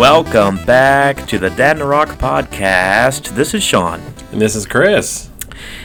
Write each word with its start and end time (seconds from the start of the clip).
Welcome 0.00 0.64
back 0.64 1.26
to 1.26 1.38
the 1.38 1.50
Dad 1.50 1.72
and 1.72 1.82
the 1.82 1.84
Rock 1.84 2.08
podcast. 2.16 3.34
This 3.34 3.52
is 3.52 3.62
Sean. 3.62 4.00
And 4.32 4.40
this 4.40 4.56
is 4.56 4.64
Chris. 4.64 5.28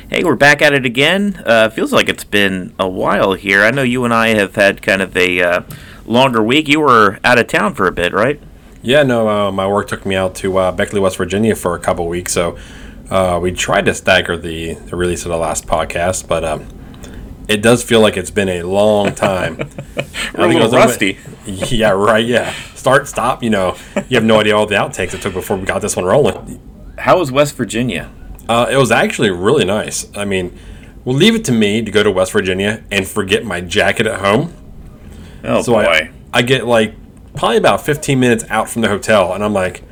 Hey, 0.10 0.24
we're 0.24 0.38
back 0.38 0.62
at 0.62 0.72
it 0.72 0.86
again. 0.86 1.44
Uh, 1.46 1.70
feels 1.70 1.92
like 1.92 2.08
it's 2.08 2.24
been 2.24 2.74
a 2.80 2.88
while 2.88 3.34
here. 3.34 3.66
I 3.66 3.72
know 3.72 3.82
you 3.82 4.06
and 4.06 4.14
I 4.14 4.30
have 4.30 4.56
had 4.56 4.82
kind 4.82 5.02
of 5.02 5.18
a 5.18 5.42
uh, 5.42 5.62
longer 6.06 6.42
week. 6.42 6.70
You 6.70 6.80
were 6.80 7.20
out 7.26 7.38
of 7.40 7.48
town 7.48 7.74
for 7.74 7.88
a 7.88 7.92
bit, 7.92 8.14
right? 8.14 8.40
Yeah, 8.82 9.04
no, 9.04 9.28
uh, 9.28 9.52
my 9.52 9.68
work 9.68 9.90
took 9.90 10.06
me 10.06 10.16
out 10.16 10.34
to 10.36 10.60
uh, 10.60 10.72
Beckley, 10.72 11.02
West 11.02 11.18
Virginia 11.18 11.54
for 11.54 11.76
a 11.76 11.80
couple 11.80 12.08
weeks, 12.08 12.32
so 12.32 12.58
uh, 13.10 13.38
we 13.42 13.52
tried 13.52 13.84
to 13.84 13.94
stagger 13.94 14.38
the, 14.38 14.76
the 14.76 14.96
release 14.96 15.26
of 15.26 15.32
the 15.32 15.38
last 15.38 15.68
podcast, 15.68 16.26
but 16.26 16.46
um, 16.46 16.66
it 17.48 17.62
does 17.62 17.84
feel 17.84 18.02
like 18.02 18.18
it's 18.18 18.32
been 18.32 18.50
a 18.50 18.64
long 18.64 19.14
time. 19.14 19.58
We're 20.38 20.46
a 20.46 20.54
little 20.54 20.72
rusty. 20.72 21.20
yeah, 21.46 21.92
right. 21.92 22.26
Yeah, 22.26 22.52
start, 22.74 23.08
stop. 23.08 23.44
You 23.44 23.50
know, 23.50 23.78
you 24.10 24.16
have 24.16 24.24
no 24.24 24.40
idea 24.40 24.56
all 24.56 24.66
the 24.66 24.76
outtakes 24.76 25.14
it 25.14 25.22
took 25.22 25.34
before 25.34 25.58
we 25.58 25.66
got 25.66 25.82
this 25.82 25.96
one 25.96 26.06
rolling. 26.06 26.60
How 26.98 27.20
was 27.20 27.32
West 27.32 27.56
Virginia? 27.56 28.12
Uh, 28.48 28.68
it 28.70 28.78
was 28.78 28.92
actually 28.92 29.32
really 29.32 29.66
nice. 29.66 30.08
I 30.16 30.26
mean, 30.26 30.58
we'll 31.04 31.16
leave 31.16 31.36
it 31.36 31.46
to 31.46 31.52
me 31.52 31.82
to 31.82 31.92
go 31.92 32.04
to 32.04 32.12
West 32.12 32.32
Virginia 32.32 32.84
and 32.92 33.08
forget 33.08 33.44
my 33.44 33.62
jacket 33.62 34.08
at 34.08 34.20
home. 34.22 34.54
Oh 35.44 35.62
so 35.62 35.74
boy. 35.74 35.84
I, 35.84 36.12
I 36.34 36.42
get 36.42 36.66
like 36.66 36.96
probably 37.36 37.58
about 37.58 37.82
15 37.82 38.20
minutes 38.20 38.46
out 38.50 38.70
from 38.70 38.82
the 38.82 38.88
hotel, 38.88 39.34
and 39.34 39.44
I'm 39.44 39.54
like, 39.54 39.84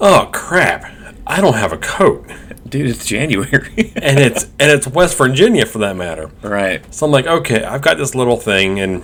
oh 0.00 0.28
crap, 0.32 0.92
I 1.26 1.40
don't 1.40 1.54
have 1.54 1.72
a 1.72 1.78
coat, 1.78 2.26
Dude, 2.72 2.88
it's 2.90 3.04
January. 3.06 3.92
and 3.96 4.18
it's 4.18 4.44
and 4.58 4.70
it's 4.72 4.86
West 4.88 5.16
Virginia 5.16 5.66
for 5.66 5.78
that 5.78 5.94
matter. 5.94 6.30
right. 6.42 6.82
So 6.92 7.06
I'm 7.06 7.12
like, 7.12 7.26
okay, 7.26 7.62
I've 7.62 7.82
got 7.82 7.98
this 7.98 8.14
little 8.14 8.36
thing, 8.38 8.80
and 8.80 9.02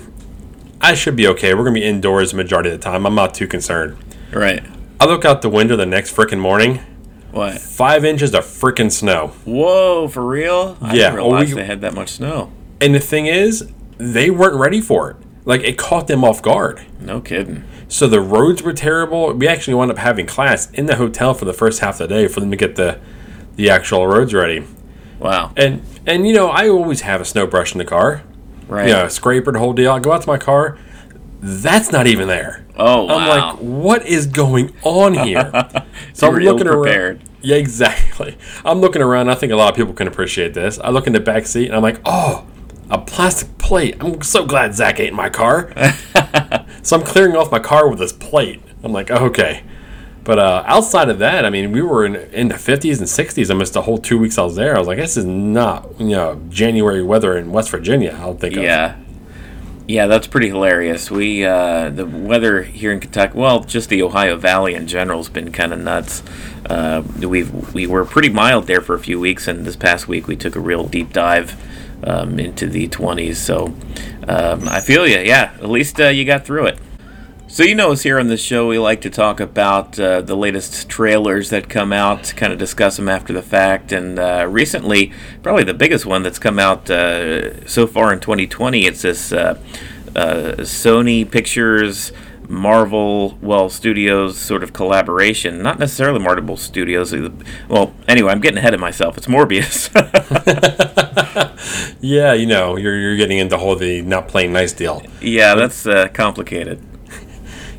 I 0.80 0.94
should 0.94 1.14
be 1.16 1.26
okay. 1.28 1.54
We're 1.54 1.64
gonna 1.64 1.74
be 1.74 1.84
indoors 1.84 2.30
the 2.32 2.38
majority 2.38 2.70
of 2.70 2.78
the 2.80 2.82
time. 2.82 3.06
I'm 3.06 3.14
not 3.14 3.34
too 3.34 3.46
concerned. 3.46 3.96
Right. 4.32 4.64
I 5.00 5.04
look 5.04 5.24
out 5.24 5.42
the 5.42 5.48
window 5.50 5.76
the 5.76 5.86
next 5.86 6.16
freaking 6.16 6.40
morning, 6.40 6.80
What? 7.30 7.58
five 7.60 8.04
inches 8.04 8.34
of 8.34 8.44
freaking 8.44 8.90
snow. 8.90 9.28
Whoa, 9.44 10.08
for 10.08 10.24
real? 10.26 10.76
I 10.80 10.94
Yeah, 10.94 11.10
didn't 11.10 11.14
realize 11.16 11.48
we- 11.50 11.60
they 11.60 11.66
had 11.66 11.82
that 11.82 11.94
much 11.94 12.08
snow. 12.08 12.50
And 12.80 12.94
the 12.94 13.00
thing 13.00 13.26
is, 13.26 13.68
they 13.98 14.30
weren't 14.30 14.56
ready 14.56 14.80
for 14.80 15.10
it. 15.10 15.16
Like 15.44 15.62
it 15.62 15.76
caught 15.78 16.06
them 16.08 16.24
off 16.24 16.42
guard. 16.42 16.80
No 17.00 17.20
kidding. 17.20 17.64
So 17.86 18.06
the 18.06 18.20
roads 18.20 18.62
were 18.62 18.72
terrible. 18.72 19.32
We 19.32 19.46
actually 19.48 19.74
wound 19.74 19.90
up 19.90 19.98
having 19.98 20.26
class 20.26 20.70
in 20.72 20.86
the 20.86 20.96
hotel 20.96 21.32
for 21.34 21.44
the 21.44 21.52
first 21.54 21.80
half 21.80 22.00
of 22.00 22.08
the 22.08 22.14
day 22.14 22.28
for 22.28 22.40
them 22.40 22.50
to 22.50 22.56
get 22.56 22.76
the 22.76 22.98
the 23.58 23.68
actual 23.68 24.06
roads 24.06 24.32
ready. 24.32 24.64
Wow. 25.18 25.52
And 25.56 25.82
and 26.06 26.26
you 26.26 26.32
know, 26.32 26.48
I 26.48 26.68
always 26.68 27.02
have 27.02 27.20
a 27.20 27.24
snow 27.24 27.46
brush 27.46 27.72
in 27.72 27.78
the 27.78 27.84
car. 27.84 28.22
Right. 28.68 28.88
You 28.88 28.94
know, 28.94 29.04
a 29.06 29.10
scraper, 29.10 29.52
the 29.52 29.58
whole 29.58 29.72
deal. 29.72 29.90
I 29.90 29.98
go 29.98 30.12
out 30.12 30.22
to 30.22 30.28
my 30.28 30.38
car. 30.38 30.78
That's 31.40 31.92
not 31.92 32.06
even 32.06 32.28
there. 32.28 32.64
Oh, 32.76 33.04
wow. 33.04 33.18
I'm 33.18 33.28
like, 33.28 33.56
what 33.60 34.06
is 34.06 34.26
going 34.26 34.74
on 34.82 35.14
here? 35.14 35.50
so 36.12 36.28
I'm 36.28 36.34
looking 36.34 36.66
around. 36.68 37.22
Yeah, 37.40 37.56
exactly. 37.56 38.36
I'm 38.64 38.80
looking 38.80 39.02
around. 39.02 39.28
I 39.28 39.34
think 39.34 39.52
a 39.52 39.56
lot 39.56 39.70
of 39.70 39.76
people 39.76 39.92
can 39.92 40.06
appreciate 40.06 40.54
this. 40.54 40.78
I 40.78 40.90
look 40.90 41.06
in 41.06 41.12
the 41.12 41.20
back 41.20 41.46
seat 41.46 41.66
and 41.66 41.76
I'm 41.76 41.82
like, 41.82 42.00
oh, 42.04 42.46
a 42.90 42.98
plastic 42.98 43.56
plate. 43.58 43.96
I'm 44.00 44.22
so 44.22 44.46
glad 44.46 44.74
Zach 44.74 45.00
ate 45.00 45.08
in 45.08 45.14
my 45.14 45.30
car. 45.30 45.72
so 46.82 46.96
I'm 46.96 47.04
clearing 47.04 47.36
off 47.36 47.50
my 47.50 47.60
car 47.60 47.88
with 47.88 47.98
this 47.98 48.12
plate. 48.12 48.62
I'm 48.82 48.92
like, 48.92 49.10
okay. 49.10 49.62
But 50.28 50.38
uh, 50.38 50.62
outside 50.66 51.08
of 51.08 51.20
that, 51.20 51.46
I 51.46 51.48
mean, 51.48 51.72
we 51.72 51.80
were 51.80 52.04
in, 52.04 52.14
in 52.14 52.48
the 52.48 52.56
50s 52.56 52.98
and 52.98 53.06
60s. 53.06 53.50
I 53.50 53.54
missed 53.54 53.72
the 53.72 53.80
whole 53.80 53.96
two 53.96 54.18
weeks 54.18 54.36
I 54.36 54.42
was 54.42 54.56
there. 54.56 54.76
I 54.76 54.78
was 54.78 54.86
like, 54.86 54.98
this 54.98 55.16
is 55.16 55.24
not, 55.24 55.98
you 55.98 56.08
know, 56.08 56.38
January 56.50 57.02
weather 57.02 57.34
in 57.38 57.50
West 57.50 57.70
Virginia. 57.70 58.14
I'll 58.20 58.34
think 58.34 58.54
of. 58.58 58.62
Yeah. 58.62 58.96
Yeah, 59.86 60.06
that's 60.06 60.26
pretty 60.26 60.48
hilarious. 60.48 61.10
We 61.10 61.46
uh, 61.46 61.88
the 61.88 62.04
weather 62.04 62.62
here 62.62 62.92
in 62.92 63.00
Kentucky, 63.00 63.38
well, 63.38 63.60
just 63.60 63.88
the 63.88 64.02
Ohio 64.02 64.36
Valley 64.36 64.74
in 64.74 64.86
general 64.86 65.20
has 65.20 65.30
been 65.30 65.50
kind 65.50 65.72
of 65.72 65.78
nuts. 65.78 66.22
Uh, 66.68 67.02
we 67.20 67.44
we 67.44 67.86
were 67.86 68.04
pretty 68.04 68.28
mild 68.28 68.66
there 68.66 68.82
for 68.82 68.94
a 68.94 69.00
few 69.00 69.18
weeks, 69.18 69.48
and 69.48 69.64
this 69.64 69.76
past 69.76 70.08
week 70.08 70.28
we 70.28 70.36
took 70.36 70.56
a 70.56 70.60
real 70.60 70.86
deep 70.86 71.14
dive 71.14 71.56
um, 72.04 72.38
into 72.38 72.66
the 72.66 72.86
20s. 72.86 73.36
So 73.36 73.68
um, 74.28 74.68
I 74.68 74.80
feel 74.80 75.06
you. 75.06 75.20
Yeah, 75.20 75.54
at 75.54 75.70
least 75.70 75.98
uh, 75.98 76.08
you 76.08 76.26
got 76.26 76.44
through 76.44 76.66
it. 76.66 76.78
So 77.50 77.62
you 77.62 77.74
know 77.74 77.92
us 77.92 78.02
here 78.02 78.20
on 78.20 78.28
this 78.28 78.42
show, 78.42 78.68
we 78.68 78.78
like 78.78 79.00
to 79.00 79.10
talk 79.10 79.40
about 79.40 79.98
uh, 79.98 80.20
the 80.20 80.36
latest 80.36 80.86
trailers 80.90 81.48
that 81.48 81.70
come 81.70 81.94
out, 81.94 82.34
kind 82.36 82.52
of 82.52 82.58
discuss 82.58 82.98
them 82.98 83.08
after 83.08 83.32
the 83.32 83.40
fact. 83.40 83.90
And 83.90 84.18
uh, 84.18 84.46
recently, 84.46 85.12
probably 85.42 85.64
the 85.64 85.72
biggest 85.72 86.04
one 86.04 86.22
that's 86.22 86.38
come 86.38 86.58
out 86.58 86.90
uh, 86.90 87.66
so 87.66 87.86
far 87.86 88.12
in 88.12 88.20
2020, 88.20 88.84
it's 88.84 89.00
this 89.00 89.32
uh, 89.32 89.58
uh, 90.14 90.56
Sony 90.58 91.28
Pictures. 91.28 92.12
Marvel, 92.50 93.36
well, 93.42 93.68
Studios 93.68 94.38
sort 94.38 94.62
of 94.62 94.72
collaboration. 94.72 95.62
Not 95.62 95.78
necessarily 95.78 96.18
Marvel 96.18 96.56
Studios. 96.56 97.14
Well, 97.68 97.92
anyway, 98.06 98.32
I'm 98.32 98.40
getting 98.40 98.56
ahead 98.56 98.72
of 98.72 98.80
myself. 98.80 99.18
It's 99.18 99.26
Morbius. 99.26 99.90
Yeah, 102.00 102.32
you 102.32 102.46
know, 102.46 102.76
you're, 102.76 102.96
you're 102.96 103.16
getting 103.16 103.38
into 103.38 103.56
the 103.56 103.58
whole 103.58 103.74
the 103.74 104.02
not 104.02 104.28
playing 104.28 104.52
nice 104.52 104.72
deal. 104.72 105.02
yeah, 105.20 105.54
that's 105.54 105.86
uh, 105.86 106.08
complicated. 106.08 106.80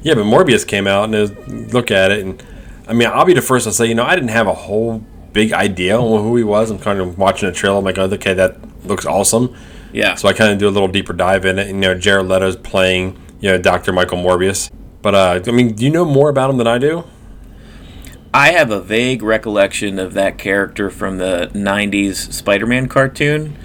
Yeah, 0.02 0.14
but 0.14 0.24
Morbius 0.24 0.66
came 0.66 0.88
out 0.88 1.14
and 1.14 1.74
look 1.74 1.92
at 1.92 2.12
it, 2.12 2.26
and 2.26 2.42
I 2.88 2.94
mean, 2.94 3.08
I'll 3.08 3.26
be 3.26 3.34
the 3.34 3.42
first 3.42 3.66
to 3.66 3.72
say, 3.72 3.86
you 3.86 3.96
know, 3.96 4.04
I 4.04 4.16
didn't 4.16 4.30
have 4.30 4.48
a 4.48 4.54
whole 4.54 5.04
big 5.32 5.54
idea 5.54 5.98
on 6.00 6.24
who 6.24 6.36
he 6.36 6.44
was. 6.44 6.72
I'm 6.72 6.80
kind 6.80 7.00
of 7.00 7.18
watching 7.18 7.48
a 7.48 7.52
trailer. 7.52 7.78
I'm 7.78 7.84
like, 7.84 8.00
oh, 8.00 8.06
okay, 8.06 8.34
that 8.34 8.58
looks 8.86 9.06
awesome. 9.06 9.56
Yeah. 9.94 10.16
So 10.16 10.28
I 10.28 10.34
kind 10.34 10.52
of 10.52 10.58
do 10.58 10.68
a 10.68 10.72
little 10.72 10.88
deeper 10.88 11.14
dive 11.14 11.46
in 11.46 11.60
it. 11.60 11.68
And, 11.68 11.84
you 11.84 11.90
know, 11.90 11.96
Jared 11.96 12.28
Leto's 12.28 12.56
playing, 12.56 13.20
you 13.40 13.50
know, 13.50 13.58
Dr. 13.60 13.94
Michael 13.94 14.18
Morbius. 14.18 14.72
But 15.02 15.16
uh, 15.16 15.42
I 15.46 15.52
mean, 15.52 15.76
do 15.76 15.86
you 15.86 15.92
know 15.92 16.04
more 16.04 16.30
about 16.30 16.50
him 16.50 16.58
than 16.58 16.68
I 16.68 16.78
do? 16.78 17.04
I 18.34 18.52
have 18.52 18.70
a 18.70 18.81
vague 18.81 19.24
recollection 19.24 19.98
of 19.98 20.14
that 20.14 20.38
character 20.38 20.90
from 20.90 21.18
the 21.18 21.50
90s 21.54 22.31
Spider 22.31 22.68
Man 22.68 22.88
cartoon, 22.88 23.56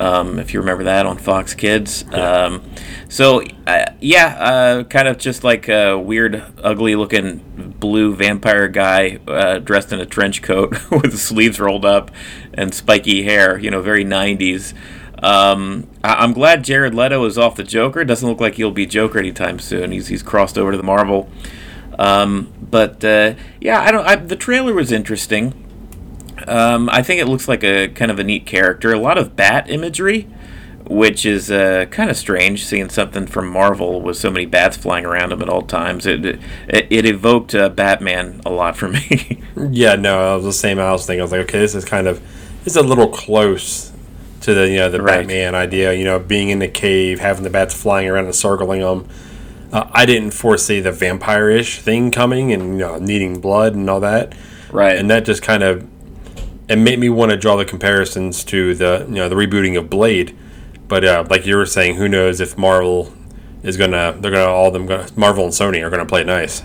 um, 0.00 0.38
if 0.38 0.52
you 0.54 0.60
remember 0.60 0.84
that 0.84 1.06
on 1.06 1.18
Fox 1.18 1.54
Kids. 1.54 2.04
Um, 2.12 2.62
so, 3.08 3.42
uh, 3.66 3.86
yeah, 4.00 4.26
uh, 4.38 4.84
kind 4.84 5.08
of 5.08 5.18
just 5.18 5.44
like 5.44 5.68
a 5.68 5.98
weird, 5.98 6.42
ugly 6.62 6.96
looking 6.96 7.74
blue 7.78 8.14
vampire 8.14 8.68
guy 8.68 9.18
uh, 9.26 9.58
dressed 9.58 9.92
in 9.92 10.00
a 10.00 10.06
trench 10.06 10.42
coat 10.42 10.70
with 10.90 11.12
the 11.12 11.18
sleeves 11.18 11.58
rolled 11.60 11.84
up 11.84 12.10
and 12.54 12.74
spiky 12.74 13.22
hair, 13.22 13.58
you 13.58 13.70
know, 13.70 13.80
very 13.82 14.04
90s. 14.04 14.74
Um, 15.22 15.88
I- 16.04 16.14
I'm 16.22 16.32
glad 16.32 16.62
Jared 16.64 16.94
Leto 16.94 17.24
is 17.24 17.38
off 17.38 17.56
the 17.56 17.64
Joker. 17.64 18.04
Doesn't 18.04 18.28
look 18.28 18.40
like 18.40 18.54
he'll 18.54 18.70
be 18.70 18.86
Joker 18.86 19.18
anytime 19.18 19.58
soon. 19.58 19.90
He's 19.92 20.08
he's 20.08 20.22
crossed 20.22 20.58
over 20.58 20.72
to 20.72 20.76
the 20.76 20.82
Marvel. 20.82 21.30
Um, 21.98 22.52
but 22.60 23.02
uh, 23.02 23.34
yeah, 23.60 23.80
I 23.80 23.90
don't. 23.90 24.04
I, 24.06 24.16
the 24.16 24.36
trailer 24.36 24.74
was 24.74 24.92
interesting. 24.92 25.54
Um, 26.46 26.88
I 26.90 27.02
think 27.02 27.20
it 27.20 27.26
looks 27.26 27.48
like 27.48 27.64
a 27.64 27.88
kind 27.88 28.10
of 28.10 28.18
a 28.18 28.24
neat 28.24 28.46
character. 28.46 28.92
A 28.92 28.98
lot 28.98 29.18
of 29.18 29.34
bat 29.36 29.68
imagery, 29.70 30.22
which 30.84 31.26
is 31.26 31.50
uh, 31.50 31.86
kind 31.90 32.10
of 32.10 32.16
strange. 32.16 32.64
Seeing 32.64 32.88
something 32.88 33.26
from 33.26 33.48
Marvel 33.50 34.00
with 34.00 34.16
so 34.16 34.30
many 34.30 34.46
bats 34.46 34.76
flying 34.76 35.04
around 35.04 35.32
him 35.32 35.42
at 35.42 35.48
all 35.48 35.62
times, 35.62 36.06
it 36.06 36.24
it, 36.24 36.40
it 36.68 37.04
evoked 37.06 37.54
uh, 37.54 37.68
Batman 37.68 38.40
a 38.46 38.50
lot 38.50 38.76
for 38.76 38.88
me. 38.96 39.42
Yeah, 39.70 39.96
no, 39.96 40.32
I 40.32 40.36
was 40.36 40.44
the 40.44 40.52
same. 40.52 40.78
I 40.78 40.92
was 40.92 41.06
thinking, 41.06 41.20
I 41.20 41.24
was 41.24 41.32
like, 41.32 41.40
okay, 41.42 41.58
this 41.60 41.74
is 41.74 41.84
kind 41.84 42.06
of, 42.06 42.22
it's 42.66 42.76
a 42.76 42.82
little 42.82 43.08
close 43.08 43.90
to 44.42 44.52
the, 44.54 44.68
you 44.68 44.76
know, 44.76 44.90
the 44.90 45.00
Right. 45.02 45.20
Batman 45.20 45.54
idea. 45.54 45.94
You 45.94 46.04
know, 46.04 46.18
being 46.18 46.50
in 46.50 46.58
the 46.58 46.68
cave, 46.68 47.20
having 47.20 47.42
the 47.42 47.50
bats 47.50 47.74
flying 47.74 48.06
around 48.08 48.26
and 48.26 48.34
circling 48.34 48.80
them. 48.82 49.08
Uh, 49.72 49.88
I 49.92 50.06
didn't 50.06 50.30
foresee 50.30 50.78
the 50.80 50.92
vampire-ish 50.92 51.80
thing 51.80 52.12
coming 52.12 52.52
and 52.52 52.74
you 52.74 52.78
know 52.78 52.98
needing 53.00 53.40
blood 53.40 53.74
and 53.74 53.90
all 53.90 53.98
that. 54.00 54.32
right. 54.70 54.96
and 54.96 55.10
that 55.10 55.24
just 55.24 55.42
kind 55.42 55.64
of 55.64 55.84
it 56.68 56.76
made 56.76 56.98
me 56.98 57.08
want 57.08 57.30
to 57.30 57.36
draw 57.36 57.56
the 57.56 57.64
comparisons 57.64 58.44
to 58.44 58.74
the 58.74 59.06
you 59.08 59.14
know 59.14 59.28
the 59.28 59.36
rebooting 59.36 59.78
of 59.78 59.90
Blade. 59.90 60.36
But 60.88 61.04
uh, 61.04 61.24
like 61.28 61.46
you 61.46 61.56
were 61.56 61.66
saying, 61.66 61.96
who 61.96 62.08
knows 62.08 62.40
if 62.40 62.56
Marvel 62.56 63.12
is 63.62 63.76
gonna 63.76 64.16
they're 64.18 64.30
gonna 64.30 64.50
all 64.50 64.70
them 64.70 64.86
gonna, 64.86 65.08
Marvel 65.16 65.44
and 65.44 65.52
Sony 65.52 65.84
are 65.84 65.90
gonna 65.90 66.06
play 66.06 66.24
nice. 66.24 66.62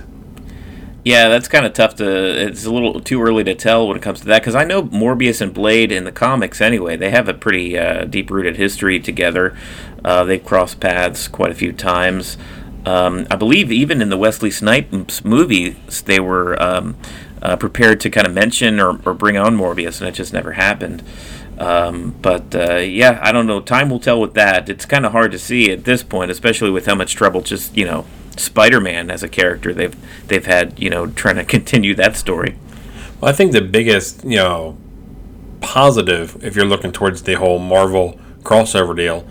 Yeah, 1.04 1.30
that's 1.30 1.48
kind 1.48 1.66
of 1.66 1.74
tough 1.74 1.96
to. 1.96 2.48
It's 2.48 2.66
a 2.66 2.72
little 2.72 3.02
too 3.02 3.22
early 3.24 3.44
to 3.46 3.56
tell 3.56 3.88
when 3.88 3.98
it 3.98 4.04
comes 4.04 4.20
to 4.20 4.26
that 4.28 4.42
because 4.42 4.54
I 4.54 4.64
know 4.64 4.84
Morbius 4.84 5.42
and 5.42 5.52
Blade 5.52 5.92
in 5.92 6.04
the 6.04 6.12
comics 6.12 6.62
anyway. 6.62 6.96
They 6.96 7.10
have 7.10 7.28
a 7.28 7.34
pretty 7.34 7.78
uh, 7.78 8.06
deep 8.06 8.30
rooted 8.30 8.58
history 8.58 9.00
together. 9.00 9.58
Uh, 10.06 10.24
they've 10.24 10.44
crossed 10.44 10.80
paths 10.80 11.28
quite 11.28 11.52
a 11.52 11.56
few 11.56 11.74
times. 11.74 12.38
Um, 12.86 13.26
I 13.32 13.36
believe 13.36 13.72
even 13.72 14.02
in 14.02 14.10
the 14.10 14.18
Wesley 14.18 14.52
Snipes 14.52 15.26
movies, 15.26 16.02
they 16.04 16.20
were 16.20 16.62
um, 16.62 16.98
uh, 17.42 17.56
prepared 17.56 18.00
to 18.02 18.10
kind 18.10 18.28
of 18.28 18.34
mention 18.34 18.80
or, 18.80 19.00
or 19.06 19.14
bring 19.14 19.38
on 19.38 19.58
Morbius, 19.58 20.00
and 20.00 20.08
it 20.08 20.14
just 20.14 20.34
never 20.34 20.54
happened. 20.54 21.04
Um, 21.58 22.16
but 22.22 22.56
uh, 22.56 22.78
yeah, 22.78 23.20
I 23.22 23.32
don't 23.32 23.46
know. 23.46 23.62
Time 23.62 23.90
will 23.90 24.00
tell 24.00 24.20
with 24.20 24.34
that. 24.34 24.68
It's 24.70 24.86
kind 24.86 25.06
of 25.06 25.12
hard 25.12 25.32
to 25.32 25.40
see 25.40 25.72
at 25.72 25.84
this 25.84 26.02
point, 26.04 26.32
especially 26.32 26.72
with 26.72 26.86
how 26.86 26.96
much 26.96 27.16
trouble 27.16 27.42
just 27.42 27.76
you 27.78 27.86
know 27.86 28.06
Spider-Man 28.38 29.12
as 29.12 29.22
a 29.22 29.30
character 29.30 29.74
they've 29.74 29.96
they've 30.28 30.46
had 30.46 30.80
you 30.80 30.90
know 30.90 31.08
trying 31.08 31.36
to 31.36 31.44
continue 31.58 31.94
that 31.96 32.16
story. 32.16 32.58
Well, 33.20 33.30
I 33.30 33.34
think 33.34 33.52
the 33.52 33.62
biggest 33.62 34.24
you 34.24 34.38
know 34.38 34.78
positive 35.62 36.44
if 36.44 36.56
you're 36.56 36.66
looking 36.66 36.92
towards 36.92 37.22
the 37.24 37.36
whole 37.36 37.60
Marvel 37.60 38.20
crossover 38.42 38.96
deal 38.96 39.28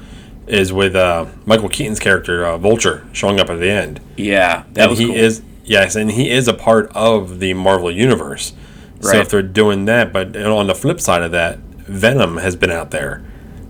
is 0.46 0.72
with 0.72 0.94
uh, 0.94 1.26
Michael 1.46 1.68
Keaton's 1.68 1.98
character 2.00 2.44
uh, 2.44 2.58
Vulture 2.58 3.06
showing 3.12 3.40
up 3.40 3.50
at 3.50 3.58
the 3.58 3.70
end. 3.70 4.00
Yeah, 4.16 4.64
that 4.72 4.82
and 4.82 4.90
was 4.90 4.98
he 4.98 5.06
cool. 5.06 5.16
is 5.16 5.42
Yes, 5.70 5.94
and 5.94 6.10
he 6.10 6.28
is 6.28 6.48
a 6.48 6.52
part 6.52 6.90
of 6.96 7.38
the 7.38 7.54
Marvel 7.54 7.92
universe. 7.92 8.54
So 8.98 9.10
Right. 9.10 9.20
if 9.20 9.28
they're 9.28 9.40
doing 9.40 9.84
that, 9.84 10.12
but 10.12 10.36
on 10.36 10.66
the 10.66 10.74
flip 10.74 11.00
side 11.00 11.22
of 11.22 11.30
that, 11.30 11.58
Venom 11.86 12.38
has 12.38 12.56
been 12.56 12.72
out 12.72 12.90
there, 12.90 13.22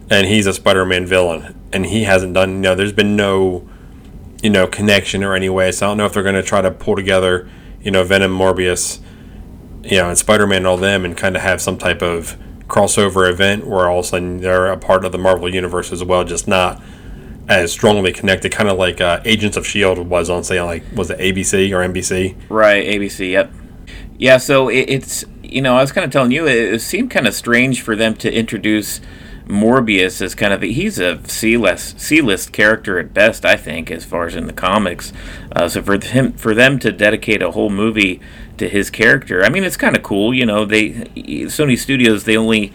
and 0.08 0.26
he's 0.26 0.47
a 0.47 0.55
Spider-Man 0.55 1.05
villain, 1.05 1.55
and 1.75 1.85
he 1.85 2.05
hasn't 2.05 2.32
done. 2.32 2.52
You 2.52 2.61
know, 2.61 2.75
there's 2.75 2.94
been 2.94 3.17
no, 3.17 3.69
you 4.43 4.49
know, 4.49 4.67
connection 4.67 5.23
or 5.23 5.35
any 5.35 5.50
way. 5.50 5.73
So 5.73 5.85
I 5.85 5.91
don't 5.91 5.99
know 5.99 6.06
if 6.06 6.14
they're 6.14 6.23
going 6.23 6.37
to 6.37 6.43
try 6.43 6.62
to 6.62 6.70
pull 6.70 6.97
together, 6.97 7.47
you 7.82 7.91
know, 7.91 8.02
Venom, 8.02 8.32
Morbius, 8.32 9.00
you 9.85 9.99
know, 9.99 10.08
and 10.08 10.17
Spider-Man 10.17 10.56
and 10.56 10.67
all 10.67 10.79
them, 10.79 11.05
and 11.05 11.14
kind 11.14 11.37
of 11.37 11.43
have 11.43 11.61
some 11.61 11.76
type 11.76 12.00
of 12.00 12.35
crossover 12.67 13.29
event 13.29 13.67
where 13.67 13.91
all 13.91 13.99
of 13.99 14.06
a 14.06 14.08
sudden 14.08 14.38
they're 14.38 14.69
a 14.73 14.79
part 14.79 15.05
of 15.05 15.12
the 15.12 15.19
Marvel 15.19 15.55
universe 15.55 15.93
as 15.93 16.02
well, 16.02 16.25
just 16.25 16.49
not 16.49 16.81
as 17.50 17.73
strongly 17.73 18.12
connected, 18.12 18.52
kind 18.52 18.69
of 18.69 18.79
like 18.79 19.00
uh, 19.00 19.20
Agents 19.25 19.56
of 19.56 19.67
Shield 19.67 19.99
was 19.99 20.31
on, 20.31 20.44
say, 20.44 20.62
like 20.62 20.85
was 20.94 21.11
it 21.11 21.19
ABC 21.19 21.70
or 21.73 21.87
NBC? 21.87 22.37
Right, 22.49 22.87
ABC. 22.87 23.32
Yep. 23.32 23.52
Yeah, 24.17 24.38
so 24.38 24.69
it, 24.69 24.88
it's 24.88 25.25
you 25.43 25.61
know 25.61 25.76
I 25.76 25.81
was 25.81 25.93
kind 25.93 26.05
of 26.05 26.12
telling 26.12 26.31
you 26.31 26.47
it, 26.47 26.75
it 26.75 26.81
seemed 26.81 27.11
kind 27.11 27.26
of 27.26 27.35
strange 27.35 27.82
for 27.82 27.97
them 27.97 28.14
to 28.17 28.32
introduce 28.32 29.00
Morbius 29.47 30.23
as 30.23 30.37
kind 30.37 30.52
of 30.52 30.62
he's 30.62 31.00
a 31.00 31.20
C 31.26 31.56
list 31.56 31.99
C 31.99 32.20
list 32.20 32.52
character 32.52 33.00
at 33.00 33.12
best 33.12 33.44
I 33.44 33.56
think 33.56 33.91
as 33.91 34.05
far 34.05 34.26
as 34.26 34.37
in 34.37 34.47
the 34.47 34.52
comics. 34.52 35.12
Uh, 35.50 35.69
so 35.69 35.82
for 35.82 35.99
him 35.99 36.35
for 36.35 36.55
them 36.55 36.79
to 36.79 36.93
dedicate 36.93 37.43
a 37.43 37.50
whole 37.50 37.70
movie 37.70 38.20
to 38.58 38.69
his 38.69 38.91
character, 38.91 39.43
I 39.43 39.49
mean 39.49 39.64
it's 39.64 39.76
kind 39.76 39.97
of 39.97 40.05
cool. 40.05 40.32
You 40.32 40.47
know 40.47 40.64
they 40.64 40.91
Sony 41.49 41.76
Studios 41.76 42.25
they 42.25 42.37
only 42.37 42.73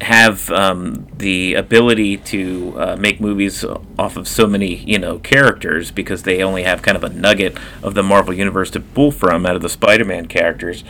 have 0.00 0.50
um, 0.50 1.06
the 1.16 1.54
ability 1.54 2.16
to 2.16 2.74
uh, 2.78 2.96
make 2.96 3.20
movies 3.20 3.64
off 3.98 4.16
of 4.16 4.26
so 4.26 4.46
many 4.46 4.76
you 4.76 4.98
know 4.98 5.18
characters 5.18 5.90
because 5.90 6.24
they 6.24 6.42
only 6.42 6.64
have 6.64 6.82
kind 6.82 6.96
of 6.96 7.04
a 7.04 7.08
nugget 7.08 7.56
of 7.82 7.94
the 7.94 8.02
Marvel 8.02 8.34
universe 8.34 8.70
to 8.70 8.80
pull 8.80 9.10
from 9.10 9.46
out 9.46 9.56
of 9.56 9.62
the 9.62 9.68
Spider-Man 9.68 10.26
characters. 10.26 10.84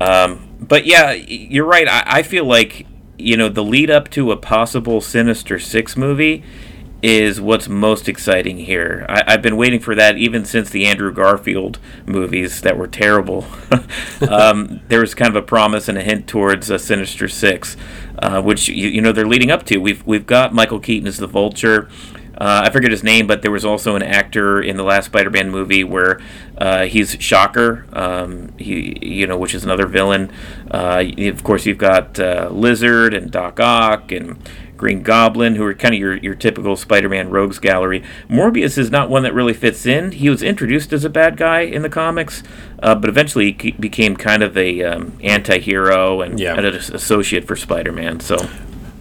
Um, 0.00 0.56
but 0.60 0.86
yeah, 0.86 1.12
you're 1.12 1.66
right. 1.66 1.88
I, 1.88 2.02
I 2.06 2.22
feel 2.22 2.44
like 2.44 2.86
you 3.18 3.36
know 3.36 3.48
the 3.48 3.64
lead 3.64 3.90
up 3.90 4.10
to 4.10 4.32
a 4.32 4.36
possible 4.36 5.00
Sinister 5.00 5.58
Six 5.58 5.96
movie 5.96 6.42
is 7.02 7.40
what's 7.40 7.68
most 7.68 8.08
exciting 8.08 8.58
here. 8.58 9.06
I, 9.08 9.22
I've 9.26 9.42
been 9.42 9.56
waiting 9.56 9.80
for 9.80 9.94
that 9.94 10.16
even 10.16 10.44
since 10.44 10.70
the 10.70 10.86
Andrew 10.86 11.12
Garfield 11.12 11.78
movies 12.06 12.60
that 12.62 12.76
were 12.76 12.88
terrible. 12.88 13.46
um, 14.28 14.80
there 14.88 15.00
was 15.00 15.14
kind 15.14 15.28
of 15.28 15.36
a 15.36 15.46
promise 15.46 15.88
and 15.88 15.96
a 15.96 16.02
hint 16.02 16.26
towards 16.26 16.70
a 16.70 16.78
Sinister 16.78 17.28
Six, 17.28 17.76
uh, 18.18 18.42
which 18.42 18.68
you, 18.68 18.88
you 18.88 19.00
know 19.00 19.12
they're 19.12 19.26
leading 19.26 19.50
up 19.50 19.64
to. 19.66 19.78
We've 19.78 20.04
we've 20.06 20.26
got 20.26 20.52
Michael 20.52 20.80
Keaton 20.80 21.06
as 21.06 21.18
the 21.18 21.28
Vulture. 21.28 21.88
Uh, 22.38 22.62
I 22.66 22.70
forget 22.70 22.92
his 22.92 23.02
name, 23.02 23.26
but 23.26 23.42
there 23.42 23.50
was 23.50 23.64
also 23.64 23.96
an 23.96 24.02
actor 24.02 24.62
in 24.62 24.76
the 24.76 24.84
last 24.84 25.06
Spider-Man 25.06 25.50
movie 25.50 25.82
where 25.82 26.20
uh, 26.56 26.84
he's 26.84 27.16
Shocker, 27.18 27.84
um, 27.92 28.56
he, 28.56 28.96
you 29.02 29.26
know, 29.26 29.36
which 29.36 29.54
is 29.54 29.64
another 29.64 29.86
villain. 29.86 30.30
Uh, 30.70 31.02
of 31.18 31.42
course, 31.42 31.66
you've 31.66 31.78
got 31.78 32.20
uh, 32.20 32.48
Lizard 32.52 33.12
and 33.12 33.32
Doc 33.32 33.58
Ock 33.58 34.12
and 34.12 34.38
Green 34.78 35.02
Goblin, 35.02 35.56
who 35.56 35.64
are 35.64 35.74
kind 35.74 35.92
of 35.94 36.00
your, 36.00 36.16
your 36.16 36.34
typical 36.34 36.76
Spider-Man 36.76 37.28
rogues 37.28 37.58
gallery. 37.58 38.02
Morbius 38.30 38.78
is 38.78 38.90
not 38.90 39.10
one 39.10 39.24
that 39.24 39.34
really 39.34 39.52
fits 39.52 39.84
in. 39.84 40.12
He 40.12 40.30
was 40.30 40.42
introduced 40.42 40.92
as 40.94 41.04
a 41.04 41.10
bad 41.10 41.36
guy 41.36 41.60
in 41.60 41.82
the 41.82 41.88
comics, 41.90 42.42
uh, 42.82 42.94
but 42.94 43.10
eventually 43.10 43.54
he 43.60 43.72
became 43.72 44.16
kind 44.16 44.42
of 44.42 44.56
a 44.56 44.82
um, 44.84 45.18
anti-hero 45.22 46.22
and, 46.22 46.38
Yeah. 46.40 46.54
and 46.54 46.64
an 46.64 46.74
associate 46.74 47.46
for 47.46 47.56
Spider-Man. 47.56 48.20
So. 48.20 48.36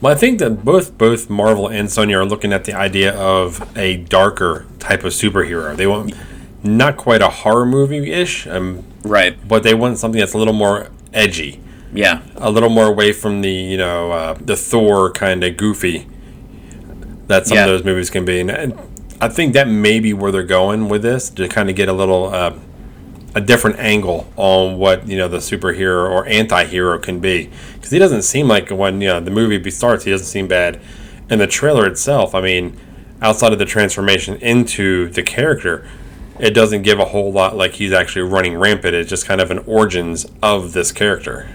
Well, 0.02 0.14
I 0.14 0.16
think 0.18 0.40
that 0.40 0.66
both 0.66 0.98
both 0.98 1.30
Marvel 1.30 1.68
and 1.68 1.88
Sony 1.88 2.14
are 2.16 2.26
looking 2.26 2.52
at 2.54 2.66
the 2.66 2.74
idea 2.74 3.16
of 3.16 3.68
a 3.78 3.98
darker 3.98 4.66
type 4.80 5.04
of 5.04 5.14
superhero. 5.14 5.76
They 5.76 5.88
want 5.88 6.14
not 6.64 6.98
quite 6.98 7.22
a 7.22 7.30
horror 7.30 7.66
movie 7.66 8.12
ish, 8.12 8.46
um, 8.48 8.84
Right. 9.04 9.36
but 9.48 9.64
they 9.64 9.74
want 9.74 9.98
something 9.98 10.20
that's 10.20 10.34
a 10.34 10.38
little 10.38 10.54
more 10.54 10.90
edgy, 11.14 11.60
Yeah. 11.94 12.22
a 12.36 12.52
little 12.52 12.70
more 12.70 12.88
away 12.88 13.14
from 13.14 13.42
the 13.42 13.50
you 13.52 13.78
know 13.78 14.12
uh, 14.12 14.34
the 14.40 14.56
Thor 14.56 15.12
kind 15.12 15.44
of 15.44 15.58
goofy 15.58 16.08
that 17.28 17.48
some 17.48 17.56
Yeah. 17.58 17.66
of 17.66 17.70
those 17.72 17.84
movies 17.84 18.10
can 18.10 18.26
be. 18.26 18.40
And- 18.40 18.74
I 19.20 19.30
think 19.30 19.54
that 19.54 19.68
may 19.68 20.00
be 20.00 20.14
where 20.14 20.32
they're 20.32 20.44
going 20.44 20.90
with 20.90 21.02
this 21.02 21.30
to 21.32 21.48
kind 21.48 21.72
of 21.72 21.76
get 21.76 21.90
a 21.90 21.94
little 21.94 22.28
uh, 22.34 22.54
a 23.34 23.42
different 23.42 23.80
angle 23.80 24.32
on 24.36 24.78
what 24.78 25.08
you 25.08 25.18
know 25.18 25.28
the 25.28 25.38
superhero 25.38 26.08
or 26.10 26.28
anti-hero 26.28 27.00
can 27.00 27.20
be 27.20 27.50
because 27.74 27.90
he 27.90 27.98
doesn't 27.98 28.22
seem 28.22 28.48
like 28.48 28.70
when 28.70 29.02
you 29.02 29.08
know 29.08 29.20
the 29.20 29.32
movie 29.32 29.72
starts 29.72 30.04
he 30.06 30.12
doesn't 30.12 30.28
seem 30.28 30.48
bad 30.48 30.80
and 31.30 31.42
the 31.42 31.46
trailer 31.48 31.86
itself 31.88 32.34
i 32.34 32.42
mean 32.42 32.76
outside 33.22 33.52
of 33.54 33.60
the 33.60 33.66
transformation 33.66 34.36
into 34.38 35.10
the 35.10 35.22
character 35.24 35.88
it 36.40 36.52
doesn't 36.52 36.84
give 36.84 37.00
a 37.00 37.06
whole 37.06 37.32
lot 37.32 37.56
like 37.56 37.74
he's 37.74 37.92
actually 37.92 38.22
running 38.24 38.56
rampant 38.58 38.96
it's 38.96 39.10
just 39.10 39.26
kind 39.28 39.42
of 39.42 39.52
an 39.52 39.60
origins 39.68 40.26
of 40.42 40.74
this 40.74 40.92
character 40.92 41.48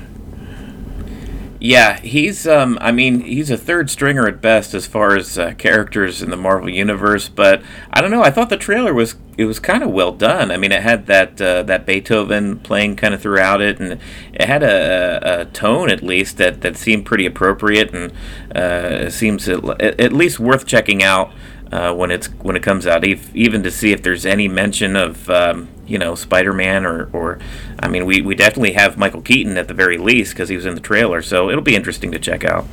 Yeah, 1.65 2.01
he's 2.01 2.45
um 2.45 2.77
I 2.81 2.91
mean, 2.91 3.21
he's 3.21 3.49
a 3.49 3.57
third 3.57 3.89
stringer 3.89 4.27
at 4.27 4.41
best 4.41 4.75
as 4.75 4.85
far 4.85 5.17
as 5.17 5.39
uh, 5.39 5.53
characters 5.55 6.21
in 6.21 6.31
the 6.31 6.37
Marvel 6.37 6.69
universe, 6.69 7.29
but 7.29 7.63
I 7.93 8.01
don't 8.01 8.11
know, 8.11 8.21
I 8.21 8.33
thought 8.33 8.49
the 8.51 8.57
trailer 8.57 8.93
was 8.93 9.15
it 9.39 9.45
was 9.45 9.61
kind 9.61 9.85
of 9.85 9.91
well 9.91 10.11
done. 10.11 10.51
I 10.51 10.57
mean, 10.57 10.73
it 10.73 10.83
had 10.83 11.07
that 11.07 11.41
uh, 11.41 11.63
that 11.63 11.87
Beethoven 11.87 12.59
playing 12.59 12.97
kind 12.97 13.15
of 13.15 13.23
throughout 13.23 13.61
it 13.61 13.79
and 13.79 14.01
it 14.35 14.45
had 14.45 14.65
a, 14.65 15.43
a 15.43 15.45
tone 15.45 15.89
at 15.89 16.03
least 16.03 16.37
that 16.39 16.63
that 16.63 16.77
seemed 16.77 17.07
pretty 17.07 17.27
appropriate 17.27 17.95
and 17.95 18.13
uh 18.57 19.09
seems 19.09 19.49
at, 19.49 19.63
at 19.81 20.13
least 20.13 20.41
worth 20.41 20.67
checking 20.67 21.01
out. 21.05 21.33
Uh, 21.71 21.95
when 21.95 22.11
it's 22.11 22.27
when 22.43 22.55
it 22.55 22.63
comes 22.63 22.87
out, 22.87 23.03
ev- 23.03 23.35
even 23.35 23.63
to 23.63 23.71
see 23.71 23.93
if 23.93 24.03
there's 24.03 24.27
any 24.27 24.47
mention 24.47 24.95
of 24.95 25.31
um, 25.31 25.69
you 25.87 25.99
know 25.99 26.15
Spider-Man 26.15 26.87
or, 26.87 27.11
or 27.13 27.39
I 27.79 27.89
mean 27.89 28.07
we, 28.07 28.23
we 28.23 28.35
definitely 28.35 28.73
have 28.73 28.97
Michael 28.97 29.23
Keaton 29.23 29.57
at 29.59 29.69
the 29.69 29.75
very 29.75 29.99
least 29.99 30.33
because 30.33 30.49
he 30.49 30.57
was 30.57 30.67
in 30.67 30.75
the 30.75 30.81
trailer, 30.81 31.23
so 31.23 31.51
it'll 31.51 31.63
be 31.63 31.77
interesting 31.77 32.13
to 32.13 32.19
check 32.19 32.45
out. 32.45 32.65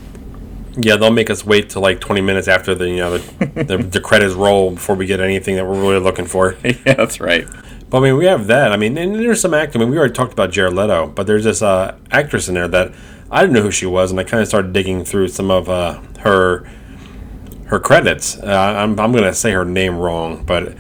yeah 0.78 0.96
they'll 0.96 1.12
make 1.12 1.30
us 1.30 1.46
wait 1.46 1.70
till 1.70 1.82
like 1.82 2.00
20 2.00 2.22
minutes 2.22 2.48
after 2.48 2.76
the 2.76 2.88
you 2.88 2.98
know 2.98 3.18
the, 3.18 3.64
the, 3.64 3.78
the 3.96 4.00
credits 4.02 4.34
roll 4.36 4.72
before 4.72 4.96
we 4.96 5.06
get 5.06 5.20
anything 5.20 5.56
that 5.56 5.66
we're 5.66 5.80
really 5.82 6.00
looking 6.00 6.26
for 6.26 6.56
yeah, 6.64 6.94
that's 6.94 7.20
right. 7.20 7.48
But 7.90 7.98
I 7.98 8.02
mean, 8.02 8.18
we 8.18 8.26
have 8.26 8.46
that. 8.48 8.72
I 8.72 8.78
mean, 8.78 8.96
and 9.00 9.16
there's 9.16 9.42
some 9.42 9.56
acting. 9.56 9.82
I 9.82 9.86
mean, 9.86 9.92
we 9.92 9.98
already 9.98 10.14
talked 10.14 10.32
about 10.32 10.52
Jared 10.52 10.74
Leto, 10.76 11.08
but 11.08 11.26
there's 11.26 11.44
this 11.44 11.64
uh, 11.64 11.98
actress 12.12 12.48
in 12.48 12.54
there 12.54 12.68
that 12.68 12.94
I 13.32 13.42
didn't 13.42 13.54
know 13.56 13.64
who 13.64 13.72
she 13.72 13.88
was, 13.88 14.12
and 14.12 14.20
I 14.20 14.24
kind 14.24 14.42
of 14.42 14.48
started 14.48 14.74
digging 14.74 15.04
through 15.04 15.30
some 15.30 15.50
of 15.50 15.70
uh, 15.70 16.00
her 16.20 16.70
her 17.66 17.80
credits. 17.80 18.38
Uh, 18.38 18.46
I'm 18.78 19.00
I'm 19.00 19.12
gonna 19.12 19.34
say 19.34 19.52
her 19.54 19.66
name 19.66 19.98
wrong, 19.98 20.44
but 20.46 20.76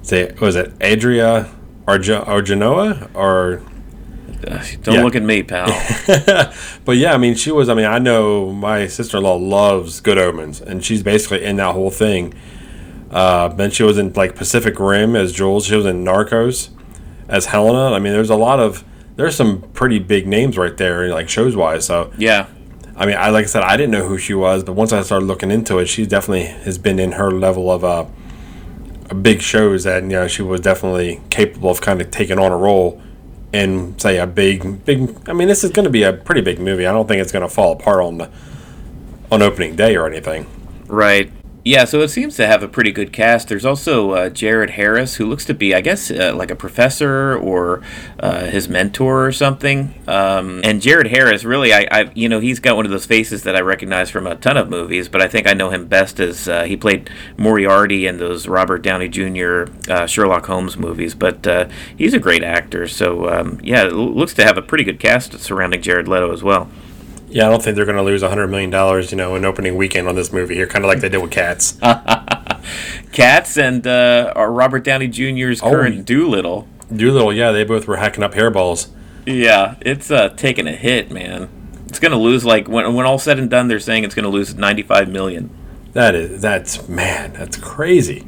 say 0.00 0.32
was 0.40 0.56
it 0.56 0.72
Adria 0.82 1.50
Arja, 1.86 2.24
Arjanoa 2.26 3.14
or 3.14 3.62
don't 4.82 4.94
Yeah. 4.96 5.02
look 5.02 5.14
at 5.16 5.22
me, 5.22 5.42
pal. 5.42 5.66
but 6.84 6.96
yeah, 6.96 7.14
I 7.14 7.16
mean, 7.18 7.34
she 7.34 7.50
was. 7.50 7.68
I 7.68 7.74
mean, 7.74 7.86
I 7.86 7.98
know 7.98 8.52
my 8.52 8.86
sister 8.86 9.16
in 9.18 9.22
law 9.22 9.36
loves 9.36 10.00
Good 10.00 10.18
Omens, 10.18 10.60
and 10.60 10.84
she's 10.84 11.02
basically 11.02 11.42
in 11.44 11.56
that 11.56 11.72
whole 11.72 11.90
thing. 11.90 12.34
Uh, 13.10 13.48
then 13.48 13.70
she 13.70 13.82
was 13.82 13.96
in 13.96 14.12
like 14.12 14.34
Pacific 14.34 14.78
Rim 14.78 15.16
as 15.16 15.32
Jules. 15.32 15.66
She 15.66 15.76
was 15.76 15.86
in 15.86 16.04
Narcos 16.04 16.68
as 17.28 17.46
Helena. 17.46 17.94
I 17.94 17.98
mean, 18.00 18.12
there's 18.12 18.30
a 18.30 18.34
lot 18.36 18.60
of 18.60 18.84
there's 19.16 19.34
some 19.36 19.62
pretty 19.72 19.98
big 19.98 20.26
names 20.26 20.58
right 20.58 20.76
there, 20.76 21.08
like 21.08 21.28
shows 21.28 21.56
wise. 21.56 21.86
So 21.86 22.12
yeah, 22.18 22.46
I 22.96 23.06
mean, 23.06 23.16
I 23.16 23.30
like 23.30 23.44
I 23.44 23.48
said, 23.48 23.62
I 23.62 23.76
didn't 23.78 23.92
know 23.92 24.06
who 24.06 24.18
she 24.18 24.34
was, 24.34 24.62
but 24.64 24.72
once 24.74 24.92
I 24.92 25.00
started 25.02 25.24
looking 25.26 25.50
into 25.50 25.78
it, 25.78 25.86
she 25.86 26.04
definitely 26.06 26.44
has 26.64 26.76
been 26.76 26.98
in 26.98 27.12
her 27.12 27.30
level 27.30 27.70
of 27.70 27.82
uh, 27.84 28.04
big 29.14 29.42
shows 29.42 29.84
that 29.84 30.02
you 30.02 30.10
know 30.10 30.28
she 30.28 30.42
was 30.42 30.60
definitely 30.60 31.20
capable 31.30 31.70
of 31.70 31.80
kind 31.80 32.00
of 32.00 32.10
taking 32.10 32.38
on 32.38 32.52
a 32.52 32.56
role 32.56 33.02
in 33.52 33.98
say 33.98 34.18
a 34.18 34.26
big 34.26 34.84
big. 34.84 35.28
I 35.28 35.32
mean, 35.32 35.48
this 35.48 35.64
is 35.64 35.70
going 35.70 35.84
to 35.84 35.90
be 35.90 36.02
a 36.02 36.12
pretty 36.12 36.40
big 36.40 36.58
movie. 36.58 36.86
I 36.86 36.92
don't 36.92 37.06
think 37.06 37.20
it's 37.20 37.32
going 37.32 37.46
to 37.46 37.48
fall 37.48 37.72
apart 37.72 38.00
on 38.00 38.18
the 38.18 38.30
on 39.30 39.42
opening 39.42 39.76
day 39.76 39.96
or 39.96 40.06
anything. 40.06 40.46
right. 40.86 41.30
Yeah, 41.66 41.86
so 41.86 42.02
it 42.02 42.08
seems 42.08 42.36
to 42.36 42.46
have 42.46 42.62
a 42.62 42.68
pretty 42.68 42.92
good 42.92 43.10
cast. 43.10 43.48
There's 43.48 43.64
also 43.64 44.10
uh, 44.10 44.28
Jared 44.28 44.70
Harris, 44.70 45.14
who 45.14 45.24
looks 45.24 45.46
to 45.46 45.54
be, 45.54 45.74
I 45.74 45.80
guess, 45.80 46.10
uh, 46.10 46.34
like 46.36 46.50
a 46.50 46.54
professor 46.54 47.38
or 47.38 47.80
uh, 48.20 48.44
his 48.44 48.68
mentor 48.68 49.26
or 49.26 49.32
something. 49.32 49.94
Um, 50.06 50.60
and 50.62 50.82
Jared 50.82 51.06
Harris, 51.06 51.42
really, 51.42 51.72
I, 51.72 51.88
I, 51.90 52.10
you 52.14 52.28
know, 52.28 52.38
he's 52.38 52.60
got 52.60 52.76
one 52.76 52.84
of 52.84 52.90
those 52.90 53.06
faces 53.06 53.44
that 53.44 53.56
I 53.56 53.60
recognize 53.62 54.10
from 54.10 54.26
a 54.26 54.36
ton 54.36 54.58
of 54.58 54.68
movies, 54.68 55.08
but 55.08 55.22
I 55.22 55.28
think 55.28 55.46
I 55.46 55.54
know 55.54 55.70
him 55.70 55.86
best 55.86 56.20
as 56.20 56.46
uh, 56.50 56.64
he 56.64 56.76
played 56.76 57.08
Moriarty 57.38 58.06
in 58.06 58.18
those 58.18 58.46
Robert 58.46 58.82
Downey 58.82 59.08
Jr. 59.08 59.64
Uh, 59.90 60.04
Sherlock 60.06 60.44
Holmes 60.44 60.76
movies. 60.76 61.14
But 61.14 61.46
uh, 61.46 61.68
he's 61.96 62.12
a 62.12 62.18
great 62.18 62.42
actor, 62.42 62.86
so 62.86 63.30
um, 63.30 63.58
yeah, 63.62 63.86
it 63.86 63.94
looks 63.94 64.34
to 64.34 64.44
have 64.44 64.58
a 64.58 64.62
pretty 64.62 64.84
good 64.84 65.00
cast 65.00 65.40
surrounding 65.40 65.80
Jared 65.80 66.08
Leto 66.08 66.30
as 66.30 66.42
well. 66.42 66.68
Yeah, 67.34 67.48
I 67.48 67.50
don't 67.50 67.60
think 67.60 67.74
they're 67.74 67.84
going 67.84 67.96
to 67.96 68.02
lose 68.04 68.22
hundred 68.22 68.46
million 68.46 68.70
dollars, 68.70 69.10
you 69.10 69.16
know, 69.18 69.34
in 69.34 69.44
opening 69.44 69.76
weekend 69.76 70.06
on 70.06 70.14
this 70.14 70.32
movie 70.32 70.54
here, 70.54 70.68
kind 70.68 70.84
of 70.84 70.88
like 70.88 71.00
they 71.00 71.08
did 71.08 71.18
with 71.20 71.32
Cats. 71.32 71.76
Cats 73.12 73.56
and 73.58 73.84
uh, 73.86 74.32
Robert 74.36 74.84
Downey 74.84 75.08
Jr.'s 75.08 75.60
Oh, 75.62 75.70
current 75.70 75.96
y- 75.96 76.02
Dolittle. 76.02 76.68
Dolittle, 76.94 77.32
yeah, 77.32 77.50
they 77.52 77.64
both 77.64 77.86
were 77.88 77.96
hacking 77.96 78.22
up 78.22 78.34
hairballs. 78.34 78.88
Yeah, 79.26 79.74
it's 79.80 80.10
uh, 80.12 80.28
taking 80.30 80.66
a 80.68 80.72
hit, 80.76 81.10
man. 81.10 81.48
It's 81.88 81.98
gonna 81.98 82.18
lose 82.18 82.44
like 82.44 82.68
when 82.68 82.94
when 82.94 83.06
all 83.06 83.18
said 83.18 83.38
and 83.38 83.48
done, 83.50 83.68
they're 83.68 83.80
saying 83.80 84.04
it's 84.04 84.14
gonna 84.14 84.28
lose 84.28 84.54
95 84.54 85.08
million. 85.08 85.50
That 85.92 86.14
is, 86.14 86.40
that's 86.42 86.88
man, 86.88 87.32
that's 87.32 87.56
crazy. 87.56 88.26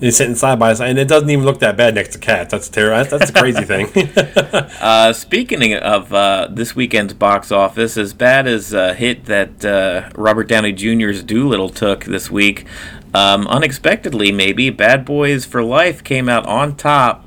He's 0.00 0.16
sitting 0.16 0.34
side 0.34 0.58
by 0.58 0.74
side, 0.74 0.90
and 0.90 0.98
it 0.98 1.08
doesn't 1.08 1.28
even 1.28 1.44
look 1.44 1.58
that 1.60 1.76
bad 1.76 1.94
next 1.94 2.12
to 2.12 2.18
cats. 2.18 2.52
That's 2.52 2.68
terrible. 2.68 2.96
That's, 2.96 3.10
that's 3.10 3.30
the 3.30 3.38
crazy 3.38 3.64
thing. 3.64 3.88
Uh, 4.80 5.12
speaking 5.12 5.74
of 5.74 6.12
uh, 6.12 6.48
this 6.50 6.74
weekend's 6.74 7.12
box 7.12 7.50
office, 7.50 7.96
as 7.96 8.14
bad 8.14 8.46
as 8.46 8.72
a 8.72 8.94
hit 8.94 9.24
that 9.26 9.64
uh, 9.64 10.08
Robert 10.14 10.48
Downey 10.48 10.72
Jr.'s 10.72 11.22
Dolittle 11.22 11.68
took 11.68 12.04
this 12.04 12.30
week, 12.30 12.64
um, 13.12 13.46
unexpectedly 13.48 14.30
maybe, 14.32 14.70
Bad 14.70 15.04
Boys 15.04 15.44
for 15.44 15.62
Life 15.62 16.04
came 16.04 16.28
out 16.28 16.46
on 16.46 16.76
top 16.76 17.24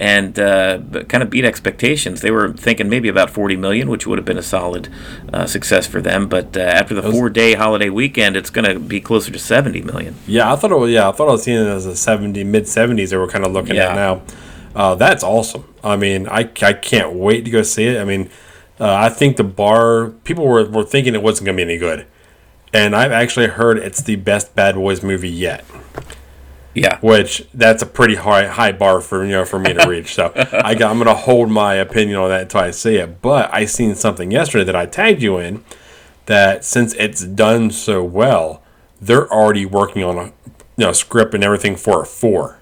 and 0.00 0.38
uh, 0.38 0.80
kind 1.08 1.22
of 1.22 1.28
beat 1.28 1.44
expectations. 1.44 2.22
They 2.22 2.30
were 2.30 2.52
thinking 2.54 2.88
maybe 2.88 3.08
about 3.10 3.28
40 3.28 3.54
million, 3.56 3.90
which 3.90 4.06
would 4.06 4.16
have 4.18 4.24
been 4.24 4.38
a 4.38 4.42
solid 4.42 4.88
uh, 5.30 5.44
success 5.46 5.86
for 5.86 6.00
them. 6.00 6.26
But 6.26 6.56
uh, 6.56 6.60
after 6.60 6.94
the 6.94 7.02
four-day 7.02 7.52
holiday 7.52 7.90
weekend, 7.90 8.34
it's 8.34 8.48
going 8.48 8.64
to 8.64 8.80
be 8.80 9.00
closer 9.02 9.30
to 9.30 9.38
70 9.38 9.82
million. 9.82 10.14
yeah, 10.26 10.50
I 10.50 10.56
thought 10.56 10.72
it 10.72 10.78
was. 10.78 10.90
Yeah, 10.90 11.10
I 11.10 11.12
thought 11.12 11.28
I 11.28 11.32
was 11.32 11.42
seeing 11.42 11.58
it 11.58 11.68
as 11.68 11.84
a 11.84 11.94
seventy 11.94 12.42
mid 12.44 12.66
seventies. 12.66 13.10
They 13.10 13.18
were 13.18 13.28
kind 13.28 13.44
of 13.44 13.52
looking 13.52 13.76
Yeah. 13.76 13.90
at 13.90 13.94
now. 13.94 14.22
Uh, 14.74 14.94
that's 14.94 15.22
awesome. 15.22 15.64
I 15.84 15.96
mean, 15.96 16.26
I, 16.28 16.48
I 16.62 16.72
can't 16.72 17.12
wait 17.12 17.44
to 17.44 17.50
go 17.50 17.62
see 17.62 17.86
it. 17.88 18.00
I 18.00 18.04
mean, 18.04 18.30
uh, 18.80 18.94
I 18.94 19.10
think 19.10 19.36
the 19.36 19.44
bar 19.44 20.08
people 20.24 20.46
were, 20.46 20.64
were 20.64 20.84
thinking 20.84 21.14
it 21.14 21.22
wasn't 21.22 21.44
going 21.46 21.58
to 21.58 21.64
be 21.66 21.70
any 21.72 21.78
good, 21.78 22.06
and 22.72 22.96
I've 22.96 23.12
actually 23.12 23.48
heard 23.48 23.76
it's 23.76 24.00
the 24.00 24.16
best 24.16 24.54
Bad 24.54 24.76
Boys 24.76 25.02
movie 25.02 25.28
yet. 25.28 25.62
Yeah. 26.72 27.00
which 27.00 27.46
that's 27.52 27.82
a 27.82 27.86
pretty 27.86 28.14
high 28.14 28.46
high 28.46 28.70
bar 28.72 29.00
for 29.00 29.24
you 29.24 29.32
know 29.32 29.44
for 29.44 29.58
me 29.58 29.72
to 29.72 29.88
reach. 29.88 30.14
So 30.14 30.32
I 30.36 30.74
got, 30.76 30.90
I'm 30.90 30.98
going 30.98 31.08
to 31.08 31.14
hold 31.14 31.50
my 31.50 31.74
opinion 31.74 32.16
on 32.18 32.28
that 32.28 32.42
until 32.42 32.60
I 32.60 32.70
see 32.70 32.96
it. 32.96 33.20
But 33.20 33.52
I 33.52 33.64
seen 33.64 33.94
something 33.96 34.30
yesterday 34.30 34.64
that 34.64 34.76
I 34.76 34.86
tagged 34.86 35.20
you 35.22 35.38
in 35.38 35.64
that 36.26 36.64
since 36.64 36.94
it's 36.94 37.24
done 37.24 37.70
so 37.72 38.04
well, 38.04 38.62
they're 39.00 39.28
already 39.32 39.66
working 39.66 40.04
on 40.04 40.16
a 40.18 40.24
you 40.76 40.86
know 40.86 40.92
script 40.92 41.34
and 41.34 41.42
everything 41.42 41.74
for 41.76 42.02
a 42.02 42.06
four. 42.06 42.58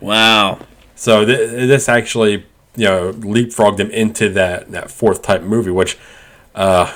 Wow. 0.00 0.58
So 0.94 1.24
th- 1.26 1.50
this 1.50 1.86
actually 1.88 2.46
you 2.76 2.84
know 2.86 3.12
leapfrogged 3.12 3.76
them 3.76 3.90
into 3.90 4.30
that 4.30 4.70
that 4.72 4.90
fourth 4.90 5.20
type 5.20 5.42
movie, 5.42 5.70
which 5.70 5.98
uh, 6.54 6.90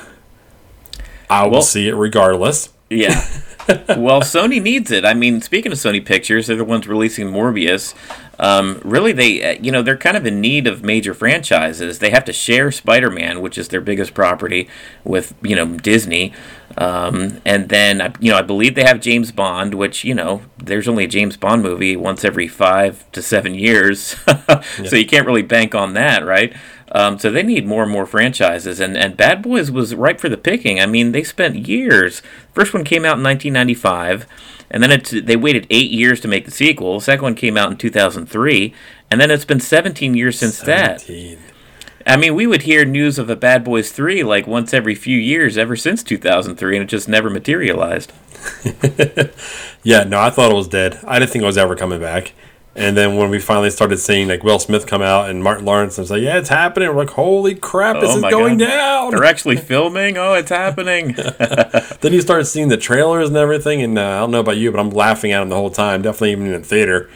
I 1.28 1.44
will 1.44 1.50
Well- 1.52 1.62
see 1.62 1.88
it 1.88 1.94
regardless. 1.94 2.70
Yeah. 2.88 3.22
well, 3.68 4.20
Sony 4.20 4.60
needs 4.60 4.90
it. 4.90 5.04
I 5.04 5.14
mean, 5.14 5.40
speaking 5.40 5.72
of 5.72 5.78
Sony 5.78 6.04
Pictures, 6.04 6.46
they're 6.46 6.56
the 6.56 6.64
ones 6.64 6.86
releasing 6.86 7.28
Morbius. 7.28 7.94
Um, 8.38 8.80
really, 8.84 9.12
they 9.12 9.56
uh, 9.56 9.60
you 9.60 9.70
know 9.70 9.82
they're 9.82 9.96
kind 9.96 10.16
of 10.16 10.26
in 10.26 10.40
need 10.40 10.66
of 10.66 10.82
major 10.82 11.14
franchises. 11.14 11.98
They 11.98 12.10
have 12.10 12.24
to 12.24 12.32
share 12.32 12.70
Spider-Man, 12.72 13.40
which 13.40 13.56
is 13.56 13.68
their 13.68 13.80
biggest 13.80 14.12
property, 14.12 14.68
with 15.04 15.34
you 15.42 15.56
know 15.56 15.66
Disney. 15.66 16.32
Um, 16.76 17.40
and 17.44 17.68
then 17.68 18.14
you 18.20 18.32
know 18.32 18.38
I 18.38 18.42
believe 18.42 18.74
they 18.74 18.84
have 18.84 19.00
James 19.00 19.30
Bond, 19.30 19.74
which 19.74 20.04
you 20.04 20.14
know 20.14 20.42
there's 20.58 20.88
only 20.88 21.04
a 21.04 21.08
James 21.08 21.36
Bond 21.36 21.62
movie 21.62 21.96
once 21.96 22.24
every 22.24 22.48
five 22.48 23.10
to 23.12 23.22
seven 23.22 23.54
years, 23.54 24.16
so 24.84 24.96
you 24.96 25.06
can't 25.06 25.26
really 25.26 25.42
bank 25.42 25.74
on 25.74 25.94
that, 25.94 26.24
right? 26.24 26.52
Um, 26.94 27.18
so 27.18 27.28
they 27.28 27.42
need 27.42 27.66
more 27.66 27.82
and 27.82 27.90
more 27.90 28.06
franchises, 28.06 28.78
and, 28.78 28.96
and 28.96 29.16
Bad 29.16 29.42
Boys 29.42 29.68
was 29.68 29.96
ripe 29.96 30.20
for 30.20 30.28
the 30.28 30.36
picking. 30.36 30.78
I 30.80 30.86
mean, 30.86 31.10
they 31.10 31.24
spent 31.24 31.66
years. 31.66 32.22
First 32.52 32.72
one 32.72 32.84
came 32.84 33.04
out 33.04 33.18
in 33.18 33.24
1995, 33.24 34.26
and 34.70 34.80
then 34.80 34.92
it, 34.92 35.26
they 35.26 35.34
waited 35.34 35.66
eight 35.70 35.90
years 35.90 36.20
to 36.20 36.28
make 36.28 36.44
the 36.44 36.52
sequel. 36.52 36.94
The 37.00 37.04
second 37.04 37.24
one 37.24 37.34
came 37.34 37.56
out 37.56 37.72
in 37.72 37.76
2003, 37.78 38.72
and 39.10 39.20
then 39.20 39.30
it's 39.32 39.44
been 39.44 39.58
17 39.58 40.14
years 40.14 40.38
since 40.38 40.60
that. 40.60 41.02
I 42.06 42.16
mean, 42.16 42.36
we 42.36 42.46
would 42.46 42.62
hear 42.62 42.84
news 42.84 43.18
of 43.18 43.28
a 43.28 43.34
Bad 43.34 43.64
Boys 43.64 43.90
3 43.90 44.22
like 44.22 44.46
once 44.46 44.72
every 44.72 44.94
few 44.94 45.18
years 45.18 45.58
ever 45.58 45.74
since 45.74 46.02
2003, 46.04 46.76
and 46.76 46.84
it 46.84 46.86
just 46.86 47.08
never 47.08 47.28
materialized. 47.28 48.12
Yeah, 49.84 50.04
no, 50.04 50.18
I 50.18 50.30
thought 50.30 50.50
it 50.50 50.54
was 50.54 50.66
dead. 50.66 50.98
I 51.06 51.18
didn't 51.18 51.30
think 51.30 51.42
it 51.42 51.46
was 51.46 51.58
ever 51.58 51.76
coming 51.76 52.00
back. 52.00 52.32
And 52.76 52.96
then 52.96 53.16
when 53.16 53.30
we 53.30 53.38
finally 53.38 53.70
started 53.70 53.98
seeing 53.98 54.26
like 54.26 54.42
Will 54.42 54.58
Smith 54.58 54.84
come 54.86 55.00
out 55.00 55.30
and 55.30 55.44
Martin 55.44 55.64
Lawrence 55.64 55.96
and 55.96 56.08
say, 56.08 56.18
"Yeah, 56.18 56.38
it's 56.38 56.48
happening," 56.48 56.88
we're 56.88 56.96
like, 56.96 57.10
"Holy 57.10 57.54
crap, 57.54 58.00
this 58.00 58.10
Oh 58.10 58.16
is 58.16 58.22
going 58.22 58.58
God. 58.58 58.68
down!" 58.68 59.10
They're 59.12 59.24
actually 59.24 59.56
filming? 59.56 60.16
Oh, 60.18 60.32
it's 60.34 60.50
happening. 60.50 61.14
Then 62.00 62.12
you 62.12 62.20
start 62.20 62.46
seeing 62.46 62.68
the 62.68 62.76
trailers 62.76 63.28
and 63.28 63.36
everything, 63.36 63.80
and 63.80 63.98
uh, 63.98 64.02
I 64.02 64.18
don't 64.20 64.30
know 64.32 64.40
about 64.40 64.56
you, 64.58 64.70
but 64.70 64.78
I'm 64.80 64.90
laughing 64.90 65.32
at 65.32 65.40
them 65.40 65.48
the 65.48 65.54
whole 65.56 65.70
time. 65.70 66.02
Definitely 66.02 66.32
even 66.32 66.46
in 66.46 66.52
the 66.62 66.66
theater. 66.68 67.08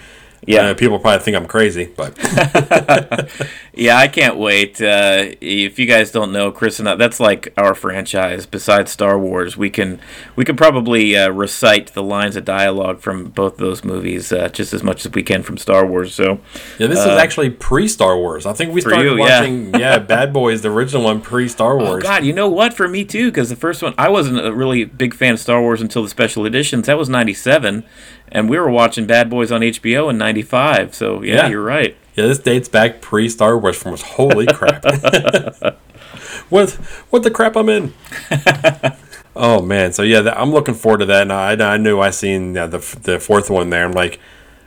Yeah. 0.47 0.62
Uh, 0.71 0.75
people 0.75 0.99
probably 0.99 1.23
think 1.25 1.37
I'm 1.37 1.47
crazy, 1.47 1.90
but 1.97 2.16
Yeah, 3.75 3.97
I 3.97 4.09
can't 4.09 4.37
wait. 4.37 4.80
Uh, 4.83 5.26
if 5.40 5.78
you 5.78 5.87
guys 5.87 6.11
don't 6.11 6.33
know, 6.33 6.50
Chris 6.50 6.80
and 6.80 6.88
I, 6.88 6.97
that's 6.97 7.21
like 7.21 7.52
our 7.57 7.75
franchise. 7.76 8.45
Besides 8.45 8.90
Star 8.90 9.16
Wars, 9.18 9.57
we 9.57 9.71
can 9.71 10.00
we 10.35 10.45
can 10.45 10.57
probably 10.57 11.16
uh, 11.16 11.28
recite 11.30 11.88
the 11.95 12.02
lines 12.02 12.35
of 12.35 12.45
dialogue 12.45 13.00
from 13.00 13.26
both 13.26 13.57
those 13.59 13.85
movies 13.85 14.33
uh, 14.33 14.49
just 14.49 14.73
as 14.73 14.83
much 14.83 15.07
as 15.07 15.12
we 15.12 15.23
can 15.23 15.45
from 15.45 15.59
Star 15.59 15.87
Wars. 15.87 16.12
So, 16.12 16.40
yeah, 16.78 16.88
this 16.88 16.99
is 16.99 17.07
actually 17.07 17.50
pre 17.50 17.87
Star 17.87 18.16
Wars. 18.18 18.47
I 18.47 18.52
think 18.52 18.73
we 18.75 18.80
started 18.80 19.07
Uh, 19.12 19.14
you, 19.14 19.18
watching 19.21 19.75
yeah. 19.78 19.99
Bad 20.00 20.33
Boys, 20.33 20.62
the 20.62 20.71
original 20.73 21.04
one, 21.04 21.21
pre 21.21 21.47
Star 21.47 21.76
Wars. 21.76 21.87
oh 21.87 21.90
Wars. 21.92 22.02
God, 22.02 22.25
you 22.25 22.33
know 22.33 22.49
what? 22.49 22.75
For 22.75 22.88
me 22.88 23.04
too, 23.04 23.30
because 23.30 23.49
the 23.49 23.57
first 23.57 23.80
one, 23.83 23.95
I 23.97 24.09
wasn't 24.09 24.45
a 24.45 24.52
really 24.52 24.85
big 24.85 25.14
fan 25.14 25.35
of 25.35 25.40
Star 25.40 25.61
Wars 25.61 25.80
until 25.80 26.02
the 26.02 26.09
special 26.09 26.47
editions. 26.47 26.87
That 26.87 26.99
was 26.99 27.09
'97, 27.09 27.85
and 28.32 28.49
we 28.49 28.58
were 28.58 28.70
watching 28.70 29.06
Bad 29.06 29.28
Boys 29.30 29.50
on 29.52 29.61
HBO 29.62 30.11
in 30.11 30.18
'95. 30.18 30.94
So 30.94 31.23
yeah, 31.23 31.35
Yeah. 31.37 31.49
you're 31.49 31.62
right. 31.62 31.97
Yeah, 32.14 32.26
this 32.26 32.38
dates 32.38 32.68
back 32.68 33.00
pre 33.00 33.28
Star 33.28 33.56
Wars 33.58 33.76
from 33.80 33.92
us. 33.94 34.02
Holy 34.02 34.47
crap. 34.47 34.82
what 36.49 36.70
what 37.11 37.23
the 37.23 37.30
crap 37.30 37.56
I'm 37.56 37.68
in? 37.68 37.92
oh 39.37 39.62
man, 39.62 39.92
so 39.92 40.02
yeah, 40.02 40.32
I'm 40.37 40.50
looking 40.52 40.75
forward 40.75 40.99
to 40.99 41.06
that. 41.06 41.23
And 41.23 41.32
I, 41.32 41.52
I 41.75 41.76
knew 41.76 42.00
I 42.00 42.11
seen 42.11 42.54
the 42.54 42.66
the 43.02 43.20
fourth 43.20 43.50
one 43.50 43.70
there. 43.70 43.85
I'm 43.85 43.92
like, 43.92 44.18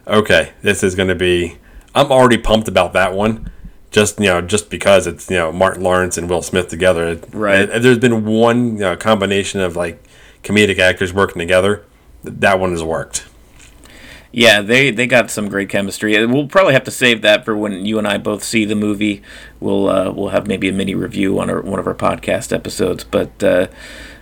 okay, 0.08 0.54
this 0.62 0.84
is 0.84 0.96
going 0.96 1.10
to 1.10 1.16
be. 1.16 1.58
I'm 1.94 2.12
already 2.12 2.38
pumped 2.38 2.68
about 2.68 2.94
that 2.94 3.14
one. 3.14 3.52
Just 3.92 4.20
you 4.20 4.28
know, 4.28 4.42
just 4.42 4.70
because 4.70 5.06
it's 5.06 5.30
you 5.30 5.36
know 5.38 5.52
Martin 5.52 5.84
Lawrence 5.84 6.18
and 6.18 6.30
Will 6.30 6.42
Smith 6.42 6.70
together. 6.70 7.20
Right. 7.34 7.70
If 7.70 7.84
there's 7.84 8.00
been 8.00 8.24
one 8.26 8.74
you 8.76 8.80
know, 8.82 8.96
combination 8.96 9.60
of 9.60 9.76
like 9.76 10.02
comedic 10.44 10.80
actors 10.80 11.12
working 11.14 11.40
together, 11.40 11.84
that 12.24 12.60
one 12.60 12.72
has 12.72 12.84
worked. 12.84 13.26
Yeah, 14.32 14.62
they 14.62 14.92
they 14.92 15.08
got 15.08 15.30
some 15.30 15.50
great 15.50 15.68
chemistry. 15.70 16.26
We'll 16.26 16.48
probably 16.48 16.74
have 16.74 16.86
to 16.86 16.92
save 16.92 17.22
that 17.24 17.44
for 17.44 17.56
when 17.56 17.86
you 17.86 17.98
and 17.98 18.08
I 18.08 18.18
both 18.18 18.44
see 18.44 18.64
the 18.64 18.76
movie. 18.76 19.22
We'll 19.60 19.90
uh, 19.90 20.12
we'll 20.12 20.30
have 20.30 20.48
maybe 20.48 20.70
a 20.70 20.74
mini 20.74 20.96
review 20.96 21.40
on 21.40 21.50
our, 21.50 21.62
one 21.62 21.80
of 21.80 21.88
our 21.88 21.94
podcast 21.94 22.54
episodes. 22.54 23.04
But 23.04 23.44
uh, 23.44 23.68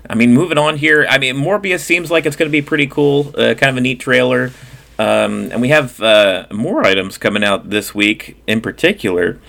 I 0.09 0.15
mean, 0.15 0.33
moving 0.33 0.57
on 0.57 0.77
here. 0.77 1.05
I 1.07 1.19
mean, 1.19 1.35
Morbius 1.35 1.81
seems 1.81 2.09
like 2.09 2.25
it's 2.25 2.35
going 2.35 2.49
to 2.49 2.51
be 2.51 2.63
pretty 2.63 2.87
cool. 2.87 3.29
Uh, 3.37 3.53
kind 3.53 3.69
of 3.69 3.77
a 3.77 3.81
neat 3.81 3.99
trailer. 3.99 4.51
Um, 4.97 5.51
and 5.51 5.61
we 5.61 5.69
have 5.69 6.01
uh, 6.01 6.47
more 6.51 6.85
items 6.85 7.17
coming 7.17 7.43
out 7.43 7.69
this 7.69 7.93
week. 7.93 8.41
In 8.47 8.59
particular, 8.59 9.39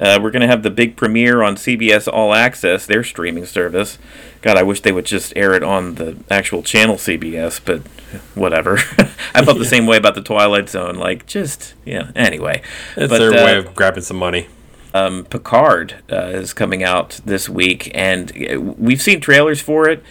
uh, 0.00 0.18
we're 0.20 0.32
going 0.32 0.42
to 0.42 0.48
have 0.48 0.62
the 0.62 0.70
big 0.70 0.96
premiere 0.96 1.42
on 1.42 1.56
CBS 1.56 2.12
All 2.12 2.34
Access, 2.34 2.86
their 2.86 3.04
streaming 3.04 3.46
service. 3.46 3.98
God, 4.42 4.56
I 4.56 4.62
wish 4.62 4.80
they 4.82 4.92
would 4.92 5.06
just 5.06 5.32
air 5.36 5.52
it 5.54 5.62
on 5.62 5.96
the 5.96 6.16
actual 6.30 6.62
channel 6.62 6.96
CBS, 6.96 7.60
but 7.64 7.80
whatever. 8.34 8.76
I 9.34 9.44
felt 9.44 9.58
the 9.58 9.64
same 9.64 9.86
way 9.86 9.96
about 9.96 10.14
the 10.14 10.22
Twilight 10.22 10.68
Zone. 10.68 10.94
Like, 10.96 11.26
just 11.26 11.74
yeah. 11.84 12.10
Anyway, 12.14 12.62
It's 12.96 13.10
But, 13.10 13.18
their 13.18 13.32
uh, 13.32 13.44
way 13.44 13.56
of 13.58 13.74
grabbing 13.74 14.02
some 14.02 14.16
money. 14.16 14.46
um, 14.94 15.24
Picard 15.24 15.96
uh, 16.10 16.26
is 16.26 16.52
coming 16.54 16.82
out 16.82 17.20
this 17.24 17.48
week, 17.48 17.90
and 17.94 18.32
uh, 18.50 18.60
we've 18.60 19.02
seen 19.02 19.20
trailers 19.20 19.60
for 19.60 19.88
it. 19.88 20.02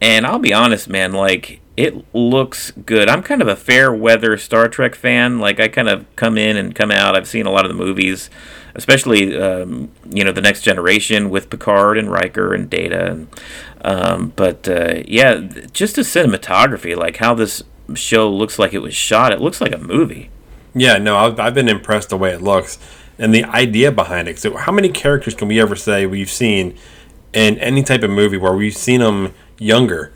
And 0.00 0.26
I'll 0.26 0.38
be 0.38 0.52
honest, 0.52 0.88
man, 0.88 1.12
like 1.12 1.60
it 1.78 2.12
looks 2.12 2.72
good. 2.72 3.08
I'm 3.08 3.22
kind 3.22 3.40
of 3.40 3.46
a 3.46 3.54
fair 3.54 3.92
weather 3.92 4.36
Star 4.36 4.68
Trek 4.68 4.96
fan. 4.96 5.38
Like 5.38 5.60
I 5.60 5.68
kind 5.68 5.88
of 5.88 6.04
come 6.16 6.36
in 6.36 6.56
and 6.56 6.74
come 6.74 6.90
out. 6.90 7.14
I've 7.14 7.28
seen 7.28 7.46
a 7.46 7.52
lot 7.52 7.64
of 7.64 7.68
the 7.68 7.76
movies, 7.76 8.30
especially 8.74 9.40
um, 9.40 9.92
you 10.10 10.24
know 10.24 10.32
the 10.32 10.40
Next 10.40 10.62
Generation 10.62 11.30
with 11.30 11.50
Picard 11.50 11.96
and 11.96 12.10
Riker 12.10 12.52
and 12.52 12.68
Data. 12.68 13.12
And, 13.12 13.28
um, 13.82 14.32
but 14.34 14.68
uh, 14.68 15.02
yeah, 15.06 15.36
just 15.72 15.94
the 15.94 16.02
cinematography, 16.02 16.96
like 16.96 17.18
how 17.18 17.32
this 17.32 17.62
show 17.94 18.28
looks 18.28 18.58
like 18.58 18.74
it 18.74 18.80
was 18.80 18.94
shot. 18.94 19.32
It 19.32 19.40
looks 19.40 19.60
like 19.60 19.72
a 19.72 19.78
movie. 19.78 20.30
Yeah, 20.74 20.98
no, 20.98 21.16
I've, 21.16 21.38
I've 21.38 21.54
been 21.54 21.68
impressed 21.68 22.08
the 22.08 22.18
way 22.18 22.32
it 22.32 22.42
looks 22.42 22.78
and 23.20 23.32
the 23.32 23.44
idea 23.44 23.92
behind 23.92 24.26
it. 24.26 24.40
So, 24.40 24.56
how 24.56 24.72
many 24.72 24.88
characters 24.88 25.36
can 25.36 25.46
we 25.46 25.60
ever 25.60 25.76
say 25.76 26.06
we've 26.06 26.30
seen 26.30 26.76
in 27.32 27.56
any 27.58 27.84
type 27.84 28.02
of 28.02 28.10
movie 28.10 28.36
where 28.36 28.52
we've 28.52 28.76
seen 28.76 28.98
them 28.98 29.32
younger, 29.60 30.12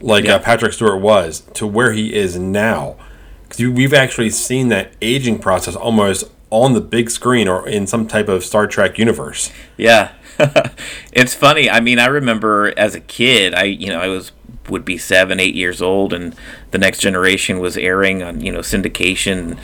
like 0.00 0.24
Yeah. 0.24 0.36
uh, 0.36 0.38
Patrick 0.38 0.72
Stewart 0.72 1.00
was, 1.00 1.40
to 1.54 1.66
where 1.66 1.92
he 1.92 2.14
is 2.14 2.38
now? 2.38 2.96
Because 3.42 3.66
we've 3.66 3.94
actually 3.94 4.30
seen 4.30 4.68
that 4.68 4.92
aging 5.00 5.38
process 5.38 5.74
almost 5.74 6.24
on 6.50 6.74
the 6.74 6.80
big 6.80 7.10
screen 7.10 7.48
or 7.48 7.66
in 7.68 7.86
some 7.86 8.06
type 8.06 8.28
of 8.28 8.44
Star 8.44 8.66
Trek 8.66 8.98
universe. 8.98 9.50
Yeah. 9.76 10.12
it's 11.12 11.34
funny. 11.34 11.68
I 11.68 11.80
mean, 11.80 11.98
I 11.98 12.06
remember 12.06 12.72
as 12.76 12.94
a 12.94 13.00
kid, 13.00 13.54
I 13.54 13.64
you 13.64 13.88
know, 13.88 14.00
I 14.00 14.08
was 14.08 14.32
would 14.68 14.84
be 14.84 14.98
7, 14.98 15.40
8 15.40 15.54
years 15.54 15.80
old 15.80 16.12
and 16.12 16.36
the 16.72 16.78
next 16.78 16.98
generation 16.98 17.58
was 17.58 17.76
airing 17.78 18.22
on, 18.22 18.40
you 18.42 18.52
know, 18.52 18.58
syndication. 18.60 19.58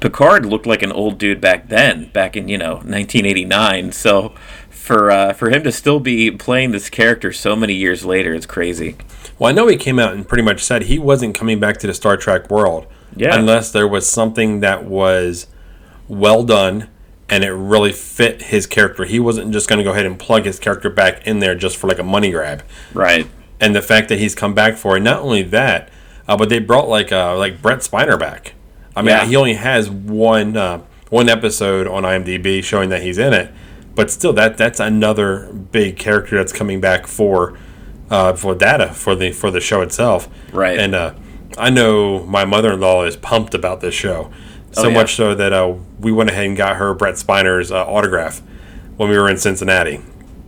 Picard 0.00 0.46
looked 0.46 0.66
like 0.66 0.82
an 0.82 0.92
old 0.92 1.18
dude 1.18 1.40
back 1.42 1.68
then, 1.68 2.10
back 2.12 2.36
in, 2.36 2.48
you 2.48 2.56
know, 2.56 2.76
1989. 2.76 3.92
So 3.92 4.30
for 4.70 5.10
uh, 5.10 5.32
for 5.32 5.50
him 5.50 5.62
to 5.64 5.72
still 5.72 6.00
be 6.00 6.30
playing 6.30 6.70
this 6.72 6.88
character 6.88 7.32
so 7.32 7.54
many 7.54 7.74
years 7.74 8.04
later, 8.04 8.34
it's 8.34 8.46
crazy. 8.46 8.96
Well, 9.38 9.50
I 9.50 9.52
know 9.54 9.66
he 9.68 9.76
came 9.76 9.98
out 9.98 10.14
and 10.14 10.26
pretty 10.26 10.42
much 10.42 10.62
said 10.64 10.82
he 10.84 10.98
wasn't 10.98 11.34
coming 11.34 11.60
back 11.60 11.76
to 11.78 11.86
the 11.86 11.94
Star 11.94 12.16
Trek 12.16 12.50
world. 12.50 12.86
Yeah. 13.18 13.34
unless 13.38 13.72
there 13.72 13.88
was 13.88 14.06
something 14.06 14.60
that 14.60 14.84
was 14.84 15.46
well 16.06 16.42
done 16.44 16.88
and 17.30 17.42
it 17.44 17.50
really 17.52 17.90
fit 17.92 18.42
his 18.42 18.66
character. 18.66 19.04
He 19.06 19.18
wasn't 19.18 19.52
just 19.54 19.68
going 19.70 19.78
to 19.78 19.84
go 19.84 19.92
ahead 19.92 20.04
and 20.04 20.18
plug 20.18 20.44
his 20.44 20.58
character 20.58 20.90
back 20.90 21.26
in 21.26 21.38
there 21.38 21.54
just 21.54 21.78
for 21.78 21.86
like 21.88 21.98
a 21.98 22.02
money 22.02 22.30
grab. 22.30 22.62
Right. 22.92 23.26
And 23.58 23.74
the 23.74 23.80
fact 23.80 24.10
that 24.10 24.18
he's 24.18 24.34
come 24.34 24.52
back 24.54 24.76
for 24.76 24.98
it, 24.98 25.00
not 25.00 25.20
only 25.22 25.42
that, 25.44 25.88
uh, 26.28 26.36
but 26.36 26.50
they 26.50 26.58
brought 26.58 26.88
like 26.88 27.10
uh, 27.10 27.36
like 27.38 27.62
Brett 27.62 27.78
Spiner 27.78 28.18
back. 28.18 28.52
I 28.94 29.00
mean, 29.00 29.08
Yeah. 29.16 29.24
he 29.24 29.34
only 29.34 29.54
has 29.54 29.88
one 29.88 30.54
uh, 30.56 30.82
one 31.08 31.28
episode 31.30 31.86
on 31.86 32.02
IMDb 32.02 32.62
showing 32.62 32.90
that 32.90 33.02
he's 33.02 33.16
in 33.16 33.32
it, 33.32 33.50
but 33.94 34.10
still, 34.10 34.34
that 34.34 34.58
that's 34.58 34.78
another 34.78 35.50
big 35.52 35.96
character 35.96 36.36
that's 36.36 36.52
coming 36.52 36.80
back 36.82 37.06
for 37.06 37.58
uh, 38.10 38.32
for 38.34 38.54
data 38.54 38.92
for 38.92 39.14
the 39.14 39.32
for 39.32 39.50
the 39.50 39.60
show 39.60 39.80
itself. 39.82 40.28
Right. 40.52 40.78
And 40.78 40.94
uh, 40.94 41.14
I 41.58 41.70
know 41.70 42.24
my 42.26 42.44
mother 42.44 42.72
in 42.74 42.80
law 42.80 43.04
is 43.04 43.16
pumped 43.16 43.54
about 43.54 43.80
this 43.80 43.94
show, 43.94 44.30
so 44.72 44.84
Oh, 44.84 44.88
yeah. 44.88 44.94
much 44.94 45.14
so 45.16 45.34
that 45.34 45.52
uh, 45.52 45.74
we 46.00 46.12
went 46.12 46.30
ahead 46.30 46.46
and 46.46 46.56
got 46.56 46.76
her 46.76 46.92
Brett 46.94 47.14
Spiner's 47.18 47.70
uh, 47.72 47.84
autograph 47.86 48.42
when 48.96 49.08
we 49.10 49.18
were 49.18 49.28
in 49.28 49.36
Cincinnati 49.38 50.00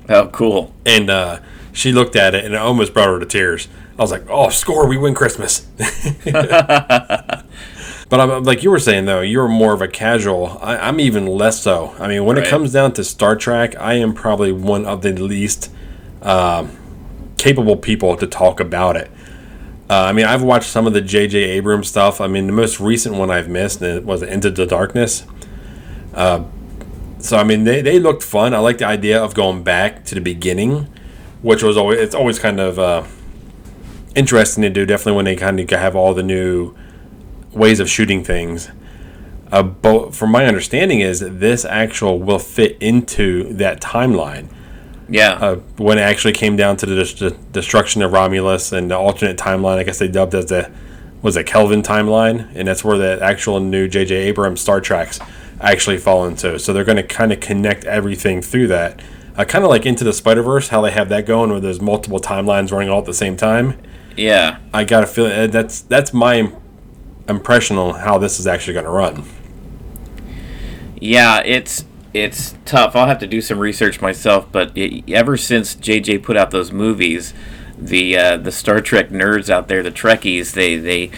Oh, 0.08 0.28
cool. 0.28 0.72
and 0.86 1.08
uh, 1.10 1.40
she 1.72 1.92
looked 1.92 2.16
at 2.16 2.34
it 2.34 2.44
and 2.44 2.54
it 2.54 2.58
almost 2.60 2.92
brought 2.94 3.08
her 3.08 3.18
to 3.20 3.26
tears. 3.26 3.68
I 3.98 4.02
was 4.02 4.12
like, 4.12 4.24
"Oh, 4.30 4.48
score! 4.48 4.86
We 4.88 4.96
win 4.96 5.12
Christmas." 5.14 5.60
but 6.24 7.44
I'm 8.20 8.44
like 8.44 8.62
you 8.62 8.70
were 8.70 8.78
saying 8.78 9.04
though, 9.06 9.20
you're 9.20 9.48
more 9.48 9.72
of 9.74 9.82
a 9.82 9.88
casual. 9.88 10.58
I, 10.62 10.76
I'm 10.76 11.00
even 11.00 11.26
less 11.26 11.60
so. 11.60 11.94
I 11.98 12.06
mean, 12.08 12.24
when 12.24 12.36
Right. 12.36 12.46
it 12.46 12.50
comes 12.50 12.72
down 12.72 12.92
to 12.92 13.04
Star 13.04 13.34
Trek, 13.36 13.74
I 13.78 13.94
am 13.94 14.14
probably 14.14 14.52
one 14.52 14.84
of 14.86 15.02
the 15.02 15.12
least 15.12 15.70
um, 16.22 16.76
capable 17.38 17.76
people 17.76 18.16
to 18.16 18.26
talk 18.26 18.61
about 18.61 18.97
it. 18.97 19.11
Uh, 19.90 20.02
I 20.02 20.12
mean, 20.12 20.26
I've 20.26 20.42
watched 20.42 20.68
some 20.68 20.87
of 20.87 20.92
the 20.92 21.00
J.J. 21.00 21.38
Abrams 21.38 21.88
stuff. 21.88 22.21
I 22.21 22.26
mean, 22.26 22.47
the 22.47 22.52
most 22.52 22.78
recent 22.78 23.14
one 23.14 23.30
I've 23.30 23.49
missed 23.49 23.80
was 23.80 24.23
Into 24.23 24.50
the 24.50 24.66
Darkness. 24.66 25.25
Uh, 26.12 26.45
so 27.18 27.38
I 27.38 27.45
mean, 27.45 27.64
they, 27.64 27.80
they 27.80 27.99
looked 27.99 28.23
fun. 28.23 28.54
I 28.54 28.59
like 28.59 28.78
the 28.78 28.87
idea 28.87 29.23
of 29.23 29.35
going 29.35 29.62
back 29.62 30.04
to 30.07 30.14
the 30.14 30.21
beginning, 30.21 30.88
which 31.40 31.62
was 31.62 31.76
always 31.76 32.00
it's 32.00 32.14
always 32.14 32.38
kind 32.38 32.61
of 32.61 32.78
uh, 32.78 33.04
interesting 34.14 34.62
to 34.62 34.71
do. 34.71 34.85
Definitely 34.85 35.16
when 35.16 35.25
they 35.25 35.37
kind 35.37 35.59
of 35.59 35.71
have 35.71 35.97
all 35.97 36.12
the 36.12 36.23
new 36.23 36.75
ways 37.52 37.80
of 37.80 37.88
shooting 37.88 38.23
things. 38.23 38.71
Uh, 39.50 39.62
but 39.62 40.14
from 40.14 40.30
my 40.30 40.45
understanding, 40.45 41.00
is 41.00 41.21
this 41.21 41.64
actual 41.64 42.18
will 42.18 42.38
fit 42.38 42.76
into 42.80 43.52
that 43.54 43.80
timeline 43.80 44.49
Yeah. 45.08 45.32
uh, 45.32 45.56
when 45.76 45.98
it 45.98 46.02
actually 46.02 46.34
came 46.34 46.56
down 46.56 46.76
to 46.78 46.86
the, 46.86 46.94
the 46.94 47.30
destruction 47.52 48.02
of 48.02 48.12
Romulus 48.12 48.72
and 48.72 48.90
the 48.90 48.96
alternate 48.96 49.38
timeline, 49.38 49.78
I 49.78 49.84
guess 49.84 49.98
they 49.98 50.08
dubbed 50.08 50.34
as 50.34 50.46
the 50.46 50.70
was 51.22 51.36
it 51.36 51.46
Kelvin 51.46 51.82
timeline, 51.82 52.48
and 52.54 52.68
that's 52.68 52.84
where 52.84 52.96
the 52.96 53.18
actual 53.22 53.58
new 53.58 53.88
J.J. 53.88 54.14
Abrams 54.14 54.60
Star 54.60 54.80
Treks 54.80 55.18
actually 55.60 55.98
fall 55.98 56.24
into. 56.24 56.58
So 56.60 56.72
they're 56.72 56.84
going 56.84 56.96
to 56.96 57.02
kind 57.02 57.32
of 57.32 57.40
connect 57.40 57.84
everything 57.84 58.40
through 58.40 58.68
that, 58.68 59.00
uh, 59.36 59.44
kind 59.44 59.64
of 59.64 59.70
like 59.70 59.84
into 59.84 60.04
the 60.04 60.12
Spider 60.12 60.42
Verse, 60.42 60.68
how 60.68 60.80
they 60.80 60.92
have 60.92 61.08
that 61.08 61.26
going, 61.26 61.50
where 61.50 61.58
there's 61.58 61.80
multiple 61.80 62.20
timelines 62.20 62.70
running 62.70 62.88
all 62.88 63.00
at 63.00 63.06
the 63.06 63.14
same 63.14 63.36
time. 63.36 63.76
yeah. 64.16 64.58
I 64.72 64.84
got 64.84 65.00
to 65.00 65.06
feel 65.06 65.26
uh, 65.26 65.48
that's 65.48 65.80
that's 65.80 66.12
my 66.14 66.52
impression 67.28 67.76
on 67.78 67.98
how 67.98 68.18
this 68.18 68.38
is 68.38 68.46
actually 68.46 68.74
going 68.74 68.84
to 68.84 68.90
run. 68.90 69.24
Yeah, 71.00 71.42
it's 71.44 71.84
it's 72.14 72.54
tough. 72.64 72.96
I'll 72.96 73.06
have 73.06 73.18
to 73.20 73.26
do 73.26 73.40
some 73.40 73.58
research 73.58 74.00
myself, 74.00 74.50
but 74.50 74.76
it, 74.76 75.10
ever 75.10 75.36
since 75.36 75.74
JJ 75.74 76.22
put 76.22 76.36
out 76.36 76.50
those 76.50 76.72
movies, 76.72 77.34
the 77.76 78.16
uh, 78.16 78.36
the 78.36 78.52
Star 78.52 78.80
Trek 78.80 79.10
nerds 79.10 79.50
out 79.50 79.68
there, 79.68 79.82
the 79.82 79.90
Trekkies, 79.90 80.52
they 80.52 80.76
they 80.76 81.10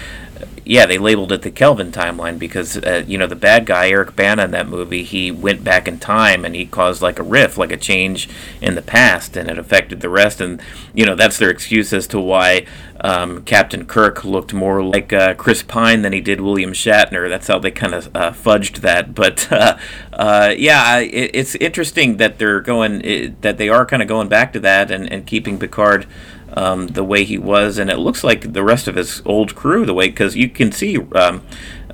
yeah, 0.70 0.86
they 0.86 0.98
labeled 0.98 1.32
it 1.32 1.42
the 1.42 1.50
Kelvin 1.50 1.90
timeline 1.90 2.38
because 2.38 2.76
uh, 2.76 3.02
you 3.04 3.18
know 3.18 3.26
the 3.26 3.34
bad 3.34 3.66
guy 3.66 3.90
Eric 3.90 4.14
Bana 4.14 4.44
in 4.44 4.52
that 4.52 4.68
movie, 4.68 5.02
he 5.02 5.32
went 5.32 5.64
back 5.64 5.88
in 5.88 5.98
time 5.98 6.44
and 6.44 6.54
he 6.54 6.64
caused 6.64 7.02
like 7.02 7.18
a 7.18 7.24
rift, 7.24 7.58
like 7.58 7.72
a 7.72 7.76
change 7.76 8.28
in 8.60 8.76
the 8.76 8.82
past, 8.82 9.36
and 9.36 9.50
it 9.50 9.58
affected 9.58 10.00
the 10.00 10.08
rest. 10.08 10.40
And 10.40 10.62
you 10.94 11.04
know 11.04 11.16
that's 11.16 11.38
their 11.38 11.50
excuse 11.50 11.92
as 11.92 12.06
to 12.06 12.20
why 12.20 12.66
um, 13.00 13.42
Captain 13.42 13.84
Kirk 13.84 14.24
looked 14.24 14.54
more 14.54 14.80
like 14.80 15.12
uh, 15.12 15.34
Chris 15.34 15.64
Pine 15.64 16.02
than 16.02 16.12
he 16.12 16.20
did 16.20 16.40
William 16.40 16.72
Shatner. 16.72 17.28
That's 17.28 17.48
how 17.48 17.58
they 17.58 17.72
kind 17.72 17.92
of 17.92 18.14
uh, 18.14 18.30
fudged 18.30 18.76
that. 18.76 19.12
But 19.12 19.50
uh, 19.52 19.76
uh, 20.12 20.54
yeah, 20.56 20.98
it, 20.98 21.32
it's 21.34 21.56
interesting 21.56 22.18
that 22.18 22.38
they're 22.38 22.60
going 22.60 23.00
it, 23.04 23.42
that 23.42 23.58
they 23.58 23.68
are 23.68 23.84
kind 23.84 24.02
of 24.02 24.08
going 24.08 24.28
back 24.28 24.52
to 24.52 24.60
that 24.60 24.92
and, 24.92 25.10
and 25.12 25.26
keeping 25.26 25.58
Picard 25.58 26.06
um, 26.54 26.88
the 26.88 27.04
way 27.04 27.24
he 27.24 27.38
was, 27.38 27.78
and 27.78 27.90
it 27.90 27.98
looks 27.98 28.24
like 28.24 28.52
the 28.52 28.62
rest 28.62 28.88
of 28.88 28.96
his 28.96 29.22
old 29.24 29.54
crew 29.54 29.86
the 29.86 29.94
way 29.94 30.08
because 30.08 30.36
you 30.36 30.48
can 30.48 30.72
see 30.72 30.98
um, 31.12 31.42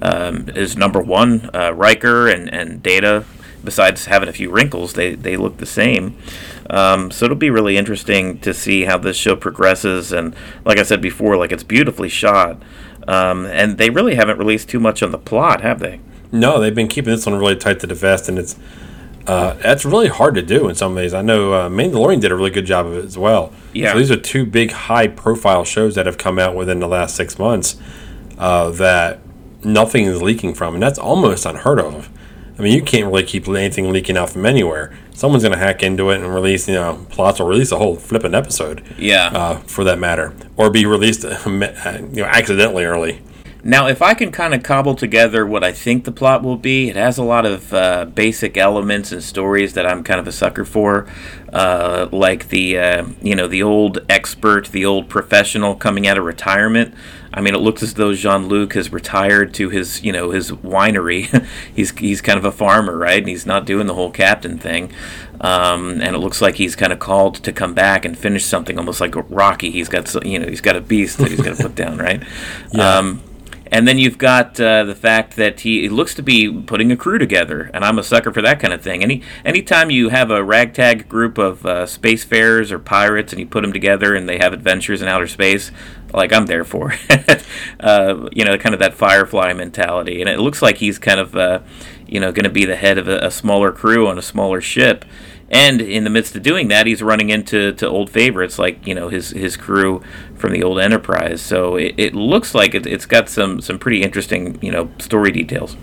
um, 0.02 0.46
his 0.48 0.76
number 0.76 1.00
one 1.00 1.50
uh, 1.54 1.72
Riker 1.74 2.28
and 2.28 2.52
and 2.52 2.82
Data. 2.82 3.24
Besides 3.64 4.04
having 4.06 4.28
a 4.28 4.32
few 4.32 4.50
wrinkles, 4.50 4.92
they 4.92 5.14
they 5.14 5.36
look 5.36 5.56
the 5.56 5.66
same. 5.66 6.16
Um, 6.70 7.10
so 7.10 7.24
it'll 7.24 7.36
be 7.36 7.50
really 7.50 7.76
interesting 7.76 8.38
to 8.40 8.54
see 8.54 8.84
how 8.84 8.98
this 8.98 9.16
show 9.16 9.36
progresses. 9.36 10.12
And 10.12 10.34
like 10.64 10.78
I 10.78 10.82
said 10.82 11.00
before, 11.00 11.36
like 11.36 11.52
it's 11.52 11.62
beautifully 11.62 12.08
shot, 12.08 12.62
um, 13.08 13.46
and 13.46 13.78
they 13.78 13.90
really 13.90 14.14
haven't 14.14 14.38
released 14.38 14.68
too 14.68 14.80
much 14.80 15.02
on 15.02 15.10
the 15.10 15.18
plot, 15.18 15.62
have 15.62 15.80
they? 15.80 16.00
No, 16.32 16.60
they've 16.60 16.74
been 16.74 16.88
keeping 16.88 17.12
this 17.12 17.26
one 17.26 17.36
really 17.36 17.56
tight 17.56 17.80
to 17.80 17.86
the 17.86 17.94
vest, 17.94 18.28
and 18.28 18.38
it's 18.38 18.56
uh, 19.26 19.54
that's 19.54 19.84
really 19.84 20.08
hard 20.08 20.34
to 20.36 20.42
do 20.42 20.68
in 20.68 20.74
some 20.74 20.94
ways. 20.94 21.12
I 21.12 21.22
know 21.22 21.52
uh, 21.52 21.68
Mandalorian 21.68 22.20
did 22.20 22.30
a 22.30 22.36
really 22.36 22.50
good 22.50 22.66
job 22.66 22.86
of 22.86 22.94
it 22.94 23.04
as 23.04 23.18
well. 23.18 23.52
Yeah. 23.72 23.92
So 23.92 23.98
these 23.98 24.10
are 24.10 24.16
two 24.16 24.46
big, 24.46 24.70
high-profile 24.70 25.64
shows 25.64 25.94
that 25.96 26.06
have 26.06 26.18
come 26.18 26.38
out 26.38 26.54
within 26.54 26.80
the 26.80 26.88
last 26.88 27.16
six 27.16 27.38
months 27.38 27.76
uh, 28.38 28.70
that 28.72 29.20
nothing 29.64 30.04
is 30.04 30.22
leaking 30.22 30.54
from, 30.54 30.74
and 30.74 30.82
that's 30.82 30.98
almost 30.98 31.44
unheard 31.44 31.80
of. 31.80 32.08
I 32.58 32.62
mean, 32.62 32.72
you 32.72 32.82
can't 32.82 33.06
really 33.06 33.24
keep 33.24 33.48
anything 33.48 33.92
leaking 33.92 34.16
out 34.16 34.30
from 34.30 34.46
anywhere. 34.46 34.96
Someone's 35.12 35.42
going 35.42 35.52
to 35.52 35.58
hack 35.58 35.82
into 35.82 36.10
it 36.10 36.22
and 36.22 36.32
release, 36.32 36.68
you 36.68 36.74
know, 36.74 37.06
plots 37.10 37.38
or 37.38 37.48
release 37.48 37.70
a 37.72 37.76
whole 37.76 37.96
flipping 37.96 38.34
episode. 38.34 38.82
Yeah. 38.98 39.26
Uh, 39.26 39.58
for 39.60 39.84
that 39.84 39.98
matter, 39.98 40.34
or 40.56 40.70
be 40.70 40.86
released, 40.86 41.24
you 41.46 41.58
know, 41.58 42.24
accidentally 42.24 42.84
early. 42.84 43.22
Now, 43.66 43.88
if 43.88 44.00
I 44.00 44.14
can 44.14 44.30
kind 44.30 44.54
of 44.54 44.62
cobble 44.62 44.94
together 44.94 45.44
what 45.44 45.64
I 45.64 45.72
think 45.72 46.04
the 46.04 46.12
plot 46.12 46.44
will 46.44 46.56
be, 46.56 46.88
it 46.88 46.94
has 46.94 47.18
a 47.18 47.24
lot 47.24 47.44
of 47.44 47.74
uh, 47.74 48.04
basic 48.04 48.56
elements 48.56 49.10
and 49.10 49.20
stories 49.20 49.74
that 49.74 49.84
I'm 49.84 50.04
kind 50.04 50.20
of 50.20 50.28
a 50.28 50.32
sucker 50.32 50.64
for, 50.64 51.08
uh, 51.52 52.08
like 52.12 52.50
the 52.50 52.78
uh, 52.78 53.06
you 53.20 53.34
know 53.34 53.48
the 53.48 53.64
old 53.64 53.98
expert, 54.08 54.68
the 54.68 54.84
old 54.84 55.08
professional 55.08 55.74
coming 55.74 56.06
out 56.06 56.16
of 56.16 56.24
retirement. 56.24 56.94
I 57.34 57.40
mean, 57.40 57.56
it 57.56 57.58
looks 57.58 57.82
as 57.82 57.94
though 57.94 58.14
Jean 58.14 58.46
Luc 58.46 58.74
has 58.74 58.92
retired 58.92 59.52
to 59.54 59.68
his 59.68 60.00
you 60.04 60.12
know 60.12 60.30
his 60.30 60.52
winery. 60.52 61.44
he's 61.74 61.90
he's 61.98 62.22
kind 62.22 62.38
of 62.38 62.44
a 62.44 62.52
farmer, 62.52 62.96
right? 62.96 63.18
And 63.18 63.28
he's 63.28 63.46
not 63.46 63.66
doing 63.66 63.88
the 63.88 63.94
whole 63.94 64.12
captain 64.12 64.58
thing. 64.58 64.92
Um, 65.40 66.00
and 66.00 66.14
it 66.14 66.18
looks 66.18 66.40
like 66.40 66.54
he's 66.54 66.76
kind 66.76 66.92
of 66.92 67.00
called 67.00 67.34
to 67.42 67.52
come 67.52 67.74
back 67.74 68.04
and 68.04 68.16
finish 68.16 68.44
something, 68.44 68.78
almost 68.78 69.00
like 69.00 69.14
Rocky. 69.28 69.72
He's 69.72 69.88
got 69.88 70.06
so, 70.06 70.22
you 70.22 70.38
know 70.38 70.46
he's 70.46 70.60
got 70.60 70.76
a 70.76 70.80
beast 70.80 71.18
that 71.18 71.32
he's 71.32 71.40
got 71.40 71.56
to 71.56 71.62
put 71.64 71.74
down, 71.74 71.98
right? 71.98 72.22
Yeah. 72.72 72.98
Um, 72.98 73.22
and 73.70 73.86
then 73.86 73.98
you've 73.98 74.18
got 74.18 74.58
uh, 74.60 74.84
the 74.84 74.94
fact 74.94 75.36
that 75.36 75.60
he, 75.60 75.88
looks 75.88 76.14
to 76.14 76.22
be 76.22 76.50
putting 76.62 76.92
a 76.92 76.96
crew 76.96 77.18
together, 77.18 77.70
and 77.72 77.84
I'm 77.84 77.98
a 77.98 78.02
sucker 78.02 78.32
for 78.32 78.42
that 78.42 78.60
kind 78.60 78.72
of 78.72 78.82
thing. 78.82 79.02
Any 79.02 79.22
anytime 79.44 79.90
you 79.90 80.10
have 80.10 80.30
a 80.30 80.42
ragtag 80.42 81.08
group 81.08 81.38
of 81.38 81.64
uh, 81.64 81.86
spacefarers 81.86 82.70
or 82.70 82.78
pirates, 82.78 83.32
and 83.32 83.40
you 83.40 83.46
put 83.46 83.62
them 83.62 83.72
together, 83.72 84.14
and 84.14 84.28
they 84.28 84.38
have 84.38 84.52
adventures 84.52 85.02
in 85.02 85.08
outer 85.08 85.26
space, 85.26 85.70
like 86.12 86.32
I'm 86.32 86.46
there 86.46 86.64
for. 86.64 86.94
uh, 87.80 88.28
you 88.32 88.44
know, 88.44 88.56
kind 88.58 88.74
of 88.74 88.80
that 88.80 88.94
Firefly 88.94 89.52
mentality, 89.52 90.20
and 90.20 90.28
it 90.30 90.38
looks 90.38 90.62
like 90.62 90.78
he's 90.78 90.98
kind 90.98 91.20
of 91.20 91.36
uh, 91.36 91.60
you 92.06 92.20
know 92.20 92.32
going 92.32 92.44
to 92.44 92.50
be 92.50 92.64
the 92.64 92.76
head 92.76 92.98
of 92.98 93.08
a, 93.08 93.18
a 93.18 93.30
smaller 93.30 93.72
crew 93.72 94.06
on 94.06 94.18
a 94.18 94.22
smaller 94.22 94.60
ship. 94.60 95.04
And 95.48 95.80
in 95.80 96.04
the 96.04 96.10
midst 96.10 96.34
of 96.34 96.42
doing 96.42 96.68
that, 96.68 96.86
he's 96.86 97.02
running 97.02 97.30
into 97.30 97.72
to 97.74 97.88
old 97.88 98.10
favorites 98.10 98.58
like 98.58 98.84
you 98.86 98.94
know 98.94 99.08
his 99.08 99.30
his 99.30 99.56
crew 99.56 100.02
from 100.34 100.52
the 100.52 100.62
old 100.62 100.80
Enterprise. 100.80 101.40
So 101.40 101.76
it, 101.76 101.94
it 101.96 102.14
looks 102.14 102.54
like 102.54 102.74
it, 102.74 102.86
it's 102.86 103.06
got 103.06 103.28
some 103.28 103.60
some 103.60 103.78
pretty 103.78 104.02
interesting 104.02 104.58
you 104.60 104.72
know 104.72 104.90
story 104.98 105.30
details. 105.30 105.76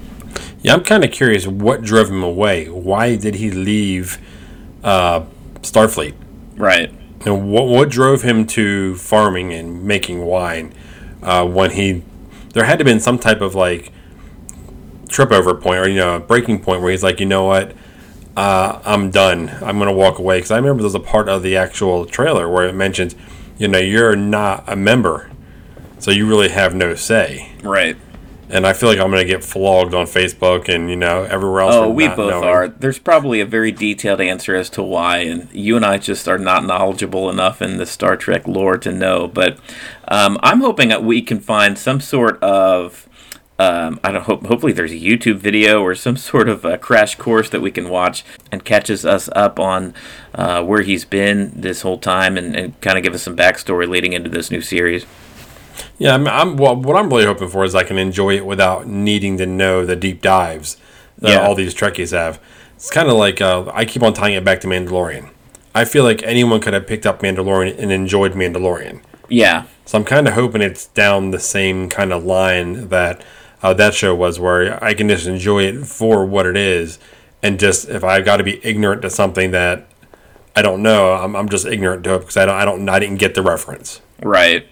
Yeah, 0.61 0.73
I'm 0.73 0.83
kind 0.83 1.03
of 1.03 1.11
curious 1.11 1.47
what 1.47 1.81
drove 1.81 2.09
him 2.09 2.23
away. 2.23 2.67
Why 2.69 3.15
did 3.15 3.35
he 3.35 3.51
leave 3.51 4.17
uh, 4.83 5.25
Starfleet? 5.61 6.15
Right. 6.55 6.91
And 7.25 7.51
what 7.51 7.67
what 7.67 7.89
drove 7.89 8.21
him 8.21 8.45
to 8.47 8.95
farming 8.95 9.53
and 9.53 9.83
making 9.83 10.25
wine? 10.25 10.73
Uh, 11.21 11.45
when 11.45 11.71
he, 11.71 12.03
there 12.53 12.65
had 12.65 12.79
to 12.79 12.83
have 12.83 12.85
been 12.85 12.99
some 12.99 13.17
type 13.17 13.39
of 13.39 13.55
like 13.55 13.93
trip 15.07 15.31
over 15.31 15.55
point 15.55 15.79
or 15.79 15.87
you 15.87 15.95
know 15.95 16.19
breaking 16.19 16.61
point 16.61 16.81
where 16.81 16.91
he's 16.91 17.03
like, 17.03 17.19
you 17.19 17.25
know 17.25 17.45
what, 17.45 17.73
uh, 18.35 18.81
I'm 18.83 19.11
done. 19.11 19.49
I'm 19.61 19.77
gonna 19.77 19.93
walk 19.93 20.19
away 20.19 20.37
because 20.37 20.51
I 20.51 20.57
remember 20.57 20.81
there's 20.81 20.95
a 20.95 20.99
part 20.99 21.29
of 21.29 21.43
the 21.43 21.55
actual 21.55 22.05
trailer 22.05 22.49
where 22.49 22.67
it 22.67 22.73
mentions, 22.73 23.15
you 23.57 23.67
know, 23.67 23.79
you're 23.79 24.15
not 24.15 24.63
a 24.67 24.75
member, 24.75 25.31
so 25.99 26.11
you 26.11 26.27
really 26.27 26.49
have 26.49 26.73
no 26.73 26.95
say. 26.95 27.51
Right. 27.61 27.97
And 28.49 28.67
I 28.67 28.73
feel 28.73 28.89
like 28.89 28.99
I'm 28.99 29.09
gonna 29.09 29.25
get 29.25 29.43
flogged 29.43 29.93
on 29.93 30.05
Facebook 30.05 30.67
and 30.67 30.89
you 30.89 30.95
know 30.95 31.23
everywhere 31.23 31.61
else. 31.61 31.75
Oh, 31.75 31.89
we 31.89 32.07
both 32.07 32.31
knowing. 32.31 32.43
are. 32.43 32.67
There's 32.67 32.99
probably 32.99 33.39
a 33.39 33.45
very 33.45 33.71
detailed 33.71 34.19
answer 34.19 34.55
as 34.55 34.69
to 34.71 34.83
why, 34.83 35.19
and 35.19 35.51
you 35.51 35.75
and 35.75 35.85
I 35.85 35.97
just 35.97 36.27
are 36.27 36.39
not 36.39 36.65
knowledgeable 36.65 37.29
enough 37.29 37.61
in 37.61 37.77
the 37.77 37.85
Star 37.85 38.17
Trek 38.17 38.47
lore 38.47 38.77
to 38.77 38.91
know. 38.91 39.27
But 39.27 39.59
um, 40.07 40.39
I'm 40.41 40.61
hoping 40.61 40.89
that 40.89 41.03
we 41.03 41.21
can 41.21 41.39
find 41.39 41.77
some 41.77 41.99
sort 41.99 42.41
of 42.43 43.07
Um, 43.59 43.99
I 44.03 44.11
don't 44.11 44.23
hope. 44.23 44.45
Hopefully, 44.47 44.73
there's 44.73 44.91
a 44.91 44.95
YouTube 44.99 45.37
video 45.37 45.81
or 45.81 45.93
some 45.95 46.17
sort 46.31 46.49
of 46.49 46.65
a 46.65 46.77
crash 46.77 47.15
course 47.15 47.49
that 47.51 47.61
we 47.61 47.71
can 47.71 47.89
watch 47.89 48.25
and 48.51 48.65
catches 48.65 49.05
us 49.05 49.29
up 49.35 49.59
on 49.59 49.93
uh, 50.35 50.63
where 50.63 50.81
he's 50.81 51.05
been 51.05 51.51
this 51.55 51.81
whole 51.81 51.97
time 51.99 52.37
and, 52.37 52.55
and 52.55 52.79
kind 52.81 52.97
of 52.97 53.03
give 53.03 53.13
us 53.13 53.23
some 53.23 53.35
backstory 53.35 53.87
leading 53.87 54.13
into 54.13 54.29
this 54.29 54.49
new 54.51 54.61
series. 54.61 55.05
Yeah, 55.97 56.15
I'm, 56.15 56.27
I'm. 56.27 56.57
Well, 56.57 56.75
what 56.75 56.95
I'm 56.97 57.09
really 57.09 57.25
hoping 57.25 57.49
for 57.49 57.63
is 57.63 57.75
I 57.75 57.83
can 57.83 57.97
enjoy 57.97 58.35
it 58.35 58.45
without 58.45 58.87
needing 58.87 59.37
to 59.37 59.45
know 59.45 59.85
the 59.85 59.95
deep 59.95 60.21
dives 60.21 60.77
that 61.19 61.29
Yeah. 61.31 61.47
all 61.47 61.55
these 61.55 61.73
Trekkies 61.75 62.11
have. 62.11 62.39
It's 62.75 62.89
kind 62.91 63.07
of 63.07 63.15
like 63.15 63.39
uh, 63.39 63.71
I 63.73 63.85
keep 63.85 64.03
on 64.03 64.13
tying 64.13 64.33
it 64.33 64.43
back 64.43 64.61
to 64.61 64.67
Mandalorian. 64.67 65.29
I 65.75 65.85
feel 65.85 66.03
like 66.03 66.21
anyone 66.23 66.59
could 66.59 66.73
have 66.73 66.85
picked 66.85 67.05
up 67.05 67.21
Mandalorian 67.21 67.77
and 67.79 67.91
enjoyed 67.91 68.33
Mandalorian. 68.33 69.01
Yeah, 69.29 69.63
So 69.85 69.97
I'm 69.97 70.03
kind 70.03 70.27
of 70.27 70.33
hoping 70.33 70.61
it's 70.61 70.87
down 70.87 71.31
the 71.31 71.39
same 71.39 71.89
kind 71.89 72.11
of 72.13 72.23
line 72.25 72.89
that 72.89 73.23
uh, 73.63 73.73
that 73.73 73.93
show 73.95 74.13
was, 74.13 74.39
where 74.39 74.83
I 74.83 74.93
can 74.93 75.07
just 75.09 75.25
enjoy 75.25 75.63
it 75.63 75.87
for 75.87 76.25
what 76.25 76.45
it 76.45 76.57
is, 76.57 76.99
and 77.41 77.59
just 77.59 77.89
if 77.89 78.03
I've 78.03 78.25
got 78.25 78.37
to 78.37 78.43
be 78.43 78.63
ignorant 78.65 79.01
to 79.03 79.09
something 79.09 79.51
that 79.51 79.87
I 80.55 80.61
don't 80.61 80.83
know, 80.83 81.13
I'm, 81.13 81.35
I'm 81.35 81.49
just 81.49 81.65
ignorant 81.65 82.03
to 82.03 82.15
it 82.15 82.19
because 82.19 82.37
I 82.37 82.45
don't, 82.45 82.55
I 82.55 82.65
don't, 82.65 82.89
I 82.89 82.99
didn't 82.99 83.17
get 83.17 83.33
the 83.35 83.41
reference. 83.41 84.01
right. 84.21 84.67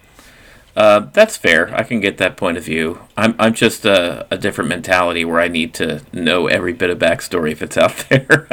Uh, 0.74 1.02
that's 1.12 1.36
fair. 1.36 1.74
I 1.76 1.84
can 1.84 2.00
get 2.00 2.18
that 2.20 2.38
point 2.38 2.58
of 2.58 2.64
view. 2.64 3.00
I'm 3.18 3.36
I'm 3.38 3.54
just 3.54 3.84
a, 3.84 4.26
a 4.32 4.38
different 4.38 4.70
mentality 4.70 5.26
where 5.26 5.42
I 5.42 5.50
need 5.50 5.74
to 5.76 6.02
know 6.14 6.48
every 6.48 6.72
bit 6.72 6.90
of 6.90 6.98
backstory 6.98 7.52
if 7.52 7.62
it's 7.62 7.76
out 7.76 7.98
there. 8.10 8.48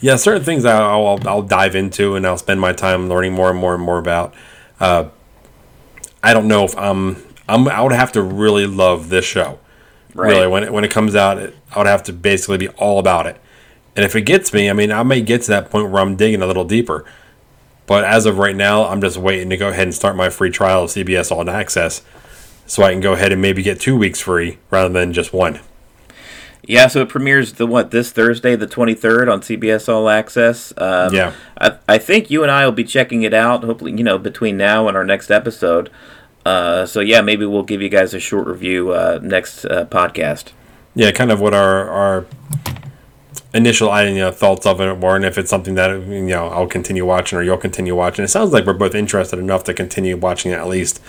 Yeah, 0.00 0.16
certain 0.16 0.44
things 0.44 0.64
I'll, 0.64 1.06
I'll, 1.06 1.28
I'll 1.28 1.42
dive 1.42 1.74
into 1.74 2.14
and 2.14 2.26
I'll 2.26 2.38
spend 2.38 2.60
my 2.60 2.72
time 2.72 3.08
learning 3.10 3.34
more 3.34 3.50
and 3.50 3.58
more 3.58 3.74
and 3.74 3.82
more 3.82 3.98
about. 3.98 4.32
Uh, 4.80 5.08
I 6.22 6.32
don't 6.32 6.48
know 6.48 6.64
if 6.64 6.76
I'm, 6.78 7.22
I'm, 7.48 7.68
I 7.68 7.82
would 7.82 7.92
have 7.92 8.12
to 8.12 8.22
really 8.22 8.66
love 8.66 9.08
this 9.10 9.26
show. 9.26 9.58
Right. 10.18 10.30
Really, 10.30 10.48
when 10.48 10.64
it, 10.64 10.72
when 10.72 10.84
it 10.84 10.90
comes 10.90 11.14
out, 11.14 11.38
it, 11.38 11.54
I 11.74 11.78
would 11.78 11.86
have 11.86 12.02
to 12.04 12.12
basically 12.12 12.58
be 12.58 12.68
all 12.70 12.98
about 12.98 13.26
it. 13.26 13.40
And 13.94 14.04
if 14.04 14.14
it 14.14 14.22
gets 14.22 14.52
me, 14.52 14.68
I 14.68 14.72
mean, 14.72 14.92
I 14.92 15.02
may 15.02 15.20
get 15.20 15.42
to 15.42 15.48
that 15.48 15.70
point 15.70 15.90
where 15.90 16.02
I'm 16.02 16.16
digging 16.16 16.42
a 16.42 16.46
little 16.46 16.64
deeper. 16.64 17.04
But 17.86 18.04
as 18.04 18.26
of 18.26 18.36
right 18.38 18.54
now, 18.54 18.84
I'm 18.84 19.00
just 19.00 19.16
waiting 19.16 19.48
to 19.50 19.56
go 19.56 19.68
ahead 19.68 19.84
and 19.84 19.94
start 19.94 20.14
my 20.14 20.28
free 20.28 20.50
trial 20.50 20.84
of 20.84 20.90
CBS 20.90 21.32
All 21.32 21.48
Access 21.48 22.02
so 22.66 22.82
I 22.82 22.92
can 22.92 23.00
go 23.00 23.14
ahead 23.14 23.32
and 23.32 23.40
maybe 23.40 23.62
get 23.62 23.80
two 23.80 23.96
weeks 23.96 24.20
free 24.20 24.58
rather 24.70 24.90
than 24.90 25.12
just 25.12 25.32
one. 25.32 25.60
Yeah, 26.62 26.88
so 26.88 27.00
it 27.00 27.08
premieres 27.08 27.54
the 27.54 27.66
what 27.66 27.92
this 27.92 28.12
Thursday, 28.12 28.54
the 28.54 28.66
twenty 28.66 28.92
third, 28.94 29.28
on 29.28 29.40
CBS 29.40 29.88
All 29.88 30.08
Access. 30.10 30.74
Um, 30.76 31.14
Yeah. 31.14 31.32
I, 31.58 31.78
I 31.88 31.98
think 31.98 32.30
you 32.30 32.42
and 32.42 32.52
I 32.52 32.66
will 32.66 32.72
be 32.72 32.84
checking 32.84 33.22
it 33.22 33.32
out. 33.32 33.64
Hopefully, 33.64 33.92
you 33.92 34.04
know, 34.04 34.18
between 34.18 34.58
now 34.58 34.86
and 34.86 34.96
our 34.96 35.04
next 35.04 35.30
episode. 35.30 35.90
Uh, 36.48 36.86
so 36.86 37.00
yeah, 37.00 37.20
maybe 37.20 37.44
we'll 37.44 37.62
give 37.62 37.82
you 37.82 37.90
guys 37.90 38.14
a 38.14 38.20
short 38.20 38.46
review 38.46 38.92
uh, 38.92 39.18
next 39.22 39.66
uh, 39.66 39.84
podcast. 39.84 40.52
yeah, 40.94 41.10
kind 41.10 41.30
of 41.30 41.40
what 41.40 41.52
our 41.52 41.90
our 41.90 42.26
initial 43.52 43.88
you 44.08 44.14
know, 44.14 44.30
thoughts 44.30 44.64
of 44.64 44.80
it 44.80 44.98
were, 44.98 45.14
and 45.14 45.26
if 45.26 45.36
it's 45.36 45.50
something 45.50 45.74
that 45.74 45.90
you 45.90 46.22
know 46.22 46.48
I'll 46.48 46.66
continue 46.66 47.04
watching 47.04 47.38
or 47.38 47.42
you'll 47.42 47.58
continue 47.58 47.94
watching. 47.94 48.24
It 48.24 48.28
sounds 48.28 48.52
like 48.54 48.64
we're 48.64 48.72
both 48.72 48.94
interested 48.94 49.38
enough 49.38 49.62
to 49.64 49.74
continue 49.74 50.16
watching 50.16 50.52
at 50.52 50.66
least 50.68 51.02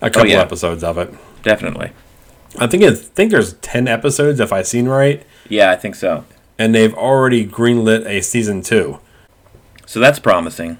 a 0.00 0.08
couple 0.08 0.30
yeah. 0.30 0.40
episodes 0.40 0.82
of 0.82 0.96
it. 0.96 1.12
Definitely. 1.42 1.92
I 2.58 2.66
think 2.66 2.82
it, 2.82 2.96
think 2.96 3.30
there's 3.30 3.52
ten 3.54 3.88
episodes 3.88 4.40
if 4.40 4.54
I 4.54 4.62
seen 4.62 4.88
right, 4.88 5.22
Yeah, 5.50 5.70
I 5.70 5.76
think 5.76 5.96
so. 5.96 6.24
and 6.58 6.74
they've 6.74 6.94
already 6.94 7.46
greenlit 7.46 8.06
a 8.06 8.22
season 8.22 8.62
two. 8.62 9.00
So 9.84 10.00
that's 10.00 10.18
promising. 10.18 10.78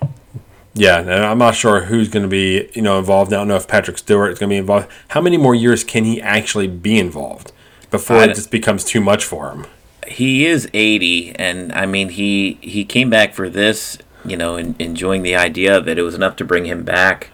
Yeah, 0.74 1.00
and 1.00 1.10
I'm 1.10 1.38
not 1.38 1.54
sure 1.54 1.84
who's 1.84 2.08
going 2.08 2.22
to 2.22 2.28
be 2.28 2.70
you 2.74 2.82
know 2.82 2.98
involved. 2.98 3.32
I 3.32 3.36
don't 3.36 3.48
know 3.48 3.56
if 3.56 3.66
Patrick 3.66 3.98
Stewart 3.98 4.32
is 4.32 4.38
going 4.38 4.50
to 4.50 4.54
be 4.54 4.58
involved. 4.58 4.88
How 5.08 5.20
many 5.20 5.36
more 5.36 5.54
years 5.54 5.84
can 5.84 6.04
he 6.04 6.20
actually 6.20 6.68
be 6.68 6.98
involved 6.98 7.52
before 7.90 8.22
it 8.22 8.34
just 8.34 8.50
becomes 8.50 8.84
too 8.84 9.00
much 9.00 9.24
for 9.24 9.50
him? 9.50 9.66
He 10.06 10.46
is 10.46 10.68
eighty, 10.74 11.34
and 11.36 11.72
I 11.72 11.86
mean 11.86 12.10
he 12.10 12.58
he 12.60 12.84
came 12.84 13.10
back 13.10 13.34
for 13.34 13.48
this. 13.48 13.98
You 14.24 14.36
know, 14.36 14.56
en- 14.56 14.76
enjoying 14.78 15.22
the 15.22 15.36
idea 15.36 15.76
of 15.76 15.88
it. 15.88 15.98
It 15.98 16.02
was 16.02 16.14
enough 16.14 16.36
to 16.36 16.44
bring 16.44 16.66
him 16.66 16.82
back. 16.84 17.30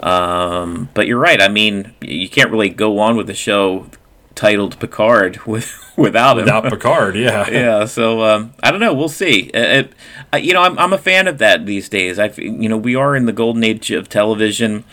Um, 0.00 0.90
but 0.92 1.06
you're 1.06 1.18
right. 1.18 1.40
I 1.40 1.48
mean, 1.48 1.94
you 2.00 2.28
can't 2.28 2.50
really 2.50 2.68
go 2.68 2.98
on 2.98 3.16
with 3.16 3.26
the 3.26 3.34
show 3.34 3.86
titled 4.36 4.78
Picard 4.78 5.38
with 5.46 5.92
without 5.96 6.38
him. 6.38 6.44
Without 6.44 6.64
Picard, 6.70 7.16
yeah. 7.16 7.50
yeah, 7.50 7.84
so 7.86 8.22
um, 8.22 8.54
I 8.62 8.70
don't 8.70 8.78
know. 8.78 8.94
We'll 8.94 9.08
see. 9.08 9.50
Uh, 9.52 9.58
It, 9.60 9.92
uh, 10.32 10.36
you 10.36 10.52
know, 10.52 10.62
I'm, 10.62 10.78
I'm 10.78 10.92
a 10.92 10.98
fan 10.98 11.26
of 11.26 11.38
that 11.38 11.66
these 11.66 11.88
days. 11.88 12.18
I, 12.18 12.28
you 12.36 12.68
know, 12.68 12.76
we 12.76 12.94
are 12.94 13.16
in 13.16 13.26
the 13.26 13.32
golden 13.32 13.64
age 13.64 13.90
of 13.90 14.08
television. 14.08 14.84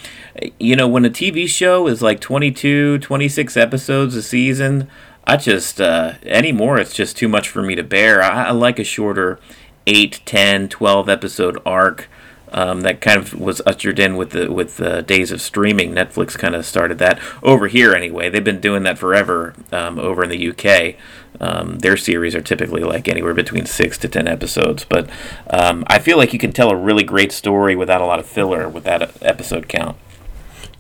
You 0.60 0.76
know, 0.76 0.88
when 0.88 1.06
a 1.06 1.10
TV 1.12 1.48
show 1.48 1.88
is 1.88 2.02
like 2.02 2.20
22, 2.20 2.98
26 3.00 3.58
episodes 3.58 4.16
a 4.16 4.24
season, 4.24 4.90
I 5.26 5.38
just 5.38 5.80
uh, 5.80 6.14
anymore 6.24 6.80
it's 6.80 6.94
just 6.94 7.18
too 7.18 7.28
much 7.28 7.50
for 7.50 7.62
me 7.62 7.76
to 7.76 7.84
bear. 7.84 8.24
I, 8.24 8.46
I 8.46 8.52
like 8.52 8.80
a 8.80 8.84
shorter 8.84 9.40
8, 9.86 10.22
10, 10.26 10.70
12 10.70 11.10
episode 11.10 11.58
arc. 11.66 12.10
Um, 12.54 12.82
that 12.82 13.02
kind 13.02 13.18
of 13.18 13.34
was 13.34 13.62
ushered 13.66 13.98
in 13.98 14.16
with 14.16 14.30
the 14.30 14.52
with 14.52 14.78
the 14.78 15.02
days 15.02 15.32
of 15.32 15.42
streaming. 15.42 15.94
Netflix 15.94 16.38
kind 16.38 16.56
of 16.56 16.66
started 16.66 17.00
that 17.00 17.20
over 17.42 17.68
here 17.68 17.94
anyway. 17.94 18.30
They've 18.30 18.44
been 18.44 18.62
doing 18.62 18.84
that 18.84 18.98
forever 18.98 19.56
um, 19.72 19.98
over 19.98 20.24
in 20.24 20.30
the 20.30 20.50
UK. 20.50 20.96
Um, 21.42 21.80
their 21.80 21.98
series 21.98 22.36
are 22.36 22.42
typically 22.42 22.84
like 22.84 23.08
anywhere 23.08 23.34
between 23.34 23.66
six 23.66 23.98
to 24.00 24.08
ten 24.08 24.28
episodes, 24.28 24.86
but 24.86 25.10
um, 25.50 25.84
I 25.88 25.98
feel 25.98 26.18
like 26.18 26.32
you 26.32 26.38
can 26.40 26.52
tell 26.52 26.70
a 26.70 26.76
really 26.76 27.04
great 27.04 27.32
story 27.32 27.76
without 27.76 28.02
a 28.02 28.06
lot 28.06 28.20
of 28.20 28.28
filler 28.28 28.70
with 28.70 28.84
that 28.84 29.22
episode 29.24 29.68
count. 29.68 29.98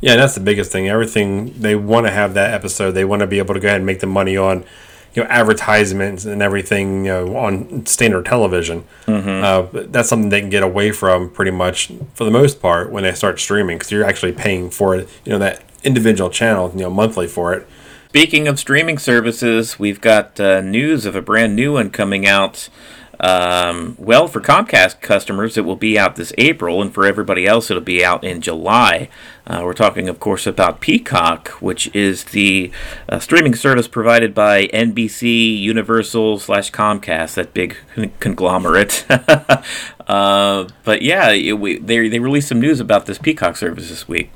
Yeah, 0.03 0.17
that's 0.17 0.35
the 0.35 0.41
biggest 0.41 0.69
thing. 0.69 0.89
Everything 0.89 1.53
they 1.59 1.75
want 1.75 2.07
to 2.07 2.11
have 2.11 2.33
that 2.33 2.53
episode. 2.53 2.91
They 2.91 3.05
want 3.05 3.21
to 3.21 3.27
be 3.27 3.39
able 3.39 3.53
to 3.53 3.59
go 3.61 3.69
ahead 3.69 3.77
and 3.77 3.85
make 3.85 4.01
the 4.01 4.05
money 4.05 4.35
on, 4.35 4.65
you 5.13 5.23
know, 5.23 5.29
advertisements 5.29 6.25
and 6.25 6.41
everything, 6.41 7.05
you 7.05 7.11
know, 7.11 7.37
on 7.37 7.85
standard 7.85 8.25
television. 8.25 8.83
Uh, 9.43 9.67
that's 9.71 10.09
something 10.09 10.29
they 10.29 10.41
can 10.41 10.49
get 10.49 10.63
away 10.63 10.91
from 10.91 11.29
pretty 11.29 11.51
much 11.51 11.91
for 12.13 12.23
the 12.23 12.31
most 12.31 12.61
part 12.61 12.91
when 12.91 13.03
they 13.03 13.13
start 13.13 13.39
streaming 13.39 13.77
because 13.77 13.91
you're 13.91 14.05
actually 14.05 14.31
paying 14.31 14.69
for 14.69 14.95
it. 14.95 15.07
You 15.25 15.33
know, 15.33 15.39
that 15.39 15.63
individual 15.83 16.29
channel, 16.29 16.71
you 16.73 16.81
know, 16.81 16.89
monthly 16.89 17.27
for 17.27 17.53
it. 17.53 17.67
Speaking 18.09 18.47
of 18.47 18.59
streaming 18.59 18.99
services, 18.99 19.79
we've 19.79 19.99
got 19.99 20.39
uh, 20.39 20.61
news 20.61 21.05
of 21.05 21.15
a 21.15 21.21
brand 21.21 21.55
new 21.55 21.73
one 21.73 21.89
coming 21.89 22.27
out. 22.27 22.69
Um, 23.19 23.95
well, 23.99 24.27
for 24.27 24.41
Comcast 24.41 24.99
customers, 25.01 25.57
it 25.57 25.65
will 25.65 25.75
be 25.75 25.97
out 25.97 26.15
this 26.15 26.33
April, 26.37 26.81
and 26.81 26.93
for 26.93 27.05
everybody 27.05 27.45
else, 27.45 27.69
it'll 27.69 27.83
be 27.83 28.03
out 28.03 28.23
in 28.23 28.41
July. 28.41 29.07
Uh, 29.45 29.61
we're 29.63 29.73
talking, 29.73 30.09
of 30.09 30.19
course, 30.19 30.47
about 30.47 30.81
Peacock, 30.81 31.49
which 31.61 31.93
is 31.95 32.25
the 32.25 32.71
uh, 33.07 33.19
streaming 33.19 33.55
service 33.55 33.87
provided 33.87 34.33
by 34.33 34.67
NBC, 34.67 35.59
Universal 35.59 36.39
slash 36.39 36.71
Comcast, 36.71 37.35
that 37.35 37.53
big 37.53 37.77
con- 37.93 38.11
conglomerate. 38.19 39.05
uh, 40.07 40.67
but 40.83 41.01
yeah, 41.01 41.29
it, 41.31 41.59
we, 41.59 41.77
they 41.77 42.07
they 42.07 42.19
released 42.19 42.47
some 42.47 42.59
news 42.59 42.79
about 42.79 43.05
this 43.05 43.17
Peacock 43.17 43.57
service 43.57 43.89
this 43.89 44.07
week. 44.07 44.31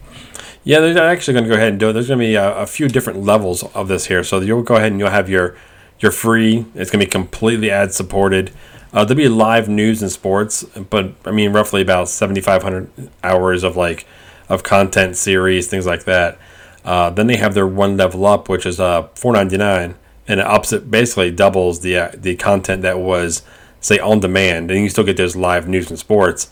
Yeah, 0.63 0.81
they're 0.81 1.07
actually 1.07 1.33
going 1.33 1.45
to 1.45 1.49
go 1.49 1.55
ahead 1.55 1.69
and 1.69 1.79
do 1.79 1.89
it. 1.89 1.93
There's 1.93 2.09
going 2.09 2.19
to 2.19 2.25
be 2.25 2.35
a, 2.35 2.57
a 2.57 2.65
few 2.65 2.89
different 2.89 3.23
levels 3.23 3.63
of 3.73 3.87
this 3.87 4.07
here. 4.07 4.21
So 4.23 4.41
you'll 4.41 4.63
go 4.63 4.75
ahead 4.75 4.91
and 4.91 4.99
you'll 4.99 5.09
have 5.09 5.29
your 5.29 5.55
your 5.99 6.11
free. 6.11 6.65
It's 6.75 6.91
going 6.91 6.99
to 6.99 7.05
be 7.05 7.11
completely 7.11 7.71
ad 7.71 7.93
supported. 7.93 8.51
Uh, 8.93 9.03
there'll 9.03 9.17
be 9.17 9.27
live 9.27 9.67
news 9.67 10.01
and 10.01 10.11
sports, 10.11 10.63
but 10.63 11.13
I 11.25 11.31
mean 11.31 11.53
roughly 11.53 11.81
about 11.81 12.09
7,500 12.09 12.89
hours 13.23 13.63
of 13.63 13.75
like 13.75 14.07
of 14.49 14.63
content 14.63 15.17
series, 15.17 15.67
things 15.67 15.85
like 15.85 16.05
that. 16.05 16.39
Uh, 16.85 17.09
then 17.09 17.27
they 17.27 17.35
have 17.35 17.53
their 17.53 17.67
one 17.67 17.97
level 17.97 18.25
up, 18.25 18.47
which 18.47 18.65
is 18.65 18.79
uh 18.79 19.03
4.99, 19.15 19.95
and 20.27 20.39
it 20.39 20.45
ups 20.45 20.71
it 20.71 20.89
basically 20.89 21.31
doubles 21.31 21.81
the 21.81 21.97
uh, 21.97 22.11
the 22.13 22.35
content 22.35 22.81
that 22.83 22.99
was 22.99 23.41
say 23.81 23.99
on 23.99 24.19
demand, 24.19 24.71
and 24.71 24.81
you 24.81 24.89
still 24.89 25.03
get 25.03 25.17
those 25.17 25.35
live 25.35 25.67
news 25.67 25.89
and 25.89 25.99
sports. 25.99 26.49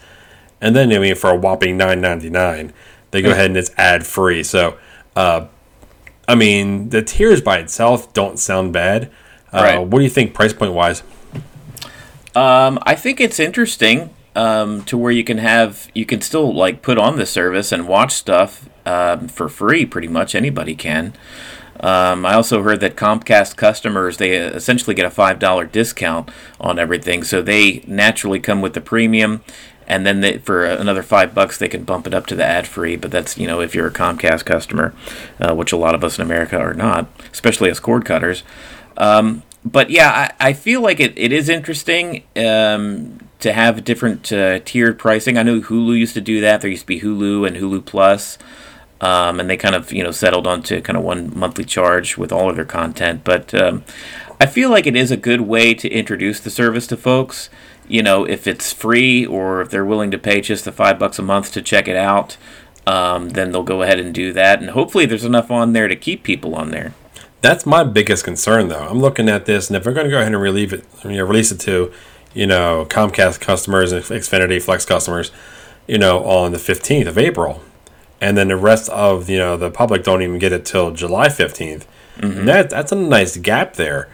And 0.60 0.75
then 0.75 0.91
I 0.91 0.99
mean 0.99 1.15
for 1.15 1.29
a 1.29 1.38
whopping 1.38 1.77
9.99, 1.77 2.71
they 3.12 3.21
go 3.21 3.31
ahead 3.31 3.47
and 3.47 3.58
it's 3.58 3.71
ad 3.77 4.05
free. 4.05 4.43
So, 4.43 4.77
uh, 5.15 5.47
I 6.27 6.36
mean 6.36 6.89
the 6.89 7.01
tiers 7.01 7.41
by 7.41 7.60
itself 7.60 8.12
don't 8.13 8.38
sound 8.38 8.73
bad. 8.73 9.10
Uh, 9.56 9.62
Right. 9.63 9.80
What 9.80 10.00
do 10.00 10.04
you 10.04 10.10
think 10.10 10.34
price 10.34 10.54
point 10.54 10.74
wise? 10.74 11.04
Um, 12.36 12.80
I 12.84 12.96
think 12.96 13.22
it's 13.22 13.39
interesting 13.39 14.10
um, 14.36 14.84
to 14.84 14.98
where 14.98 15.12
you 15.12 15.24
can 15.24 15.38
have 15.38 15.88
you 15.94 16.06
can 16.06 16.22
still 16.22 16.54
like 16.54 16.82
put 16.82 16.98
on 16.98 17.18
the 17.18 17.26
service 17.26 17.72
and 17.72 17.88
watch 17.88 18.12
stuff 18.13 18.68
um, 18.86 19.28
for 19.30 19.48
free. 19.48 19.86
Pretty 19.86 20.10
much 20.10 20.36
anybody 20.36 20.76
can. 20.76 21.13
Um, 21.80 22.26
I 22.26 22.34
also 22.34 22.62
heard 22.63 22.80
that 22.82 22.96
Comcast 22.96 23.56
customers 23.58 24.18
they 24.18 24.32
essentially 24.36 24.94
get 24.96 25.06
a 25.06 25.10
five 25.12 25.39
dollar 25.39 25.65
discount 25.65 26.30
on 26.60 26.80
everything, 26.80 27.24
so 27.24 27.41
they 27.41 27.84
naturally 27.88 28.39
come 28.39 28.62
with 28.62 28.74
the 28.74 28.82
premium, 28.82 29.44
and 29.88 30.06
then 30.06 30.22
they, 30.22 30.38
for 30.39 30.65
another 30.65 31.04
five 31.04 31.34
bucks 31.34 31.58
they 31.58 31.68
can 31.68 31.84
bump 31.84 32.08
it 32.08 32.13
up 32.13 32.28
to 32.28 32.36
the 32.36 32.46
ad 32.46 32.65
free. 32.68 32.96
But 32.96 33.12
that's 33.12 33.38
you 33.38 33.48
know 33.48 33.62
if 33.62 33.76
you're 33.76 33.88
a 33.88 33.91
Comcast 33.91 34.46
customer, 34.46 34.94
uh, 35.39 35.54
which 35.54 35.72
a 35.72 35.78
lot 35.78 35.96
of 35.96 36.04
us 36.04 36.18
in 36.18 36.26
America 36.26 36.58
are 36.58 36.74
not, 36.74 37.08
especially 37.32 37.70
as 37.70 37.80
cord 37.80 38.04
cutters. 38.06 38.44
Um, 38.97 39.43
but 39.63 39.89
yeah, 39.89 40.31
I, 40.39 40.49
I 40.49 40.53
feel 40.53 40.81
like 40.81 40.99
it, 40.99 41.13
it 41.17 41.31
is 41.31 41.49
interesting 41.49 42.23
um, 42.36 43.19
to 43.39 43.51
have 43.51 43.84
different 43.84 44.31
uh, 44.31 44.60
tiered 44.65 44.99
pricing. 44.99 45.38
I 45.38 45.43
know 45.43 45.60
Hulu 45.62 45.97
used 45.97 46.13
to 46.13 46.21
do 46.21 46.41
that. 46.41 46.62
There 46.62 46.69
used 46.69 46.84
to 46.84 46.88
be 46.88 47.01
Hulu 47.01 47.47
and 47.47 47.58
Hulu 47.58 47.86
Plus. 47.86 48.38
um, 49.01 49.39
and 49.39 49.49
they 49.49 49.58
kind 49.58 49.75
of 49.75 49.91
you 49.91 50.03
know 50.03 50.12
settled 50.12 50.47
onto 50.47 50.81
kind 50.81 50.97
of 50.97 51.03
one 51.03 51.38
monthly 51.38 51.65
charge 51.65 52.17
with 52.17 52.31
all 52.31 52.49
of 52.49 52.55
their 52.55 52.65
content. 52.65 53.23
But 53.23 53.53
um, 53.53 53.84
I 54.39 54.45
feel 54.45 54.69
like 54.69 54.88
it 54.88 54.95
is 54.95 55.12
a 55.12 55.17
good 55.17 55.41
way 55.41 55.73
to 55.73 55.89
introduce 55.89 56.39
the 56.39 56.49
service 56.49 56.88
to 56.88 56.97
folks. 56.97 57.49
You 57.88 58.01
know, 58.01 58.23
if 58.25 58.47
it's 58.47 58.73
free 58.73 59.25
or 59.25 59.62
if 59.62 59.69
they're 59.69 59.86
willing 59.86 60.12
to 60.12 60.17
pay 60.17 60.41
just 60.41 60.65
the 60.65 60.71
five 60.71 60.97
bucks 60.97 61.19
a 61.19 61.21
month 61.21 61.51
to 61.53 61.62
check 61.62 61.88
it 61.88 61.95
out, 61.95 62.38
um, 62.88 63.29
then 63.29 63.51
they'll 63.51 63.63
go 63.63 63.84
ahead 63.84 63.99
and 63.99 64.13
do 64.13 64.34
that. 64.34 64.60
And 64.60 64.71
hopefully, 64.71 65.05
there's 65.05 65.23
enough 65.25 65.51
on 65.51 65.73
there 65.73 65.88
to 65.88 65.95
keep 65.95 66.23
people 66.23 66.55
on 66.55 66.71
there. 66.71 66.93
That's 67.45 67.63
my 67.63 67.84
biggest 67.84 68.23
concern, 68.23 68.69
though. 68.69 68.88
I'm 68.88 68.99
looking 68.99 69.29
at 69.29 69.45
this, 69.45 69.69
and 69.69 69.77
if 69.77 69.84
they're 69.84 69.93
going 69.93 70.05
to 70.05 70.10
go 70.10 70.17
ahead 70.17 70.34
and 70.34 70.41
relieve 70.41 70.73
it, 70.73 70.84
release 71.03 71.51
it 71.51 71.60
to, 71.60 71.93
you 72.34 72.47
know, 72.47 72.88
Comcast 72.89 73.39
customers 73.39 73.91
and 73.91 74.03
Xfinity 74.03 74.60
Flex 74.60 74.84
customers, 74.84 75.31
you 75.86 75.99
know, 75.99 76.25
on 76.25 76.53
the 76.53 76.58
15th 76.58 77.05
of 77.05 77.19
April, 77.19 77.62
and 78.19 78.36
then 78.36 78.47
the 78.47 78.58
rest 78.58 78.89
of 78.89 79.29
you 79.29 79.38
know 79.38 79.58
the 79.58 79.69
public 79.69 80.03
don't 80.03 80.23
even 80.23 80.39
get 80.39 80.53
it 80.53 80.65
till 80.65 80.89
July 80.89 81.27
15th. 81.27 81.86
Mm-hmm. 82.17 82.45
That 82.45 82.71
that's 82.71 82.91
a 82.91 82.95
nice 82.95 83.38
gap 83.38 83.75
there. 83.75 84.10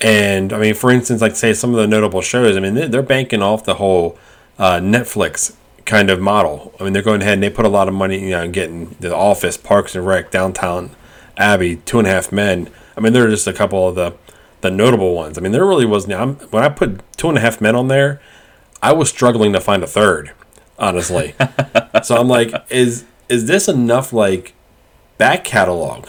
And 0.00 0.52
I 0.52 0.58
mean, 0.58 0.74
for 0.74 0.92
instance, 0.92 1.22
like 1.22 1.34
say 1.34 1.52
some 1.52 1.70
of 1.70 1.76
the 1.78 1.88
notable 1.88 2.22
shows. 2.22 2.56
I 2.56 2.60
mean, 2.60 2.74
they're, 2.74 2.86
they're 2.86 3.02
banking 3.02 3.42
off 3.42 3.64
the 3.64 3.74
whole 3.74 4.16
uh, 4.60 4.78
Netflix 4.78 5.56
kind 5.86 6.08
of 6.08 6.20
model. 6.20 6.72
I 6.78 6.84
mean, 6.84 6.92
they're 6.92 7.02
going 7.02 7.20
ahead 7.20 7.34
and 7.34 7.42
they 7.42 7.50
put 7.50 7.64
a 7.64 7.68
lot 7.68 7.88
of 7.88 7.94
money, 7.94 8.20
you 8.20 8.30
know, 8.30 8.48
getting 8.48 8.94
The 9.00 9.12
Office, 9.12 9.56
Parks 9.56 9.96
and 9.96 10.06
Rec, 10.06 10.30
Downton 10.30 10.94
Abbey, 11.42 11.76
Two 11.76 11.98
and 11.98 12.06
a 12.06 12.10
Half 12.10 12.32
Men. 12.32 12.70
I 12.96 13.00
mean, 13.00 13.12
there 13.12 13.26
are 13.26 13.30
just 13.30 13.46
a 13.46 13.52
couple 13.52 13.88
of 13.88 13.94
the 13.94 14.14
the 14.62 14.70
notable 14.70 15.14
ones. 15.14 15.36
I 15.36 15.40
mean, 15.40 15.52
there 15.52 15.66
really 15.66 15.84
was. 15.84 16.08
I'm, 16.08 16.36
when 16.36 16.62
I 16.62 16.68
put 16.68 17.00
Two 17.16 17.28
and 17.28 17.36
a 17.36 17.40
Half 17.40 17.60
Men 17.60 17.74
on 17.74 17.88
there, 17.88 18.20
I 18.80 18.92
was 18.92 19.10
struggling 19.10 19.52
to 19.52 19.60
find 19.60 19.82
a 19.82 19.86
third, 19.86 20.32
honestly. 20.78 21.34
so 22.02 22.16
I'm 22.16 22.28
like, 22.28 22.52
is 22.70 23.04
is 23.28 23.46
this 23.46 23.68
enough 23.68 24.12
like 24.12 24.54
back 25.18 25.44
catalog 25.44 26.08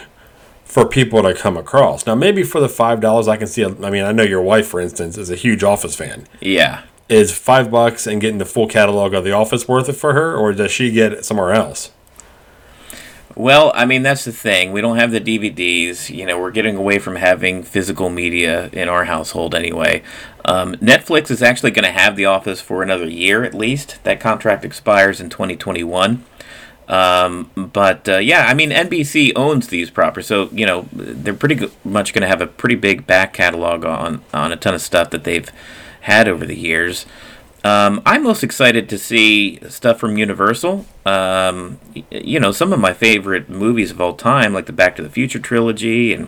for 0.63 0.85
people 0.85 1.21
to 1.23 1.33
come 1.33 1.57
across? 1.57 2.05
Now, 2.05 2.15
maybe 2.15 2.43
for 2.43 2.61
the 2.61 2.69
five 2.69 3.01
dollars, 3.01 3.27
I 3.27 3.37
can 3.37 3.47
see. 3.47 3.65
I 3.65 3.69
mean, 3.69 4.03
I 4.03 4.11
know 4.11 4.23
your 4.23 4.41
wife, 4.41 4.67
for 4.67 4.79
instance, 4.79 5.17
is 5.17 5.29
a 5.29 5.35
huge 5.35 5.63
Office 5.63 5.95
fan. 5.95 6.27
Yeah. 6.39 6.83
Is 7.09 7.37
five 7.37 7.69
bucks 7.69 8.07
and 8.07 8.21
getting 8.21 8.37
the 8.37 8.45
full 8.45 8.67
catalog 8.67 9.13
of 9.13 9.23
The 9.23 9.33
Office 9.33 9.67
worth 9.67 9.89
it 9.89 9.93
for 9.93 10.13
her, 10.13 10.35
or 10.35 10.53
does 10.53 10.71
she 10.71 10.89
get 10.89 11.11
it 11.11 11.25
somewhere 11.25 11.51
else? 11.51 11.91
Well, 13.35 13.71
I 13.73 13.85
mean, 13.85 14.03
that's 14.03 14.25
the 14.25 14.31
thing. 14.31 14.71
We 14.71 14.81
don't 14.81 14.97
have 14.97 15.11
the 15.11 15.19
DVDs. 15.19 16.15
You 16.15 16.25
know, 16.25 16.39
we're 16.39 16.51
getting 16.51 16.75
away 16.75 16.99
from 16.99 17.15
having 17.15 17.63
physical 17.63 18.09
media 18.09 18.69
in 18.71 18.89
our 18.89 19.05
household 19.05 19.55
anyway. 19.55 20.03
Um, 20.45 20.75
Netflix 20.75 21.31
is 21.31 21.41
actually 21.41 21.71
going 21.71 21.85
to 21.85 21.91
have 21.91 22.15
The 22.15 22.25
Office 22.25 22.61
for 22.61 22.83
another 22.83 23.07
year 23.07 23.43
at 23.43 23.55
least. 23.55 24.03
That 24.03 24.19
contract 24.19 24.63
expires 24.63 25.19
in 25.19 25.29
2021. 25.29 26.23
Um, 26.87 27.49
but 27.55 28.07
uh, 28.07 28.17
yeah, 28.17 28.45
I 28.47 28.53
mean, 28.53 28.69
NBC 28.69 29.31
owns 29.35 29.69
these 29.69 29.89
properties, 29.89 30.27
so 30.27 30.49
you 30.51 30.65
know 30.65 30.87
they're 30.91 31.33
pretty 31.33 31.69
much 31.85 32.13
going 32.13 32.23
to 32.23 32.27
have 32.27 32.41
a 32.41 32.47
pretty 32.47 32.75
big 32.75 33.07
back 33.07 33.33
catalog 33.33 33.85
on 33.85 34.21
on 34.33 34.51
a 34.51 34.57
ton 34.57 34.73
of 34.73 34.81
stuff 34.81 35.09
that 35.11 35.23
they've 35.23 35.49
had 36.01 36.27
over 36.27 36.45
the 36.45 36.57
years. 36.57 37.05
Um, 37.65 38.01
I'm 38.05 38.23
most 38.23 38.43
excited 38.43 38.89
to 38.89 38.97
see 38.97 39.57
stuff 39.69 39.97
from 39.97 40.17
Universal. 40.17 40.85
Um, 41.05 41.79
you 42.11 42.37
know, 42.37 42.51
some 42.51 42.73
of 42.73 42.79
my 42.79 42.91
favorite 42.91 43.49
movies 43.49 43.91
of 43.91 44.01
all 44.01 44.15
time, 44.15 44.53
like 44.53 44.65
the 44.65 44.73
Back 44.73 44.97
to 44.97 45.01
the 45.01 45.09
Future 45.09 45.39
trilogy 45.39 46.13
and 46.13 46.27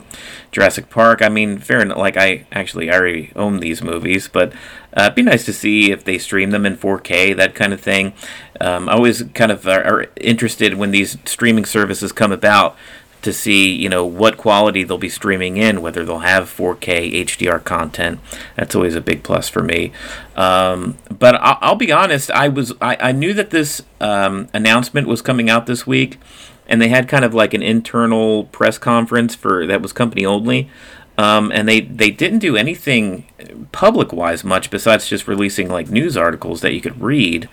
Jurassic 0.51 0.89
Park. 0.89 1.21
I 1.21 1.27
mean, 1.27 1.57
fair 1.57 1.81
enough. 1.81 1.97
Like 1.97 2.15
I 2.15 2.45
actually 2.53 2.89
I 2.89 2.95
already 2.95 3.33
own 3.35 3.59
these 3.59 3.81
movies, 3.81 4.29
but 4.29 4.53
uh, 4.95 5.03
it'd 5.03 5.15
be 5.15 5.23
nice 5.23 5.43
to 5.45 5.53
see 5.53 5.91
if 5.91 6.05
they 6.05 6.17
stream 6.17 6.51
them 6.51 6.65
in 6.65 6.77
4K, 6.77 7.35
that 7.35 7.53
kind 7.53 7.73
of 7.73 7.81
thing. 7.81 8.13
Um, 8.61 8.87
I 8.87 8.93
always 8.93 9.23
kind 9.33 9.51
of 9.51 9.67
are, 9.67 9.83
are 9.83 10.05
interested 10.15 10.75
when 10.75 10.91
these 10.91 11.17
streaming 11.25 11.65
services 11.65 12.13
come 12.13 12.31
about 12.31 12.77
to 13.25 13.33
see 13.33 13.71
you 13.71 13.89
know 13.89 14.05
what 14.05 14.37
quality 14.37 14.83
they'll 14.83 14.97
be 14.97 15.09
streaming 15.09 15.57
in, 15.57 15.81
whether 15.81 16.05
they'll 16.05 16.19
have 16.19 16.45
4K 16.45 17.11
HDR 17.25 17.63
content. 17.63 18.19
That's 18.55 18.75
always 18.75 18.95
a 18.95 19.01
big 19.01 19.23
plus 19.23 19.49
for 19.49 19.63
me. 19.63 19.91
Um, 20.35 20.97
but 21.09 21.35
I'll, 21.35 21.57
I'll, 21.61 21.75
be 21.75 21.91
honest, 21.91 22.29
I 22.31 22.47
was 22.47 22.73
I, 22.79 22.97
I 22.99 23.11
knew 23.11 23.33
that 23.33 23.49
this 23.49 23.81
um, 23.99 24.47
announcement 24.53 25.07
was 25.07 25.23
coming 25.23 25.49
out 25.49 25.65
this 25.65 25.87
week, 25.87 26.19
and 26.67 26.79
they 26.79 26.89
had 26.89 27.09
kind 27.09 27.25
of 27.25 27.33
like 27.33 27.55
an 27.55 27.63
internal 27.63 28.45
press 28.45 28.77
conference 28.77 29.33
for 29.33 29.65
that 29.65 29.81
was 29.81 29.91
company 29.91 30.25
only. 30.25 30.69
Um, 31.17 31.49
and 31.53 31.67
they, 31.67 31.79
they 31.79 32.11
didn't 32.11 32.39
do 32.39 32.57
anything 32.57 33.23
public 33.71 34.11
wise 34.11 34.43
much 34.43 34.69
besides 34.69 35.07
just 35.07 35.29
releasing 35.29 35.69
like 35.69 35.89
news 35.89 36.17
articles 36.17 36.59
that 36.59 36.73
you 36.73 36.81
could 36.81 37.01
read. 37.01 37.47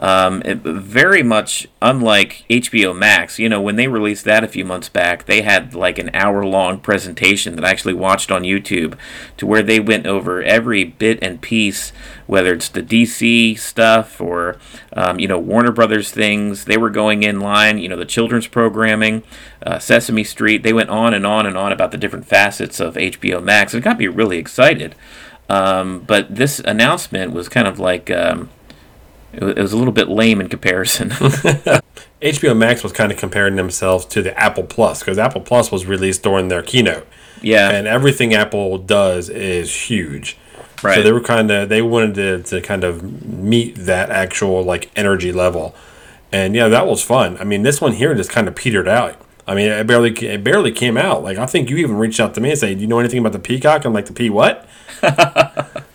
Um, 0.00 0.42
it, 0.44 0.58
very 0.58 1.24
much 1.24 1.66
unlike 1.82 2.44
HBO 2.48 2.96
Max. 2.96 3.38
You 3.38 3.48
know, 3.48 3.60
when 3.60 3.76
they 3.76 3.88
released 3.88 4.24
that 4.26 4.44
a 4.44 4.48
few 4.48 4.64
months 4.64 4.88
back, 4.88 5.26
they 5.26 5.42
had 5.42 5.74
like 5.74 5.98
an 5.98 6.10
hour 6.14 6.44
long 6.44 6.78
presentation 6.78 7.56
that 7.56 7.64
I 7.64 7.70
actually 7.70 7.94
watched 7.94 8.30
on 8.30 8.42
YouTube 8.42 8.96
to 9.38 9.46
where 9.46 9.62
they 9.62 9.80
went 9.80 10.06
over 10.06 10.40
every 10.42 10.84
bit 10.84 11.18
and 11.20 11.40
piece, 11.40 11.90
whether 12.28 12.54
it's 12.54 12.68
the 12.68 12.82
DC 12.82 13.58
stuff 13.58 14.20
or, 14.20 14.56
um, 14.92 15.18
you 15.18 15.26
know, 15.26 15.38
Warner 15.38 15.72
Brothers 15.72 16.12
things. 16.12 16.66
They 16.66 16.76
were 16.76 16.90
going 16.90 17.24
in 17.24 17.40
line, 17.40 17.78
you 17.78 17.88
know, 17.88 17.96
the 17.96 18.04
children's 18.04 18.46
programming, 18.46 19.24
uh, 19.66 19.80
Sesame 19.80 20.24
Street. 20.24 20.62
They 20.62 20.72
went 20.72 20.90
on 20.90 21.12
and 21.12 21.26
on 21.26 21.44
and 21.44 21.56
on 21.56 21.72
about 21.72 21.90
the 21.90 21.98
different 21.98 22.26
facets 22.26 22.78
of 22.78 22.94
HBO 22.94 23.42
Max. 23.42 23.74
It 23.74 23.80
got 23.80 23.98
me 23.98 24.06
really 24.06 24.38
excited. 24.38 24.94
Um, 25.48 26.00
but 26.00 26.32
this 26.32 26.60
announcement 26.60 27.32
was 27.32 27.48
kind 27.48 27.66
of 27.66 27.80
like, 27.80 28.10
um, 28.10 28.50
it 29.32 29.58
was 29.58 29.72
a 29.72 29.76
little 29.76 29.92
bit 29.92 30.08
lame 30.08 30.40
in 30.40 30.48
comparison. 30.48 31.10
HBO 32.22 32.56
Max 32.56 32.82
was 32.82 32.92
kind 32.92 33.12
of 33.12 33.18
comparing 33.18 33.56
themselves 33.56 34.04
to 34.06 34.22
the 34.22 34.38
Apple 34.38 34.64
Plus 34.64 35.00
because 35.00 35.18
Apple 35.18 35.40
Plus 35.40 35.70
was 35.70 35.86
released 35.86 36.22
during 36.22 36.48
their 36.48 36.62
keynote. 36.62 37.06
Yeah. 37.42 37.70
And 37.70 37.86
everything 37.86 38.34
Apple 38.34 38.78
does 38.78 39.28
is 39.28 39.72
huge. 39.72 40.36
Right. 40.82 40.96
So 40.96 41.02
they 41.02 41.12
were 41.12 41.20
kind 41.20 41.50
of 41.50 41.68
they 41.68 41.82
wanted 41.82 42.14
to, 42.14 42.42
to 42.42 42.60
kind 42.60 42.84
of 42.84 43.02
meet 43.24 43.74
that 43.76 44.10
actual 44.10 44.62
like 44.62 44.90
energy 44.96 45.32
level. 45.32 45.74
And 46.32 46.54
yeah, 46.54 46.68
that 46.68 46.86
was 46.86 47.02
fun. 47.02 47.36
I 47.38 47.44
mean, 47.44 47.62
this 47.62 47.80
one 47.80 47.92
here 47.92 48.14
just 48.14 48.30
kind 48.30 48.48
of 48.48 48.54
petered 48.54 48.88
out. 48.88 49.20
I 49.46 49.54
mean, 49.54 49.68
it 49.68 49.86
barely 49.86 50.10
it 50.10 50.44
barely 50.44 50.72
came 50.72 50.96
out. 50.96 51.22
Like 51.22 51.38
I 51.38 51.46
think 51.46 51.70
you 51.70 51.78
even 51.78 51.96
reached 51.96 52.20
out 52.20 52.34
to 52.34 52.40
me 52.40 52.50
and 52.50 52.58
said, 52.58 52.76
"Do 52.76 52.82
you 52.82 52.86
know 52.86 52.98
anything 52.98 53.18
about 53.18 53.32
the 53.32 53.38
Peacock?" 53.38 53.84
I'm 53.86 53.94
like, 53.94 54.06
"The 54.06 54.12
P 54.12 54.28
what?" 54.28 54.68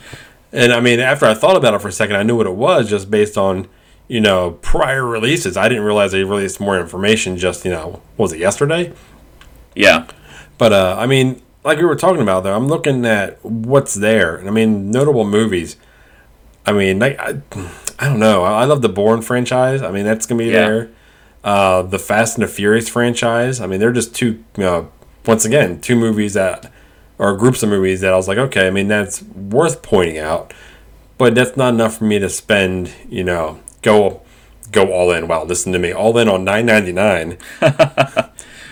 And 0.53 0.71
I 0.71 0.79
mean, 0.79 0.99
after 0.99 1.25
I 1.25 1.33
thought 1.33 1.57
about 1.57 1.73
it 1.73 1.81
for 1.81 1.87
a 1.87 1.91
second, 1.91 2.15
I 2.15 2.23
knew 2.23 2.37
what 2.37 2.45
it 2.45 2.55
was 2.55 2.87
just 2.87 3.09
based 3.09 3.37
on, 3.37 3.67
you 4.07 4.21
know, 4.21 4.51
prior 4.61 5.03
releases. 5.03 5.57
I 5.57 5.67
didn't 5.67 5.83
realize 5.83 6.11
they 6.11 6.23
released 6.23 6.59
more 6.59 6.79
information 6.79 7.37
just, 7.37 7.65
you 7.65 7.71
know, 7.71 8.01
was 8.17 8.31
it 8.33 8.39
yesterday? 8.39 8.93
Yeah. 9.75 10.07
But, 10.59 10.71
uh, 10.71 10.95
I 10.99 11.07
mean, 11.07 11.41
like 11.63 11.79
we 11.79 11.85
were 11.85 11.95
talking 11.95 12.21
about, 12.21 12.43
though, 12.43 12.55
I'm 12.55 12.67
looking 12.67 13.03
at 13.05 13.43
what's 13.43 13.95
there. 13.95 14.35
And 14.35 14.47
I 14.47 14.51
mean, 14.51 14.91
notable 14.91 15.25
movies. 15.25 15.75
I 16.67 16.71
mean, 16.71 16.99
like, 16.99 17.19
I, 17.19 17.41
I 17.97 18.09
don't 18.09 18.19
know. 18.19 18.43
I 18.43 18.65
love 18.65 18.81
the 18.81 18.89
Bourne 18.89 19.21
franchise. 19.21 19.81
I 19.81 19.91
mean, 19.91 20.05
that's 20.05 20.25
going 20.25 20.37
to 20.37 20.45
be 20.45 20.51
yeah. 20.51 20.67
there. 20.67 20.89
Uh, 21.43 21.81
the 21.81 21.99
Fast 21.99 22.37
and 22.37 22.43
the 22.43 22.47
Furious 22.47 22.87
franchise. 22.87 23.59
I 23.59 23.67
mean, 23.67 23.79
they're 23.79 23.91
just 23.91 24.15
two, 24.15 24.43
you 24.55 24.63
know, 24.63 24.91
once 25.25 25.45
again, 25.45 25.81
two 25.81 25.95
movies 25.95 26.35
that 26.35 26.71
or 27.23 27.37
groups 27.37 27.63
of 27.63 27.69
movies 27.69 28.01
that 28.01 28.11
I 28.11 28.17
was 28.17 28.27
like, 28.27 28.37
okay, 28.37 28.67
I 28.67 28.69
mean 28.69 28.89
that's 28.89 29.23
worth 29.23 29.81
pointing 29.81 30.17
out, 30.17 30.53
but 31.17 31.33
that's 31.33 31.55
not 31.55 31.73
enough 31.73 31.97
for 31.97 32.03
me 32.03 32.19
to 32.19 32.29
spend, 32.29 32.93
you 33.09 33.23
know, 33.23 33.61
go 33.81 34.21
go 34.71 34.91
all 34.91 35.11
in. 35.11 35.27
Wow, 35.29 35.45
listen 35.45 35.71
to 35.71 35.79
me, 35.79 35.93
all 35.93 36.17
in 36.17 36.27
on 36.27 36.43
nine 36.43 36.65
ninety 36.65 36.91
nine 36.91 37.37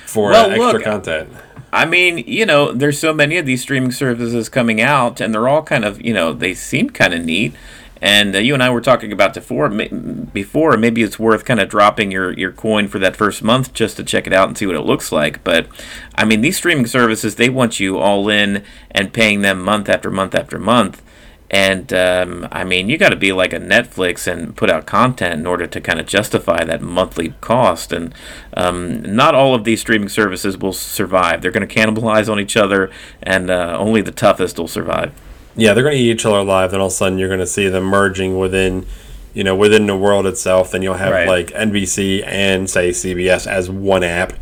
for 0.05 0.31
well, 0.31 0.49
uh, 0.49 0.53
extra 0.53 0.73
look, 0.73 0.83
content. 0.83 1.29
I 1.71 1.85
mean, 1.85 2.17
you 2.17 2.45
know, 2.45 2.73
there's 2.73 2.99
so 2.99 3.13
many 3.13 3.37
of 3.37 3.45
these 3.45 3.61
streaming 3.61 3.93
services 3.93 4.49
coming 4.49 4.81
out, 4.81 5.21
and 5.21 5.33
they're 5.33 5.47
all 5.47 5.63
kind 5.63 5.85
of, 5.85 6.01
you 6.01 6.13
know, 6.13 6.33
they 6.33 6.53
seem 6.53 6.89
kind 6.89 7.13
of 7.13 7.23
neat. 7.23 7.53
And 8.01 8.35
uh, 8.35 8.39
you 8.39 8.55
and 8.55 8.63
I 8.63 8.71
were 8.71 8.81
talking 8.81 9.11
about 9.11 9.35
before, 9.35 9.69
before 9.69 10.75
maybe 10.75 11.03
it's 11.03 11.19
worth 11.19 11.45
kind 11.45 11.59
of 11.59 11.69
dropping 11.69 12.11
your, 12.11 12.33
your 12.33 12.51
coin 12.51 12.87
for 12.87 12.97
that 12.99 13.15
first 13.15 13.43
month 13.43 13.73
just 13.73 13.97
to 13.97 14.03
check 14.03 14.25
it 14.25 14.33
out 14.33 14.47
and 14.47 14.57
see 14.57 14.65
what 14.65 14.75
it 14.75 14.81
looks 14.81 15.11
like. 15.11 15.43
But 15.43 15.67
I 16.15 16.25
mean, 16.25 16.41
these 16.41 16.57
streaming 16.57 16.87
services, 16.87 17.35
they 17.35 17.49
want 17.49 17.79
you 17.79 17.99
all 17.99 18.27
in 18.27 18.63
and 18.89 19.13
paying 19.13 19.41
them 19.41 19.61
month 19.61 19.87
after 19.87 20.09
month 20.09 20.33
after 20.33 20.57
month. 20.57 21.03
And 21.51 21.91
um, 21.93 22.47
I 22.49 22.63
mean, 22.63 22.87
you 22.87 22.97
got 22.97 23.09
to 23.09 23.17
be 23.17 23.33
like 23.33 23.51
a 23.51 23.59
Netflix 23.59 24.25
and 24.25 24.55
put 24.55 24.69
out 24.69 24.85
content 24.85 25.33
in 25.33 25.45
order 25.45 25.67
to 25.67 25.81
kind 25.81 25.99
of 25.99 26.07
justify 26.07 26.63
that 26.63 26.81
monthly 26.81 27.33
cost. 27.41 27.91
And 27.91 28.15
um, 28.55 29.01
not 29.01 29.35
all 29.35 29.53
of 29.53 29.65
these 29.65 29.81
streaming 29.81 30.07
services 30.07 30.57
will 30.57 30.71
survive. 30.73 31.41
They're 31.41 31.51
going 31.51 31.67
to 31.67 31.75
cannibalize 31.75 32.31
on 32.31 32.39
each 32.39 32.55
other, 32.55 32.89
and 33.21 33.49
uh, 33.49 33.75
only 33.77 34.01
the 34.01 34.13
toughest 34.13 34.57
will 34.57 34.69
survive 34.69 35.11
yeah, 35.55 35.73
they're 35.73 35.83
going 35.83 35.95
to 35.95 36.01
eat 36.01 36.11
each 36.11 36.25
other 36.25 36.37
alive. 36.37 36.71
Then 36.71 36.79
all 36.79 36.87
of 36.87 36.93
a 36.93 36.95
sudden, 36.95 37.17
you're 37.17 37.27
going 37.27 37.39
to 37.39 37.47
see 37.47 37.67
them 37.67 37.83
merging 37.83 38.37
within, 38.39 38.85
you 39.33 39.43
know, 39.43 39.55
within 39.55 39.87
the 39.87 39.97
world 39.97 40.25
itself. 40.25 40.71
Then 40.71 40.81
you'll 40.81 40.95
have 40.95 41.11
right. 41.11 41.27
like 41.27 41.47
NBC 41.47 42.25
and 42.25 42.69
say 42.69 42.91
CBS 42.91 43.47
as 43.47 43.69
one 43.69 44.03
app, 44.03 44.33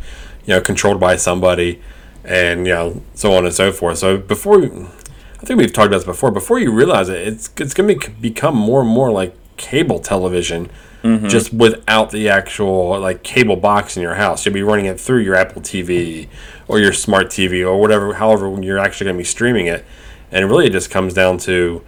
you 0.46 0.54
know, 0.54 0.60
controlled 0.60 1.00
by 1.00 1.16
somebody, 1.16 1.80
and 2.24 2.66
you 2.66 2.72
know, 2.72 3.02
so 3.14 3.32
on 3.32 3.44
and 3.44 3.54
so 3.54 3.72
forth. 3.72 3.98
So 3.98 4.18
before, 4.18 4.62
I 4.62 5.44
think 5.44 5.58
we've 5.58 5.72
talked 5.72 5.88
about 5.88 5.98
this 5.98 6.04
before. 6.04 6.30
Before 6.30 6.58
you 6.58 6.70
realize 6.72 7.08
it, 7.08 7.26
it's 7.26 7.50
it's 7.56 7.74
going 7.74 7.98
to 7.98 8.10
become 8.10 8.54
more 8.54 8.80
and 8.80 8.90
more 8.90 9.10
like 9.10 9.34
cable 9.56 9.98
television, 9.98 10.70
mm-hmm. 11.02 11.28
just 11.28 11.52
without 11.52 12.10
the 12.10 12.28
actual 12.28 12.98
like 13.00 13.22
cable 13.24 13.56
box 13.56 13.96
in 13.96 14.02
your 14.02 14.14
house. 14.14 14.46
You'll 14.46 14.54
be 14.54 14.62
running 14.62 14.86
it 14.86 15.00
through 15.00 15.20
your 15.20 15.34
Apple 15.34 15.60
TV 15.60 16.28
or 16.68 16.78
your 16.78 16.92
smart 16.92 17.28
TV 17.28 17.66
or 17.66 17.80
whatever, 17.80 18.14
however 18.14 18.48
you're 18.62 18.78
actually 18.78 19.06
going 19.06 19.16
to 19.16 19.20
be 19.20 19.24
streaming 19.24 19.66
it. 19.66 19.84
And 20.30 20.48
really, 20.48 20.66
it 20.66 20.72
just 20.72 20.90
comes 20.90 21.14
down 21.14 21.38
to 21.38 21.84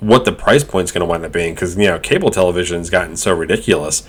what 0.00 0.24
the 0.24 0.32
price 0.32 0.64
point's 0.64 0.90
going 0.90 1.00
to 1.00 1.06
wind 1.06 1.24
up 1.24 1.32
being 1.32 1.54
because 1.54 1.76
you 1.76 1.86
know 1.86 1.98
cable 1.98 2.30
television's 2.30 2.90
gotten 2.90 3.16
so 3.16 3.32
ridiculous 3.32 4.06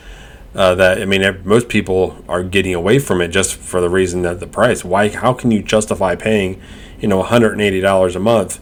uh, 0.56 0.76
that 0.76 1.02
I 1.02 1.06
mean 1.06 1.41
most 1.43 1.69
people 1.69 2.23
are 2.28 2.43
getting 2.43 2.73
away 2.73 2.99
from 2.99 3.21
it 3.21 3.30
just 3.30 3.56
for 3.56 3.80
the 3.80 3.89
reason 3.89 4.21
that 4.23 4.39
the 4.39 4.47
price. 4.47 4.84
Why? 4.84 5.10
How 5.10 5.34
can 5.34 5.52
you 5.52 5.62
justify 5.62 6.15
paying 6.15 6.62
you 6.99 7.08
know 7.08 7.17
180 7.17 7.82
dollars 7.82 8.15
a 8.15 8.19
month 8.19 8.60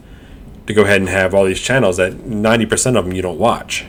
to 0.67 0.73
go 0.73 0.83
ahead 0.83 1.01
and 1.01 1.09
have 1.09 1.33
all 1.33 1.45
these 1.45 1.61
channels 1.61 1.97
that 1.97 2.25
90 2.25 2.65
percent 2.65 2.97
of 2.97 3.05
them 3.05 3.13
you 3.13 3.21
don't 3.21 3.39
watch? 3.39 3.85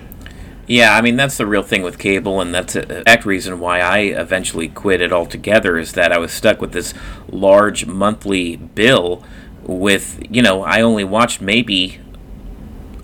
Yeah, 0.66 0.94
I 0.94 1.01
mean 1.01 1.16
that's 1.16 1.37
the 1.37 1.46
real 1.46 1.62
thing 1.62 1.83
with 1.83 1.98
cable, 1.98 2.40
and 2.40 2.55
that's 2.55 2.77
a 2.77 2.98
exact 2.98 3.25
reason 3.27 3.59
why 3.61 3.81
I 3.81 3.98
eventually 3.98 4.68
quit 4.68 5.01
it 5.01 5.12
altogether. 5.12 5.79
Is 5.79 5.92
that 5.92 6.12
I 6.12 6.18
was 6.18 6.33
stuck 6.33 6.61
with 6.61 6.72
this 6.72 6.94
large 7.29 7.87
monthly 7.87 8.57
bill. 8.57 9.25
With 9.64 10.22
you 10.31 10.42
know, 10.42 10.62
I 10.62 10.81
only 10.81 11.05
watched 11.05 11.40
maybe 11.40 12.01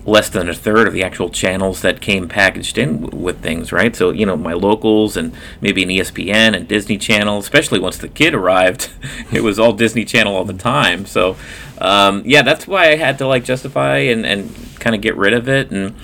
less 0.05 0.29
than 0.29 0.49
a 0.49 0.53
third 0.53 0.87
of 0.87 0.93
the 0.93 1.03
actual 1.03 1.29
channels 1.29 1.81
that 1.81 2.01
came 2.01 2.27
packaged 2.27 2.77
in 2.77 3.01
with 3.11 3.41
things, 3.41 3.71
right? 3.71 3.95
So, 3.95 4.11
you 4.11 4.25
know, 4.25 4.35
my 4.35 4.53
locals 4.53 5.15
and 5.15 5.33
maybe 5.61 5.83
an 5.83 5.89
ESPN 5.89 6.55
and 6.55 6.67
Disney 6.67 6.97
Channel, 6.97 7.37
especially 7.37 7.79
once 7.79 7.97
the 7.97 8.07
kid 8.07 8.33
arrived, 8.33 8.89
it 9.31 9.41
was 9.41 9.59
all 9.59 9.73
Disney 9.73 10.05
Channel 10.05 10.35
all 10.35 10.45
the 10.45 10.53
time. 10.53 11.05
So, 11.05 11.37
um, 11.79 12.23
yeah, 12.25 12.41
that's 12.41 12.67
why 12.67 12.89
I 12.91 12.95
had 12.95 13.17
to 13.19 13.27
like 13.27 13.43
justify 13.43 13.97
and, 13.97 14.25
and 14.25 14.53
kind 14.79 14.95
of 14.95 15.01
get 15.01 15.15
rid 15.15 15.33
of 15.33 15.47
it. 15.47 15.71
And 15.71 15.95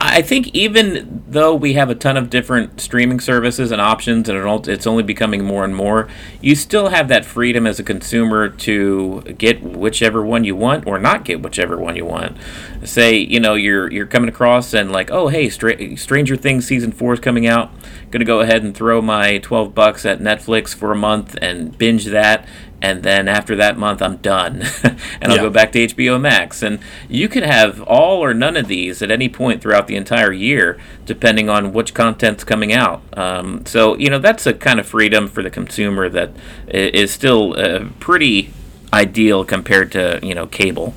I 0.00 0.22
think 0.22 0.48
even 0.48 1.22
though 1.28 1.54
we 1.54 1.74
have 1.74 1.90
a 1.90 1.94
ton 1.94 2.16
of 2.16 2.28
different 2.28 2.80
streaming 2.80 3.20
services 3.20 3.70
and 3.70 3.80
options, 3.80 4.28
and 4.28 4.68
it's 4.68 4.86
only 4.86 5.02
becoming 5.02 5.44
more 5.44 5.64
and 5.64 5.74
more, 5.74 6.08
you 6.40 6.54
still 6.54 6.88
have 6.88 7.08
that 7.08 7.24
freedom 7.24 7.66
as 7.66 7.78
a 7.78 7.82
consumer 7.82 8.48
to 8.48 9.22
get 9.38 9.62
whichever 9.62 10.24
one 10.24 10.44
you 10.44 10.56
want 10.56 10.86
or 10.86 10.98
not 10.98 11.24
get 11.24 11.42
whichever 11.42 11.78
one 11.78 11.96
you 11.96 12.04
want. 12.04 12.36
Say, 12.84 13.16
you 13.16 13.40
know, 13.40 13.54
you're 13.54 13.90
you're 13.90 14.06
coming 14.06 14.28
across 14.28 14.74
and 14.74 14.92
like, 14.92 15.10
oh, 15.10 15.28
hey, 15.28 15.48
Stra- 15.48 15.96
Stranger 15.96 16.36
Things 16.36 16.66
season 16.66 16.92
four 16.92 17.14
is 17.14 17.20
coming 17.20 17.46
out. 17.46 17.70
Gonna 18.10 18.24
go 18.24 18.40
ahead 18.40 18.62
and 18.62 18.74
throw 18.74 19.00
my 19.00 19.38
twelve 19.38 19.74
bucks 19.74 20.04
at 20.04 20.18
Netflix 20.18 20.74
for 20.74 20.92
a 20.92 20.96
month 20.96 21.36
and 21.40 21.76
binge 21.78 22.06
that. 22.06 22.46
And 22.82 23.02
then 23.02 23.28
after 23.28 23.54
that 23.56 23.76
month, 23.76 24.00
I'm 24.00 24.16
done, 24.16 24.62
and 24.82 25.30
I'll 25.30 25.36
Yeah. 25.36 25.42
go 25.42 25.50
back 25.50 25.70
to 25.72 25.84
HBO 25.86 26.18
Max. 26.18 26.62
And 26.62 26.78
you 27.08 27.28
can 27.28 27.42
have 27.42 27.82
all 27.82 28.24
or 28.24 28.32
none 28.32 28.56
of 28.56 28.68
these 28.68 29.02
at 29.02 29.10
any 29.10 29.28
point 29.28 29.60
throughout 29.60 29.86
the 29.86 29.96
entire 29.96 30.32
year, 30.32 30.78
depending 31.04 31.50
on 31.50 31.72
which 31.74 31.92
content's 31.92 32.42
coming 32.42 32.72
out. 32.72 33.02
Um, 33.16 33.66
so 33.66 33.96
you 33.98 34.08
know 34.08 34.18
that's 34.18 34.46
a 34.46 34.54
kind 34.54 34.80
of 34.80 34.86
freedom 34.86 35.28
for 35.28 35.42
the 35.42 35.50
consumer 35.50 36.08
that 36.08 36.30
is 36.68 37.10
still 37.10 37.54
uh, 37.60 37.84
pretty 38.00 38.50
ideal 38.92 39.44
compared 39.44 39.92
to 39.92 40.18
you 40.22 40.34
know 40.34 40.46
cable. 40.46 40.94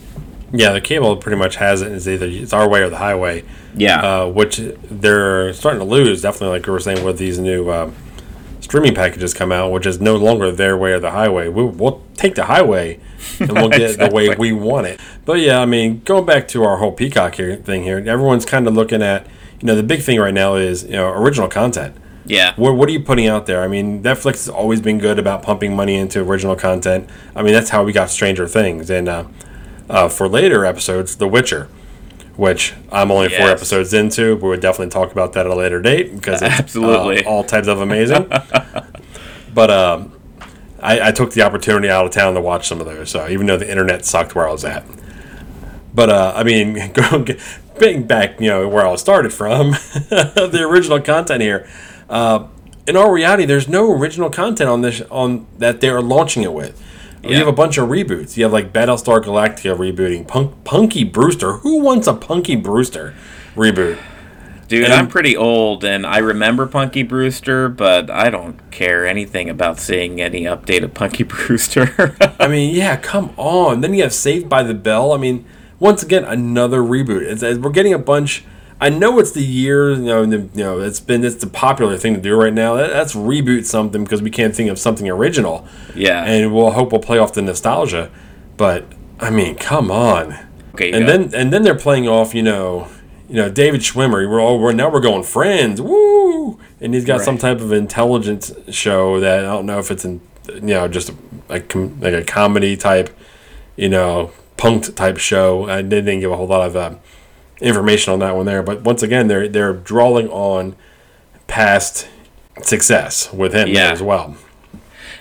Yeah, 0.56 0.72
the 0.72 0.82
cable 0.82 1.17
pretty 1.17 1.38
much 1.38 1.56
has 1.58 1.82
it. 1.82 1.91
It's 1.91 2.08
either 2.08 2.28
it's 2.28 2.54
our 2.54 2.69
way 2.69 2.82
or 2.82 2.89
the 2.89 2.98
highway. 2.98 3.43
Yeah. 3.76 4.00
uh, 4.22 4.28
which 4.28 4.58
they're 4.89 5.52
starting 5.54 5.80
to 5.80 5.86
lose. 5.86 6.22
Definitely, 6.22 6.60
like 6.60 6.67
we 6.67 6.72
were 6.74 6.80
saying, 6.80 7.04
with 7.04 7.17
these 7.17 7.39
new 7.39 7.72
um, 7.72 7.96
streaming 8.73 8.95
packages 8.95 9.36
come 9.36 9.51
out, 9.51 9.71
which 9.71 9.86
is 9.86 10.01
no 10.01 10.15
longer 10.15 10.51
their 10.51 10.75
way 10.75 10.93
or 10.93 10.99
the 10.99 11.12
highway. 11.12 11.47
We'll, 11.47 11.67
we'll 11.67 12.01
take 12.15 12.33
the 12.33 12.45
highway 12.45 12.99
and 13.39 13.51
we'll 13.51 13.69
get 13.69 13.81
it 13.81 13.99
the 13.99 14.09
way 14.12 14.33
we 14.36 14.51
want 14.51 14.88
it. 14.88 14.99
But 15.25 15.41
yeah, 15.41 15.59
I 15.59 15.65
mean, 15.65 15.99
going 15.99 16.25
back 16.25 16.47
to 16.47 16.63
our 16.63 16.77
whole 16.77 16.91
Peacock 16.91 17.36
here 17.36 17.55
thing 17.55 17.83
here, 17.83 17.99
everyone's 17.99 18.47
kind 18.47 18.67
of 18.67 18.73
looking 18.73 19.03
at 19.03 19.27
you 19.62 19.67
know 19.67 19.75
the 19.75 19.83
big 19.83 20.01
thing 20.01 20.19
right 20.19 20.33
now 20.33 20.55
is 20.55 20.86
you 20.86 20.93
know 20.93 21.07
original 21.12 21.47
content. 21.47 21.95
Yeah. 22.25 22.55
What, 22.55 22.75
what 22.75 22.89
are 22.89 22.91
you 22.91 23.01
putting 23.01 23.27
out 23.27 23.45
there? 23.45 23.62
I 23.62 23.67
mean, 23.67 24.01
Netflix 24.01 24.45
has 24.45 24.49
always 24.49 24.81
been 24.81 24.97
good 24.97 25.19
about 25.19 25.43
pumping 25.43 25.75
money 25.75 25.93
into 25.93 26.21
original 26.21 26.55
content. 26.55 27.07
I 27.36 27.43
mean, 27.43 27.53
that's 27.53 27.69
how 27.69 27.83
we 27.83 27.93
got 27.93 28.09
Stranger 28.09 28.47
Things. 28.47 28.89
And 28.89 29.07
uh, 29.07 29.25
uh, 29.88 30.09
for 30.09 30.27
later 30.27 30.65
episodes, 30.65 31.17
The 31.17 31.27
Witcher, 31.27 31.69
which 32.36 32.74
I'm 32.91 33.12
only 33.12 33.30
four 33.30 33.48
episodes 33.50 33.93
into, 33.93 34.36
but 34.36 34.48
we'll 34.48 34.60
definitely 34.60 34.91
talk 34.91 35.12
about 35.12 35.34
that 35.34 35.46
at 35.46 35.52
a 35.52 35.56
later 35.56 35.82
date 35.82 36.15
because 36.15 36.41
it's 36.41 36.60
Absolutely. 36.60 37.24
uh, 37.24 37.30
all 37.30 37.43
types 37.43 37.67
of 37.67 37.80
amazing. 37.80 38.28
but 39.54 39.69
um, 39.69 40.13
I, 40.82 41.10
I 41.10 41.12
took 41.12 41.34
the 41.34 41.43
opportunity 41.43 41.89
out 41.89 42.06
of 42.06 42.12
town 42.12 42.34
to 42.34 42.41
watch 42.41 42.67
some 42.67 42.80
of 42.80 42.88
those, 42.88 43.10
so 43.10 43.28
even 43.30 43.48
though 43.48 43.58
the 43.58 43.69
internet 43.69 44.06
sucked 44.06 44.36
where 44.36 44.48
I 44.48 44.52
was 44.52 44.65
at. 44.65 44.84
But 45.93 46.10
uh, 46.10 46.34
I 46.36 46.43
mean, 46.43 46.91
going 46.93 47.26
getting 47.80 48.06
back, 48.06 48.39
you 48.39 48.50
know, 48.50 48.67
where 48.67 48.86
I 48.86 48.96
started 48.96 49.32
from, 49.32 49.72
the 50.10 50.65
original 50.67 51.00
content 51.02 51.41
here. 51.41 51.67
Uh, 52.10 52.48
in 52.86 52.98
all 52.98 53.12
reality, 53.12 53.46
there's 53.46 53.67
no 53.67 53.91
original 53.91 54.30
content 54.30 54.69
on 54.69 54.82
this 54.82 55.02
on 55.10 55.48
that 55.58 55.82
they 55.82 55.89
are 55.89 56.02
launching 56.02 56.43
it 56.43 56.54
with. 56.54 56.82
You 57.23 57.36
have 57.38 57.47
a 57.47 57.51
bunch 57.53 57.77
of 57.77 57.89
reboots. 57.89 58.36
You 58.38 58.43
have 58.43 58.53
like 58.53 58.73
Battlestar 58.73 59.21
Galactica 59.23 59.75
rebooting, 59.77 60.27
Punk, 60.27 60.63
Punky 60.63 61.03
Brewster. 61.03 61.53
Who 61.57 61.79
wants 61.81 62.05
a 62.07 62.13
Punky 62.13 62.55
Brewster 62.55 63.13
reboot? 63.55 63.97
Dude, 64.67 64.86
And- 64.86 64.93
I'm 64.93 65.07
pretty 65.07 65.36
old 65.38 65.83
and 65.83 66.05
I 66.05 66.17
remember 66.19 66.65
Punky 66.65 67.03
Brewster, 67.03 67.69
but 67.69 68.09
I 68.09 68.29
don't 68.29 68.59
care 68.71 69.05
anything 69.05 69.49
about 69.49 69.79
seeing 69.79 70.19
any 70.21 70.43
update 70.43 70.83
of 70.83 70.93
Punky 70.93 71.23
Brewster. 71.27 72.15
I 72.39 72.47
mean, 72.47 72.73
yeah, 72.75 72.97
come 72.97 73.33
on. 73.38 73.81
Then 73.81 73.93
you 73.93 74.03
have 74.03 74.13
Saved 74.13 74.49
by 74.49 74.63
the 74.63 74.73
Bell. 74.73 75.12
I 75.13 75.17
mean, 75.17 75.45
once 75.79 76.01
again, 76.03 76.23
another 76.23 76.79
reboot. 76.81 77.21
It's, 77.21 77.43
it's- 77.43 77.57
we're 77.59 77.71
getting 77.71 77.93
a 77.93 77.99
bunch. 77.99 78.43
I 78.84 78.89
know 78.89 79.17
it's 79.17 79.32
the 79.32 79.41
year, 79.41 79.91
you 79.91 80.02
know, 80.02 80.26
the, 80.26 80.38
you 80.38 80.50
know, 80.63 80.82
it's 80.82 81.00
been 81.00 81.24
it's 81.24 81.36
the 81.36 81.48
popular 81.48 81.98
thing 81.98 82.15
to 82.15 82.19
do 82.19 82.36
right 82.36 82.54
now. 82.54 82.74
That, 82.76 82.89
that's 82.89 83.15
reboot 83.15 83.63
something 83.63 84.04
because 84.04 84.22
we 84.22 84.30
can't 84.30 84.54
think 84.54 84.69
of 84.69 84.78
something 84.78 85.10
original. 85.10 85.65
Yeah. 85.96 86.26
and 86.26 86.54
we'll 86.54 86.72
hope 86.72 86.91
we'll 86.91 87.00
play 87.00 87.17
off 87.17 87.32
the 87.32 87.41
nostalgia. 87.41 88.12
But 88.58 88.86
I 89.22 89.30
mean, 89.30 89.56
come 89.56 89.89
on. 89.89 90.38
okay, 90.74 90.91
And 90.91 91.08
then 91.08 91.34
and 91.34 91.54
then 91.54 91.63
they're 91.63 91.80
playing 91.80 92.10
off, 92.10 92.36
you 92.36 92.43
know, 92.43 92.89
you 93.30 93.36
know, 93.36 93.50
David 93.50 93.80
Schwimmer. 93.80 94.30
We're 94.30 94.41
all 94.41 94.60
we're 94.60 94.74
now 94.74 94.89
we're 94.89 95.00
going 95.00 95.24
friends, 95.24 95.82
woo! 95.82 96.60
And 96.82 96.93
he's 96.93 97.06
got 97.06 97.22
some 97.22 97.38
type 97.38 97.62
of 97.62 97.72
intelligence 97.72 98.52
show 98.69 99.22
that 99.22 99.39
I 99.39 99.43
don't 99.43 99.65
know 99.65 99.80
if 99.80 99.91
it's 99.91 100.04
in, 100.04 100.19
you 100.56 100.62
know, 100.62 100.89
just 100.89 101.10
a 101.48 101.62
com- 101.62 102.02
like 102.02 102.13
a 102.13 102.26
comedy 102.26 102.76
type, 102.76 103.17
you 103.78 103.88
know, 103.88 104.32
punked 104.58 104.93
type 104.96 105.19
show. 105.19 105.69
I 105.69 105.82
didn't 105.82 106.19
give 106.19 106.32
a 106.32 106.36
whole 106.36 106.48
lot 106.48 106.67
of 106.67 106.76
uh, 106.76 106.96
information 107.63 108.13
on 108.13 108.19
that 108.19 108.36
one 108.36 108.45
there, 108.45 108.62
but 108.62 108.82
once 108.82 109.02
again, 109.02 109.28
they're 109.28 109.47
they're 109.47 109.73
drawing 109.73 110.28
on 110.30 110.76
past 111.47 112.08
success 112.62 113.32
with 113.34 113.54
him 113.54 113.69
Yeah. 113.69 113.91
as 113.91 114.02
well. 114.04 114.36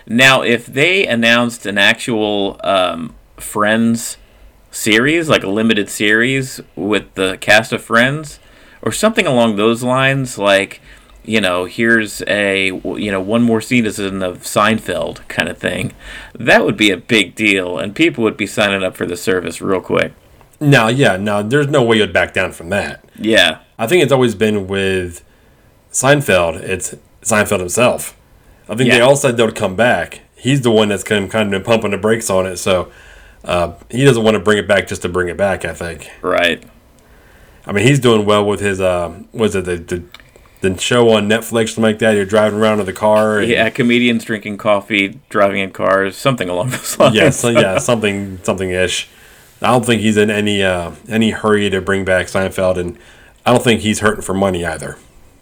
Now, 0.07 0.43
if 0.43 0.67
they 0.67 1.07
announced 1.07 1.65
an 1.65 1.79
actual 1.79 2.61
um, 2.65 3.15
Friends 3.39 4.17
series, 4.71 5.29
like 5.29 5.45
a 5.45 5.49
limited 5.51 5.89
series 5.89 6.61
with 6.77 7.15
the 7.15 7.39
cast 7.41 7.73
of 7.73 7.83
Friends, 7.83 8.39
or 8.83 8.91
something 8.93 9.27
along 9.27 9.57
those 9.57 9.83
lines, 9.83 10.39
like 10.39 10.81
you 11.25 11.41
know, 11.41 11.67
here's 11.67 12.21
a 12.27 12.67
you 12.97 13.11
know 13.13 13.21
one 13.21 13.43
more 13.43 13.61
season 13.61 14.23
of 14.25 14.39
Seinfeld 14.43 15.27
kind 15.29 15.49
of 15.49 15.57
thing, 15.57 15.93
that 16.35 16.65
would 16.65 16.77
be 16.77 16.91
a 16.91 16.97
big 16.97 17.35
deal, 17.37 17.79
and 17.79 17.95
people 17.95 18.25
would 18.25 18.37
be 18.37 18.47
signing 18.47 18.83
up 18.83 18.97
for 18.97 19.07
the 19.07 19.17
service 19.17 19.61
real 19.61 19.81
quick. 19.81 20.13
Now, 20.63 20.89
yeah, 20.89 21.17
now 21.17 21.43
there's 21.43 21.69
no 21.69 21.83
way 21.83 21.99
you'd 21.99 22.13
back 22.13 22.33
down 22.33 22.53
from 22.53 22.71
that. 22.71 23.05
Yeah, 23.17 23.59
I 23.79 23.87
think 23.87 24.03
it's 24.03 24.13
always 24.13 24.35
been 24.35 24.67
with 24.67 25.25
Seinfeld. 25.91 26.57
It's 26.57 26.95
Seinfeld 27.23 27.61
himself. 27.61 28.17
I 28.69 28.77
think 28.77 28.91
they 28.91 29.01
all 29.01 29.17
said 29.17 29.37
they'll 29.37 29.53
come 29.53 29.77
back. 29.77 30.21
He's 30.37 30.63
the 30.63 30.71
one 30.71 30.89
that's 30.89 31.05
kind 31.05 31.25
of, 31.25 31.31
kind 31.31 31.47
of 31.47 31.51
been 31.51 31.65
pumping 31.65 31.91
the 31.91 31.99
brakes 31.99 32.31
on 32.31 32.47
it. 32.47 32.57
So 32.57 32.91
uh, 33.45 33.75
he 33.91 34.05
doesn't 34.05 34.23
want 34.23 34.35
to 34.35 34.41
bring 34.41 34.59
it 34.59 34.69
back 34.69 34.87
just 34.89 35.03
to 35.03 35.09
bring 35.09 35.29
it 35.29 35.37
back. 35.37 35.65
I 35.65 35.75
think. 35.75 36.11
right. 36.23 36.63
I 37.65 37.71
mean, 37.71 37.87
he's 37.87 38.01
doing 38.01 38.25
well 38.25 38.45
with 38.45 38.61
his. 38.61 38.81
Uh, 38.81 39.23
was 39.33 39.55
it 39.55 39.65
the, 39.65 39.77
the 39.77 40.03
the 40.63 40.79
show 40.79 41.11
on 41.11 41.29
Netflix 41.29 41.71
something 41.71 41.83
like 41.83 41.99
that? 42.01 42.13
You're 42.13 42.25
driving 42.25 42.59
around 42.59 42.81
in 42.81 42.87
the 42.87 42.93
car. 42.93 43.39
And, 43.39 43.49
Yeah, 43.49 43.69
comedians 43.71 44.25
drinking 44.25 44.59
coffee, 44.59 45.21
driving 45.29 45.61
in 45.61 45.71
cars, 45.71 46.17
something 46.17 46.49
along 46.49 46.71
those 46.71 46.99
lines. 46.99 47.15
yeah, 47.15 47.31
so, 47.31 47.49
yeah, 47.51 47.79
something 47.79 48.39
something 48.43 48.71
ish. 48.71 49.09
I 49.63 49.71
don't 49.71 49.85
think 49.85 50.03
he's 50.03 50.17
in 50.17 50.31
any 50.31 50.63
uh, 50.63 50.93
any 51.09 51.31
hurry 51.31 51.71
to 51.71 51.81
bring 51.81 52.05
back 52.05 52.27
Seinfeld, 52.27 52.77
and 52.77 52.99
I 53.47 53.53
don't 53.53 53.63
think 53.63 53.81
he's 53.81 54.01
hurting 54.01 54.23
for 54.23 54.35
money 54.35 54.65
either. 54.65 54.99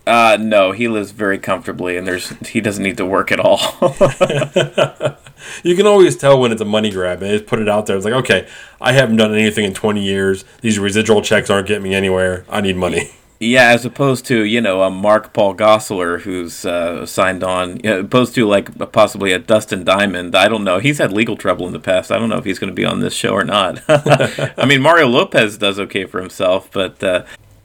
Uh, 0.06 0.36
no, 0.40 0.72
he 0.72 0.88
lives 0.88 1.12
very 1.12 1.38
comfortably, 1.38 1.96
and 1.96 2.06
there's 2.06 2.30
he 2.48 2.60
doesn't 2.60 2.82
need 2.82 2.96
to 2.96 3.06
work 3.06 3.32
at 3.32 3.40
all. 3.40 3.58
You 5.62 5.76
can 5.76 5.86
always 5.86 6.16
tell 6.16 6.40
when 6.40 6.52
it's 6.52 6.60
a 6.60 6.66
money 6.66 6.90
grab. 6.90 7.20
They 7.20 7.32
just 7.32 7.46
put 7.46 7.60
it 7.60 7.68
out 7.68 7.86
there. 7.86 7.96
It's 7.96 8.04
like, 8.04 8.14
okay, 8.14 8.48
I 8.80 8.92
haven't 8.92 9.16
done 9.16 9.34
anything 9.34 9.64
in 9.64 9.74
20 9.74 10.02
years. 10.02 10.44
These 10.60 10.78
residual 10.78 11.22
checks 11.22 11.50
aren't 11.50 11.68
getting 11.68 11.82
me 11.82 11.94
anywhere. 11.94 12.44
I 12.48 12.60
need 12.60 12.76
money. 12.76 13.10
yeah, 13.40 13.68
as 13.68 13.86
opposed 13.86 14.26
to 14.26 14.44
you 14.44 14.60
know 14.60 14.82
a 14.82 14.90
Mark 14.90 15.32
Paul 15.32 15.54
Gosselaar 15.54 16.20
who's 16.20 16.66
uh, 16.66 17.06
signed 17.06 17.42
on, 17.42 17.84
opposed 17.86 18.34
to 18.34 18.46
like 18.46 18.92
possibly 18.92 19.32
a 19.32 19.38
Dustin 19.38 19.82
Diamond. 19.82 20.36
I 20.36 20.46
don't 20.46 20.62
know. 20.62 20.78
He's 20.78 20.98
had 20.98 21.10
legal 21.10 21.38
trouble 21.38 21.66
in 21.66 21.72
the 21.72 21.80
past. 21.80 22.12
I 22.12 22.18
don't 22.18 22.28
know 22.28 22.36
if 22.36 22.44
he's 22.44 22.58
going 22.58 22.70
to 22.70 22.74
be 22.74 22.84
on 22.84 23.00
this 23.00 23.14
show 23.14 23.32
or 23.32 23.44
not. 23.44 23.82
I 23.88 24.66
mean, 24.66 24.82
Mario 24.82 25.06
Lopez 25.06 25.56
does 25.56 25.78
okay 25.80 26.04
for 26.04 26.20
himself, 26.20 26.70
but 26.70 27.02
uh, 27.02 27.24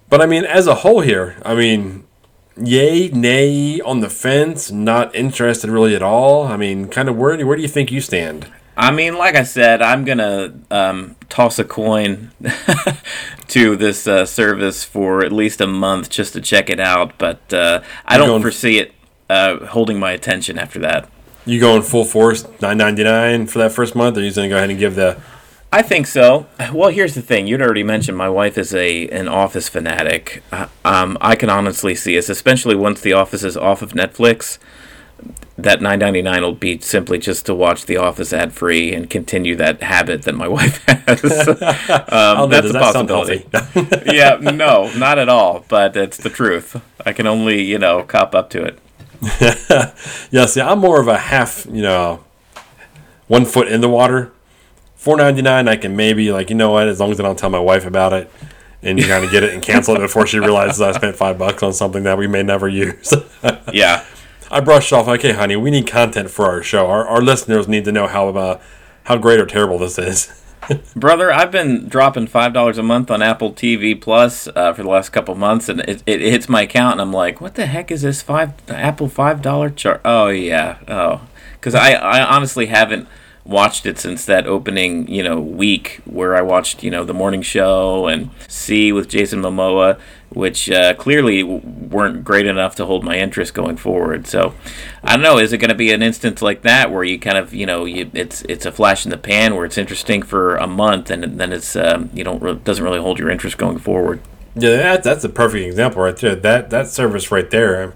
But 0.09 0.19
But 0.19 0.21
I 0.21 0.27
mean, 0.27 0.45
as 0.45 0.65
a 0.65 0.75
whole 0.75 1.01
here, 1.01 1.35
I 1.43 1.55
mean, 1.55 2.05
yay, 2.55 3.09
nay, 3.09 3.81
on 3.81 3.99
the 3.99 4.09
fence, 4.09 4.71
not 4.71 5.13
interested 5.13 5.69
really 5.69 5.93
at 5.93 6.01
all. 6.01 6.47
I 6.47 6.55
mean, 6.55 6.87
kind 6.87 7.09
of 7.09 7.17
where 7.17 7.45
where 7.45 7.57
do 7.57 7.61
you 7.61 7.67
think 7.67 7.91
you 7.91 7.99
stand? 7.99 8.47
I 8.77 8.91
mean, 8.91 9.17
like 9.17 9.35
I 9.35 9.43
said, 9.43 9.81
I'm 9.81 10.03
gonna 10.03 10.53
um, 10.69 11.15
toss 11.29 11.59
a 11.59 11.63
coin 11.63 12.31
to 13.47 13.75
this 13.75 14.05
uh, 14.07 14.25
service 14.25 14.83
for 14.83 15.23
at 15.23 15.31
least 15.31 15.61
a 15.61 15.67
month 15.67 16.09
just 16.09 16.33
to 16.33 16.41
check 16.41 16.69
it 16.69 16.79
out, 16.79 17.17
but 17.17 17.53
uh, 17.53 17.81
I 18.05 18.17
don't 18.17 18.41
foresee 18.41 18.79
it 18.79 18.93
uh, 19.29 19.65
holding 19.67 19.97
my 19.99 20.11
attention 20.11 20.59
after 20.59 20.79
that. 20.79 21.09
You 21.45 21.59
going 21.59 21.83
full 21.83 22.05
force, 22.05 22.45
nine 22.61 22.77
ninety 22.77 23.03
nine 23.03 23.47
for 23.47 23.59
that 23.59 23.71
first 23.71 23.95
month, 23.95 24.17
or 24.17 24.21
you 24.21 24.27
just 24.27 24.35
gonna 24.35 24.49
go 24.49 24.57
ahead 24.57 24.69
and 24.69 24.79
give 24.79 24.95
the? 24.95 25.21
I 25.71 25.81
think 25.81 26.07
so. 26.07 26.47
Well, 26.73 26.89
here's 26.89 27.15
the 27.15 27.21
thing. 27.21 27.47
You'd 27.47 27.61
already 27.61 27.83
mentioned 27.83 28.17
my 28.17 28.29
wife 28.29 28.57
is 28.57 28.73
a 28.73 29.07
an 29.09 29.27
Office 29.27 29.69
fanatic. 29.69 30.43
Uh, 30.51 30.67
um, 30.83 31.17
I 31.21 31.35
can 31.35 31.49
honestly 31.49 31.95
see 31.95 32.17
us, 32.17 32.29
especially 32.29 32.75
once 32.75 33.01
The 33.01 33.13
Office 33.13 33.43
is 33.43 33.55
off 33.55 33.81
of 33.81 33.93
Netflix. 33.93 34.57
That 35.57 35.81
nine 35.81 35.99
ninety 35.99 36.21
nine 36.21 36.41
will 36.41 36.53
be 36.53 36.79
simply 36.79 37.17
just 37.17 37.45
to 37.45 37.55
watch 37.55 37.85
The 37.85 37.95
Office 37.95 38.33
ad 38.33 38.51
free 38.51 38.93
and 38.93 39.09
continue 39.09 39.55
that 39.55 39.81
habit 39.81 40.23
that 40.23 40.35
my 40.35 40.47
wife 40.57 40.83
has. 40.85 41.21
Oh, 42.07 42.43
um, 42.43 42.49
that's 42.49 42.69
a 42.69 42.73
that 42.73 42.93
sound 42.93 43.07
possibility. 43.09 43.47
yeah, 44.13 44.37
no, 44.41 44.91
not 44.97 45.17
at 45.17 45.29
all. 45.29 45.63
But 45.69 45.95
it's 45.95 46.17
the 46.17 46.29
truth. 46.29 46.81
I 47.05 47.13
can 47.13 47.25
only 47.25 47.61
you 47.61 47.79
know 47.79 48.03
cop 48.03 48.35
up 48.35 48.49
to 48.51 48.63
it. 48.63 48.79
yeah, 50.31 50.45
see, 50.45 50.59
I'm 50.61 50.79
more 50.79 50.99
of 50.99 51.07
a 51.07 51.17
half, 51.17 51.65
you 51.71 51.81
know, 51.81 52.23
one 53.27 53.45
foot 53.45 53.69
in 53.69 53.81
the 53.81 53.89
water. 53.89 54.31
Four 54.95 55.15
ninety 55.17 55.41
nine, 55.41 55.67
I 55.69 55.77
can 55.77 55.95
maybe 55.95 56.31
like 56.33 56.49
you 56.49 56.55
know 56.55 56.71
what, 56.71 56.87
as 56.87 56.99
long 56.99 57.11
as 57.11 57.19
I 57.19 57.23
don't 57.23 57.39
tell 57.39 57.49
my 57.49 57.59
wife 57.59 57.85
about 57.85 58.11
it, 58.11 58.29
and 58.81 58.99
you 58.99 59.05
kind 59.05 59.23
of 59.23 59.31
get 59.31 59.43
it 59.43 59.53
and 59.53 59.63
cancel 59.63 59.95
it 59.95 59.99
before 59.99 60.27
she 60.27 60.39
realizes 60.39 60.81
I 60.81 60.91
spent 60.91 61.15
five 61.15 61.37
bucks 61.37 61.63
on 61.63 61.73
something 61.73 62.03
that 62.03 62.17
we 62.17 62.27
may 62.27 62.43
never 62.43 62.67
use. 62.67 63.13
Yeah. 63.71 64.03
I 64.51 64.59
brushed 64.59 64.93
off. 64.93 65.07
Okay, 65.07 65.33
honey, 65.33 65.55
we 65.55 65.71
need 65.71 65.87
content 65.87 66.29
for 66.29 66.45
our 66.45 66.61
show. 66.61 66.87
Our, 66.87 67.07
our 67.07 67.21
listeners 67.21 67.67
need 67.67 67.85
to 67.85 67.91
know 67.91 68.07
how 68.07 68.29
uh, 68.29 68.61
how 69.05 69.17
great 69.17 69.39
or 69.39 69.45
terrible 69.45 69.77
this 69.77 69.97
is. 69.97 70.41
Brother, 70.95 71.31
I've 71.31 71.51
been 71.51 71.87
dropping 71.87 72.27
five 72.27 72.53
dollars 72.53 72.77
a 72.77 72.83
month 72.83 73.11
on 73.11 73.21
Apple 73.21 73.53
TV 73.53 73.99
Plus 73.99 74.47
uh, 74.55 74.73
for 74.73 74.83
the 74.83 74.89
last 74.89 75.09
couple 75.09 75.35
months, 75.35 75.69
and 75.69 75.81
it, 75.81 76.01
it 76.05 76.21
hits 76.21 76.49
my 76.49 76.63
account, 76.63 76.93
and 76.93 77.01
I'm 77.01 77.13
like, 77.13 77.41
"What 77.41 77.55
the 77.55 77.65
heck 77.65 77.91
is 77.91 78.01
this 78.01 78.21
five 78.21 78.53
Apple 78.69 79.09
five 79.09 79.41
dollar 79.41 79.69
chart?" 79.69 80.01
Oh 80.05 80.27
yeah, 80.27 80.77
oh, 80.87 81.21
because 81.53 81.75
I 81.75 81.93
I 81.93 82.23
honestly 82.23 82.67
haven't 82.67 83.07
watched 83.43 83.85
it 83.85 83.99
since 83.99 84.25
that 84.25 84.47
opening 84.47 85.07
you 85.07 85.21
know 85.21 85.39
week 85.39 86.01
where 86.05 86.35
I 86.35 86.41
watched 86.41 86.83
you 86.83 86.89
know 86.89 87.03
the 87.03 87.13
morning 87.13 87.43
show 87.43 88.07
and 88.07 88.31
See 88.47 88.91
with 88.91 89.07
Jason 89.07 89.41
Momoa, 89.41 89.99
which 90.35 90.69
uh, 90.69 90.93
clearly 90.95 91.43
weren't 91.43 92.23
great 92.23 92.45
enough 92.45 92.75
to 92.75 92.85
hold 92.85 93.03
my 93.03 93.17
interest 93.17 93.53
going 93.53 93.77
forward. 93.77 94.27
So 94.27 94.53
I 95.03 95.13
don't 95.13 95.23
know. 95.23 95.37
Is 95.37 95.53
it 95.53 95.57
going 95.57 95.69
to 95.69 95.75
be 95.75 95.91
an 95.91 96.03
instance 96.03 96.41
like 96.41 96.61
that 96.63 96.91
where 96.91 97.03
you 97.03 97.17
kind 97.17 97.37
of 97.37 97.53
you 97.53 97.65
know 97.65 97.85
you, 97.85 98.11
it's 98.13 98.41
it's 98.43 98.65
a 98.65 98.71
flash 98.71 99.05
in 99.05 99.11
the 99.11 99.17
pan 99.17 99.55
where 99.55 99.65
it's 99.65 99.77
interesting 99.77 100.21
for 100.21 100.57
a 100.57 100.67
month 100.67 101.09
and 101.09 101.39
then 101.39 101.53
it's 101.53 101.75
um, 101.75 102.09
you 102.13 102.23
don't 102.23 102.41
re- 102.41 102.55
doesn't 102.55 102.83
really 102.83 102.99
hold 102.99 103.17
your 103.17 103.29
interest 103.29 103.57
going 103.57 103.79
forward. 103.79 104.21
Yeah, 104.55 104.77
that, 104.77 105.03
that's 105.03 105.23
a 105.23 105.29
perfect 105.29 105.65
example 105.65 106.01
right 106.01 106.15
there. 106.15 106.35
That 106.35 106.69
that 106.69 106.87
service 106.87 107.31
right 107.31 107.49
there. 107.49 107.93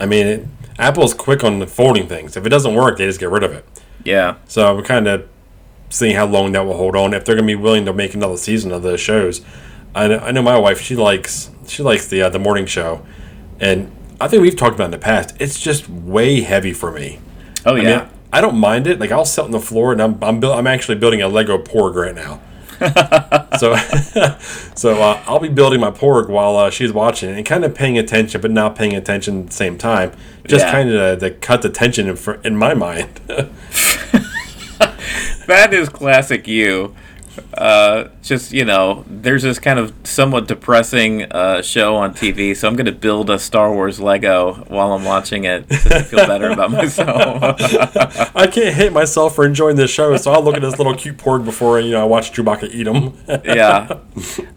I 0.00 0.06
mean, 0.06 0.26
it, 0.26 0.46
Apple's 0.78 1.14
quick 1.14 1.42
on 1.42 1.64
folding 1.66 2.06
things. 2.06 2.36
If 2.36 2.46
it 2.46 2.50
doesn't 2.50 2.74
work, 2.74 2.98
they 2.98 3.06
just 3.06 3.20
get 3.20 3.30
rid 3.30 3.42
of 3.42 3.52
it. 3.52 3.64
Yeah. 4.04 4.36
So 4.46 4.76
we're 4.76 4.82
kind 4.82 5.08
of 5.08 5.28
seeing 5.90 6.14
how 6.14 6.26
long 6.26 6.52
that 6.52 6.64
will 6.64 6.76
hold 6.76 6.94
on. 6.96 7.14
If 7.14 7.24
they're 7.24 7.34
going 7.34 7.48
to 7.48 7.56
be 7.56 7.60
willing 7.60 7.84
to 7.86 7.92
make 7.92 8.14
another 8.14 8.36
season 8.36 8.70
of 8.70 8.82
those 8.82 9.00
shows, 9.00 9.44
I 9.94 10.06
know, 10.06 10.18
I 10.18 10.30
know 10.30 10.42
my 10.42 10.58
wife. 10.58 10.80
She 10.80 10.94
likes 10.94 11.50
she 11.68 11.82
likes 11.82 12.06
the 12.08 12.22
uh, 12.22 12.28
the 12.28 12.38
morning 12.38 12.66
show, 12.66 13.04
and 13.60 13.90
I 14.20 14.28
think 14.28 14.42
we've 14.42 14.56
talked 14.56 14.74
about 14.74 14.84
it 14.84 14.86
in 14.86 14.90
the 14.92 14.98
past. 14.98 15.34
It's 15.38 15.58
just 15.60 15.88
way 15.88 16.40
heavy 16.40 16.72
for 16.72 16.90
me. 16.90 17.18
Oh 17.66 17.76
I 17.76 17.80
yeah. 17.80 17.98
mean, 18.00 18.08
I 18.32 18.40
don't 18.40 18.58
mind 18.58 18.86
it. 18.86 18.98
Like 19.00 19.12
I'll 19.12 19.24
sit 19.24 19.44
on 19.44 19.50
the 19.52 19.60
floor, 19.60 19.92
and 19.92 20.02
I'm 20.02 20.22
I'm, 20.22 20.40
buil- 20.40 20.54
I'm 20.54 20.66
actually 20.66 20.96
building 20.96 21.22
a 21.22 21.28
Lego 21.28 21.58
porg 21.58 21.94
right 21.94 22.14
now. 22.14 22.40
so 23.58 23.74
so 24.76 25.02
uh, 25.02 25.20
I'll 25.26 25.40
be 25.40 25.48
building 25.48 25.80
my 25.80 25.90
porg 25.90 26.28
while 26.28 26.56
uh, 26.56 26.70
she's 26.70 26.92
watching 26.92 27.30
and 27.30 27.44
kind 27.44 27.64
of 27.64 27.74
paying 27.74 27.98
attention, 27.98 28.40
but 28.40 28.50
not 28.52 28.76
paying 28.76 28.94
attention 28.94 29.40
at 29.40 29.46
the 29.48 29.52
same 29.52 29.76
time. 29.78 30.12
Just 30.46 30.64
Yeah. 30.66 30.72
kind 30.72 30.90
of 30.90 31.18
to, 31.20 31.30
cut 31.32 31.62
the 31.62 31.70
tension 31.70 32.08
in, 32.08 32.14
fr- 32.16 32.36
in 32.44 32.56
my 32.56 32.74
mind. 32.74 33.20
that 35.46 35.70
is 35.72 35.88
classic 35.88 36.46
you. 36.46 36.94
Uh, 37.54 38.08
just 38.22 38.52
you 38.52 38.64
know, 38.64 39.04
there's 39.08 39.42
this 39.42 39.58
kind 39.58 39.78
of 39.78 39.92
somewhat 40.04 40.48
depressing 40.48 41.24
uh, 41.24 41.62
show 41.62 41.96
on 41.96 42.14
TV, 42.14 42.56
so 42.56 42.68
I'm 42.68 42.76
going 42.76 42.86
to 42.86 42.92
build 42.92 43.30
a 43.30 43.38
Star 43.38 43.72
Wars 43.72 44.00
Lego 44.00 44.54
while 44.68 44.92
I'm 44.92 45.04
watching 45.04 45.44
it 45.44 45.68
to 45.68 46.02
feel 46.04 46.26
better 46.26 46.50
about 46.50 46.70
myself. 46.70 47.56
I 48.36 48.46
can't 48.46 48.74
hate 48.74 48.92
myself 48.92 49.34
for 49.34 49.44
enjoying 49.44 49.76
this 49.76 49.90
show, 49.90 50.16
so 50.16 50.32
I'll 50.32 50.42
look 50.42 50.56
at 50.56 50.62
this 50.62 50.78
little 50.78 50.94
cute 50.94 51.16
porg 51.16 51.44
before 51.44 51.80
you 51.80 51.92
know 51.92 52.02
I 52.02 52.04
watch 52.04 52.32
Chewbacca 52.32 52.70
eat 52.72 52.86
him. 52.86 53.14
yeah. 53.44 53.98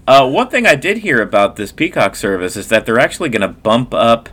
Uh, 0.08 0.30
one 0.30 0.50
thing 0.50 0.66
I 0.66 0.76
did 0.76 0.98
hear 0.98 1.22
about 1.22 1.56
this 1.56 1.72
Peacock 1.72 2.16
service 2.16 2.56
is 2.56 2.68
that 2.70 2.86
they're 2.86 3.00
actually 3.00 3.30
going 3.30 3.42
to 3.42 3.48
bump 3.48 3.94
up 3.94 4.30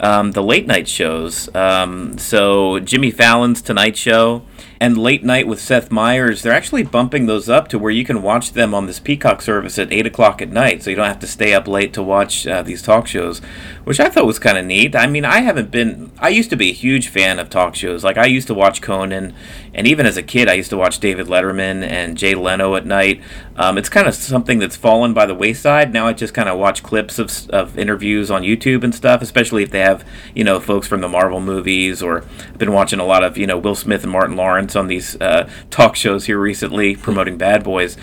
um, 0.00 0.32
the 0.32 0.42
late 0.42 0.66
night 0.66 0.88
shows. 0.88 1.54
Um, 1.54 2.18
so 2.18 2.80
Jimmy 2.80 3.10
Fallon's 3.10 3.62
Tonight 3.62 3.96
Show 3.96 4.42
and 4.82 4.98
Late 4.98 5.22
Night 5.22 5.46
with 5.46 5.60
Seth 5.60 5.92
Meyers, 5.92 6.42
they're 6.42 6.52
actually 6.52 6.82
bumping 6.82 7.26
those 7.26 7.48
up 7.48 7.68
to 7.68 7.78
where 7.78 7.92
you 7.92 8.04
can 8.04 8.20
watch 8.20 8.52
them 8.52 8.74
on 8.74 8.86
this 8.86 8.98
Peacock 8.98 9.40
service 9.40 9.78
at 9.78 9.92
8 9.92 10.06
o'clock 10.06 10.42
at 10.42 10.48
night. 10.48 10.82
So 10.82 10.90
you 10.90 10.96
don't 10.96 11.06
have 11.06 11.20
to 11.20 11.26
stay 11.28 11.54
up 11.54 11.68
late 11.68 11.92
to 11.92 12.02
watch 12.02 12.48
uh, 12.48 12.62
these 12.62 12.82
talk 12.82 13.06
shows, 13.06 13.38
which 13.84 14.00
I 14.00 14.08
thought 14.08 14.26
was 14.26 14.40
kind 14.40 14.58
of 14.58 14.64
neat. 14.64 14.96
I 14.96 15.06
mean, 15.06 15.24
I 15.24 15.42
haven't 15.42 15.70
been, 15.70 16.10
I 16.18 16.30
used 16.30 16.50
to 16.50 16.56
be 16.56 16.70
a 16.70 16.74
huge 16.74 17.06
fan 17.06 17.38
of 17.38 17.48
talk 17.48 17.76
shows. 17.76 18.02
Like, 18.02 18.18
I 18.18 18.26
used 18.26 18.48
to 18.48 18.54
watch 18.54 18.82
Conan, 18.82 19.36
and 19.72 19.86
even 19.86 20.04
as 20.04 20.16
a 20.16 20.22
kid, 20.22 20.48
I 20.48 20.54
used 20.54 20.70
to 20.70 20.76
watch 20.76 20.98
David 20.98 21.28
Letterman 21.28 21.84
and 21.84 22.18
Jay 22.18 22.34
Leno 22.34 22.74
at 22.74 22.84
night. 22.84 23.22
Um, 23.54 23.78
it's 23.78 23.88
kind 23.88 24.08
of 24.08 24.16
something 24.16 24.58
that's 24.58 24.74
fallen 24.74 25.14
by 25.14 25.26
the 25.26 25.34
wayside. 25.34 25.92
Now 25.92 26.08
I 26.08 26.12
just 26.12 26.34
kind 26.34 26.48
of 26.48 26.58
watch 26.58 26.82
clips 26.82 27.20
of, 27.20 27.48
of 27.50 27.78
interviews 27.78 28.32
on 28.32 28.42
YouTube 28.42 28.82
and 28.82 28.92
stuff, 28.92 29.22
especially 29.22 29.62
if 29.62 29.70
they 29.70 29.80
have, 29.80 30.04
you 30.34 30.42
know, 30.42 30.58
folks 30.58 30.88
from 30.88 31.02
the 31.02 31.08
Marvel 31.08 31.40
movies, 31.40 32.02
or 32.02 32.24
I've 32.48 32.58
been 32.58 32.72
watching 32.72 32.98
a 32.98 33.04
lot 33.04 33.22
of, 33.22 33.38
you 33.38 33.46
know, 33.46 33.58
Will 33.58 33.76
Smith 33.76 34.02
and 34.02 34.10
Martin 34.10 34.34
Lawrence 34.34 34.71
on 34.76 34.86
these 34.88 35.20
uh, 35.20 35.48
talk 35.70 35.96
shows 35.96 36.26
here 36.26 36.38
recently 36.38 36.96
promoting 36.96 37.36
Bad 37.38 37.62
Boys. 37.64 37.96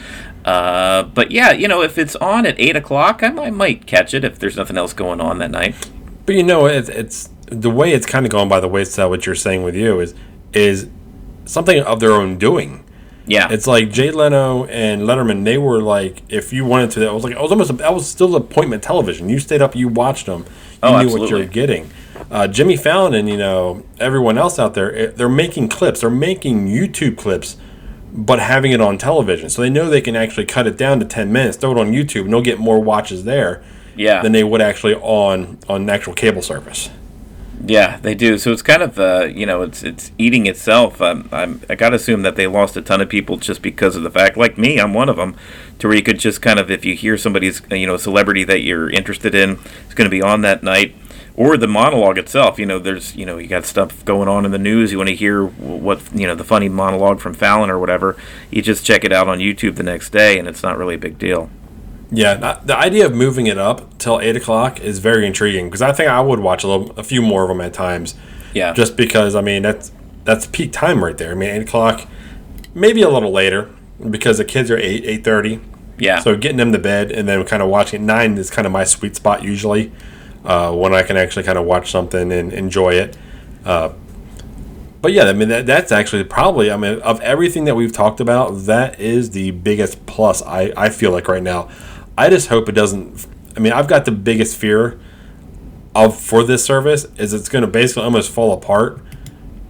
Uh, 0.46 1.04
but 1.04 1.32
yeah, 1.32 1.52
you 1.52 1.68
know, 1.68 1.82
if 1.82 1.98
it's 1.98 2.16
on 2.18 2.46
at 2.46 2.60
8 2.60 2.76
o'clock, 2.78 3.22
I, 3.24 3.30
might- 3.30 3.48
I 3.48 3.52
might 3.52 3.86
catch 3.86 4.14
it 4.14 4.24
if 4.24 4.40
there's 4.40 4.56
nothing 4.56 4.78
else 4.78 4.94
going 4.94 5.20
on 5.22 5.40
that 5.40 5.52
night. 5.52 5.76
But 6.26 6.36
you 6.36 6.44
know, 6.44 6.66
it's, 6.66 6.90
it's 6.90 7.30
the 7.48 7.70
way 7.70 7.92
it's 7.92 8.06
kind 8.06 8.26
of 8.26 8.32
going 8.32 8.50
by 8.50 8.60
the 8.60 8.68
wayside. 8.68 9.10
What 9.10 9.26
you're 9.26 9.36
saying 9.36 9.64
with 9.64 9.76
you 9.76 10.00
is 10.00 10.14
is 10.54 10.90
something 11.46 11.82
of 11.84 12.00
their 12.00 12.12
own 12.14 12.38
doing. 12.38 12.84
Yeah. 13.26 13.48
It's 13.52 13.68
like 13.68 13.92
Jay 13.92 14.10
Leno 14.12 14.66
and 14.66 15.04
Letterman. 15.04 15.44
They 15.44 15.58
were 15.58 15.82
like, 15.82 16.24
if 16.30 16.52
you 16.54 16.66
wanted 16.66 16.92
to, 16.92 17.08
it 17.08 17.14
was 17.14 17.24
like 17.24 17.34
it 17.34 17.42
was 17.42 17.52
almost 17.52 17.78
that 17.78 17.94
was 17.94 18.08
still 18.10 18.36
appointment 18.36 18.82
television. 18.84 19.30
You 19.30 19.40
stayed 19.40 19.62
up, 19.62 19.76
you 19.76 19.88
watched 19.88 20.26
them, 20.28 20.42
you 20.42 20.80
Oh, 20.84 21.02
knew 21.02 21.12
what 21.12 21.30
you 21.30 21.38
were 21.38 21.46
getting. 21.46 21.90
Uh, 22.32 22.48
Jimmy 22.48 22.78
Fallon 22.78 23.14
and 23.14 23.28
you 23.28 23.38
know 23.38 23.84
everyone 24.00 24.38
else 24.38 24.60
out 24.60 24.74
there, 24.76 24.96
eh, 24.96 25.12
they're 25.16 25.28
making 25.28 25.70
clips. 25.70 26.02
They're 26.02 26.10
making 26.10 26.68
YouTube 26.68 27.18
clips, 27.18 27.58
but 28.14 28.40
having 28.40 28.72
it 28.72 28.82
on 28.82 28.98
television, 28.98 29.50
so 29.50 29.62
they 29.62 29.70
know 29.70 29.90
they 29.90 30.02
can 30.02 30.16
actually 30.16 30.46
cut 30.46 30.68
it 30.68 30.78
down 30.78 31.00
to 31.00 31.06
ten 31.06 31.32
minutes, 31.32 31.58
throw 31.58 31.72
it 31.72 31.78
on 31.78 31.92
YouTube, 31.92 32.22
and 32.22 32.34
they'll 32.34 32.42
get 32.42 32.60
more 32.60 32.80
watches 32.80 33.24
there 33.24 33.64
yeah. 33.96 34.22
than 34.22 34.32
they 34.32 34.44
would 34.44 34.62
actually 34.62 34.96
on 34.96 35.58
on 35.68 35.90
actual 35.90 36.14
cable 36.14 36.42
service. 36.42 36.90
Yeah, 37.66 37.98
they 37.98 38.16
do. 38.16 38.38
So 38.38 38.52
it's 38.52 38.62
kind 38.62 38.82
of 38.82 38.98
uh, 39.00 39.26
you 39.26 39.46
know, 39.46 39.64
it's 39.64 39.84
it's 39.84 40.12
eating 40.18 40.46
itself. 40.46 41.02
I'm, 41.02 41.28
I'm 41.32 41.62
I 41.70 41.76
gotta 41.76 41.98
assume 41.98 42.22
that 42.22 42.36
they 42.36 42.48
lost 42.48 42.78
a 42.78 42.82
ton 42.82 43.02
of 43.02 43.10
people 43.10 43.38
just 43.38 43.62
because 43.62 43.96
of 43.96 44.04
the 44.04 44.10
fact, 44.10 44.38
like 44.38 44.58
me, 44.58 44.80
I'm 44.80 44.94
one 44.94 45.10
of 45.10 45.18
them, 45.18 45.36
to 45.80 45.88
where 45.88 45.98
you 45.98 46.04
could 46.04 46.20
just 46.20 46.42
kind 46.42 46.58
of 46.60 46.72
if 46.72 46.86
you 46.86 46.96
hear 46.96 47.18
somebody's 47.18 47.62
you 47.70 47.86
know 47.86 47.98
celebrity 47.98 48.44
that 48.46 48.62
you're 48.62 48.90
interested 48.90 49.36
in 49.36 49.60
is 49.88 49.94
going 49.94 50.06
to 50.06 50.10
be 50.10 50.22
on 50.22 50.42
that 50.42 50.64
night, 50.64 50.96
or 51.40 51.56
the 51.56 51.68
monologue 51.68 52.18
itself. 52.18 52.60
You 52.60 52.66
know, 52.66 52.78
there's 52.80 53.16
you 53.16 53.26
know 53.26 53.38
you 53.38 53.48
got 53.48 53.66
stuff 53.66 54.04
going 54.06 54.28
on 54.28 54.44
in 54.46 54.52
the 54.52 54.58
news. 54.60 54.92
You 54.92 54.98
want 55.00 55.08
to 55.10 55.16
hear 55.16 55.46
what 55.46 56.02
you 56.14 56.28
know 56.28 56.36
the 56.36 56.44
funny 56.44 56.68
monologue 56.70 57.20
from 57.22 57.34
Fallon 57.34 57.70
or 57.70 57.80
whatever. 57.80 58.16
You 58.52 58.62
just 58.62 58.86
check 58.86 59.04
it 59.06 59.14
out 59.14 59.28
on 59.28 59.40
YouTube 59.40 59.76
the 59.78 59.84
next 59.84 60.10
day, 60.12 60.38
and 60.38 60.48
it's 60.48 60.62
not 60.62 60.78
really 60.78 60.96
a 60.96 61.00
big 61.00 61.18
deal. 61.18 61.50
Yeah, 62.12 62.36
th- 62.38 62.66
the 62.66 62.76
idea 62.78 63.06
of 63.06 63.14
moving 63.14 63.48
it 63.48 63.58
up 63.58 63.98
till 64.00 64.20
eight 64.20 64.36
o'clock 64.36 64.82
is 64.82 65.00
very 65.00 65.26
intriguing 65.28 65.68
because 65.68 65.82
I 65.82 65.92
think 65.94 66.10
I 66.10 66.20
would 66.22 66.40
watch 66.40 66.64
a 66.64 66.68
little, 66.68 66.92
a 66.98 67.04
few 67.04 67.22
more 67.22 67.44
of 67.44 67.50
them 67.50 67.62
at 67.62 67.72
times, 67.74 68.16
Yeah, 68.54 68.74
just 68.74 68.98
because 68.98 69.34
I 69.36 69.42
mean 69.42 69.62
that's 69.62 69.92
that's 70.26 70.46
peak 70.48 70.72
time 70.74 71.04
right 71.04 71.18
there. 71.18 71.32
I 71.32 71.36
mean 71.36 71.50
eight 71.52 71.62
o'clock, 71.62 72.08
maybe 72.74 73.02
a 73.04 73.10
little 73.10 73.32
later 73.32 73.70
because 74.10 74.40
the 74.40 74.46
kids 74.46 74.70
are 74.72 74.78
eight 74.78 75.06
eight 75.06 75.24
thirty. 75.24 75.62
yeah. 76.00 76.20
So 76.20 76.36
getting 76.36 76.58
them 76.58 76.72
to 76.74 76.80
bed 76.80 77.12
and 77.12 77.28
then 77.30 77.46
kind 77.46 77.62
of 77.62 77.70
watching 77.70 78.02
at 78.02 78.06
nine 78.08 78.38
is 78.40 78.50
kind 78.50 78.66
of 78.66 78.72
my 78.74 78.84
sweet 78.86 79.16
spot 79.16 79.44
usually, 79.44 79.92
uh, 80.46 80.74
when 80.74 80.94
I 80.94 81.04
can 81.04 81.18
actually 81.18 81.44
kind 81.44 81.58
of 81.58 81.66
watch 81.66 81.92
something 81.92 82.32
and 82.32 82.54
enjoy 82.54 82.94
it. 82.94 83.18
Uh, 83.66 83.94
but 85.02 85.14
yeah, 85.14 85.24
I 85.24 85.34
mean 85.34 85.50
that, 85.50 85.66
that's 85.66 85.92
actually 85.92 86.24
probably 86.24 86.72
I 86.72 86.78
mean 86.78 87.00
of 87.02 87.22
everything 87.22 87.66
that 87.66 87.76
we've 87.76 87.94
talked 87.94 88.20
about, 88.20 88.52
that 88.66 89.00
is 89.00 89.32
the 89.32 89.52
biggest 89.52 90.06
plus 90.06 90.42
I, 90.42 90.74
I 90.76 90.90
feel 90.90 91.12
like 91.12 91.28
right 91.28 91.44
now. 91.44 91.70
I 92.18 92.30
just 92.30 92.50
hope 92.50 92.68
it 92.68 92.74
doesn't 92.74 93.26
I 93.56 93.62
mean, 93.62 93.74
I've 93.74 93.88
got 93.88 94.06
the 94.06 94.12
biggest 94.12 94.56
fear 94.58 95.00
of 95.96 96.18
for 96.20 96.44
this 96.44 96.64
service 96.64 97.06
is 97.18 97.34
it's 97.34 97.50
going 97.50 97.64
to 97.64 97.68
basically 97.68 98.04
almost 98.04 98.32
fall 98.32 98.54
apart 98.54 99.02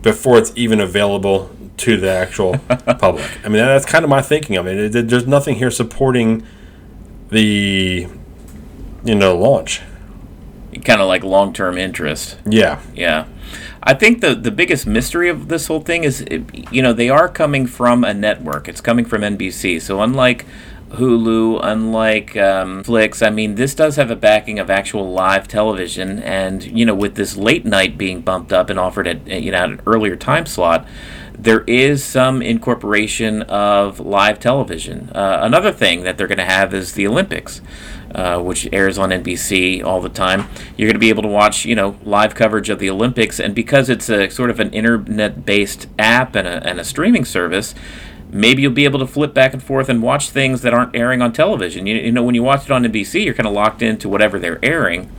before 0.04 0.38
it's 0.38 0.52
even 0.56 0.80
available 0.80 1.50
to 1.78 1.98
the 1.98 2.10
actual 2.10 2.58
public. 3.00 3.26
I 3.44 3.50
mean, 3.50 3.66
that's 3.66 3.86
kind 3.86 4.04
of 4.04 4.10
my 4.10 4.22
thinking 4.22 4.58
of 4.58 4.68
it. 4.68 4.96
it. 4.96 5.08
There's 5.08 5.26
nothing 5.26 5.56
here 5.56 5.72
supporting 5.72 6.46
the 7.30 8.08
you 9.04 9.16
know 9.16 9.36
launch. 9.36 9.82
Kind 10.84 11.02
of 11.02 11.08
like 11.08 11.24
long 11.24 11.54
term 11.54 11.78
interest. 11.78 12.38
Yeah. 12.46 12.82
Yeah. 12.94 13.26
I 13.82 13.94
think 13.94 14.22
the 14.22 14.36
the 14.36 14.52
biggest 14.52 14.86
mystery 14.86 15.30
of 15.30 15.48
this 15.48 15.68
whole 15.68 15.82
thing 15.82 16.04
is, 16.04 16.26
you 16.72 16.82
know, 16.82 16.94
they 16.94 17.10
are 17.10 17.30
coming 17.30 17.66
from 17.66 18.04
a 18.04 18.14
network. 18.14 18.68
It's 18.68 18.82
coming 18.82 19.06
from 19.06 19.22
NBC. 19.22 19.82
So 19.82 20.02
unlike 20.02 20.46
Hulu, 20.92 21.60
unlike 21.64 22.36
um, 22.36 22.84
Flix, 22.84 23.22
I 23.22 23.30
mean, 23.30 23.56
this 23.56 23.76
does 23.76 23.96
have 23.96 24.10
a 24.10 24.16
backing 24.16 24.60
of 24.60 24.70
actual 24.70 25.12
live 25.12 25.48
television, 25.48 26.20
and 26.20 26.64
you 26.64 26.86
know, 26.86 26.96
with 26.96 27.16
this 27.16 27.38
late 27.38 27.66
night 27.66 27.98
being 27.98 28.22
bumped 28.22 28.52
up 28.52 28.70
and 28.70 28.80
offered 28.80 29.08
at 29.08 29.28
you 29.28 29.52
know 29.52 29.58
at 29.58 29.70
an 29.70 29.82
earlier 29.86 30.16
time 30.16 30.46
slot, 30.46 30.88
there 31.40 31.62
is 31.62 32.04
some 32.04 32.42
incorporation 32.42 33.44
of 33.44 34.02
live 34.02 34.40
television. 34.40 35.10
Uh, 35.16 35.40
another 35.42 35.72
thing 35.72 36.04
that 36.04 36.18
they're 36.18 36.28
going 36.28 36.38
to 36.38 36.44
have 36.44 36.74
is 36.74 36.94
the 36.94 37.08
Olympics, 37.08 37.62
uh, 38.14 38.42
which 38.42 38.68
airs 38.74 38.98
on 38.98 39.10
NBC 39.10 39.82
all 39.82 40.02
the 40.02 40.10
time. 40.10 40.50
You're 40.76 40.88
going 40.88 40.96
to 40.96 41.00
be 41.00 41.08
able 41.08 41.24
to 41.24 41.30
watch, 41.30 41.64
you 41.64 41.76
know, 41.76 41.98
live 42.04 42.36
coverage 42.36 42.70
of 42.70 42.80
the 42.80 42.90
Olympics, 42.90 43.40
and 43.40 43.56
because 43.56 43.90
it's 43.90 44.10
a 44.10 44.30
sort 44.30 44.50
of 44.50 44.60
an 44.60 44.70
internet-based 44.72 45.88
app 45.98 46.36
and 46.36 46.46
a, 46.46 46.68
and 46.68 46.78
a 46.78 46.84
streaming 46.84 47.24
service, 47.24 47.74
maybe 48.30 48.62
you'll 48.62 48.74
be 48.74 48.84
able 48.84 49.00
to 49.00 49.08
flip 49.08 49.34
back 49.34 49.54
and 49.54 49.64
forth 49.64 49.88
and 49.88 50.04
watch 50.04 50.32
things 50.32 50.62
that 50.62 50.74
aren't 50.74 50.94
airing 50.94 51.22
on 51.22 51.32
television. 51.32 51.88
You, 51.88 51.96
you 51.96 52.12
know, 52.12 52.24
when 52.24 52.36
you 52.36 52.44
watch 52.44 52.66
it 52.66 52.72
on 52.72 52.84
NBC, 52.84 53.24
you're 53.24 53.34
kind 53.34 53.48
of 53.48 53.54
locked 53.54 53.82
into 53.82 54.10
whatever 54.10 54.40
they're 54.40 54.60
airing. 54.62 55.10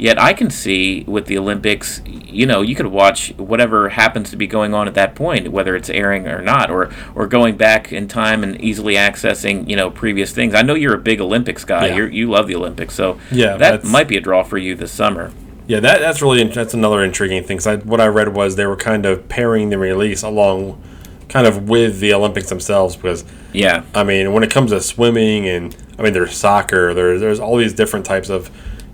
Yet 0.00 0.18
I 0.18 0.32
can 0.32 0.48
see 0.48 1.04
with 1.06 1.26
the 1.26 1.36
Olympics, 1.36 2.00
you 2.06 2.46
know, 2.46 2.62
you 2.62 2.74
could 2.74 2.86
watch 2.86 3.34
whatever 3.36 3.90
happens 3.90 4.30
to 4.30 4.36
be 4.36 4.46
going 4.46 4.72
on 4.72 4.88
at 4.88 4.94
that 4.94 5.14
point, 5.14 5.52
whether 5.52 5.76
it's 5.76 5.90
airing 5.90 6.26
or 6.26 6.40
not, 6.40 6.70
or 6.70 6.88
or 7.14 7.26
going 7.26 7.58
back 7.58 7.92
in 7.92 8.08
time 8.08 8.42
and 8.42 8.58
easily 8.62 8.94
accessing, 8.94 9.68
you 9.68 9.76
know, 9.76 9.90
previous 9.90 10.32
things. 10.32 10.54
I 10.54 10.62
know 10.62 10.74
you're 10.74 10.94
a 10.94 10.98
big 10.98 11.20
Olympics 11.20 11.64
guy. 11.66 11.88
Yeah. 11.88 11.96
you 11.96 12.04
you 12.06 12.30
love 12.30 12.46
the 12.48 12.56
Olympics, 12.56 12.94
so 12.94 13.18
Yeah, 13.30 13.58
that 13.58 13.84
might 13.84 14.08
be 14.08 14.16
a 14.16 14.20
draw 14.22 14.42
for 14.42 14.56
you 14.56 14.74
this 14.74 14.90
summer. 14.90 15.32
Yeah, 15.66 15.80
that, 15.80 16.00
that's 16.00 16.22
really 16.22 16.42
that's 16.44 16.72
another 16.72 17.04
intriguing 17.04 17.44
thing. 17.44 17.58
'cause 17.58 17.66
I, 17.66 17.76
what 17.76 18.00
I 18.00 18.06
read 18.06 18.34
was 18.34 18.56
they 18.56 18.66
were 18.66 18.76
kind 18.76 19.04
of 19.04 19.28
pairing 19.28 19.68
the 19.68 19.76
release 19.76 20.22
along, 20.22 20.80
kind 21.28 21.46
of 21.46 21.68
with 21.68 22.00
the 22.00 22.14
Olympics 22.14 22.48
themselves. 22.48 22.96
Because 22.96 23.22
Yeah, 23.52 23.82
I 23.94 24.02
mean, 24.04 24.32
when 24.32 24.42
it 24.44 24.50
comes 24.50 24.70
to 24.70 24.80
swimming 24.80 25.46
and 25.46 25.76
I 25.98 26.02
mean, 26.02 26.14
there's 26.14 26.34
soccer. 26.34 26.94
There's 26.94 27.20
there's 27.20 27.38
all 27.38 27.56
these 27.58 27.74
different 27.74 28.06
types 28.06 28.30
of, 28.30 28.50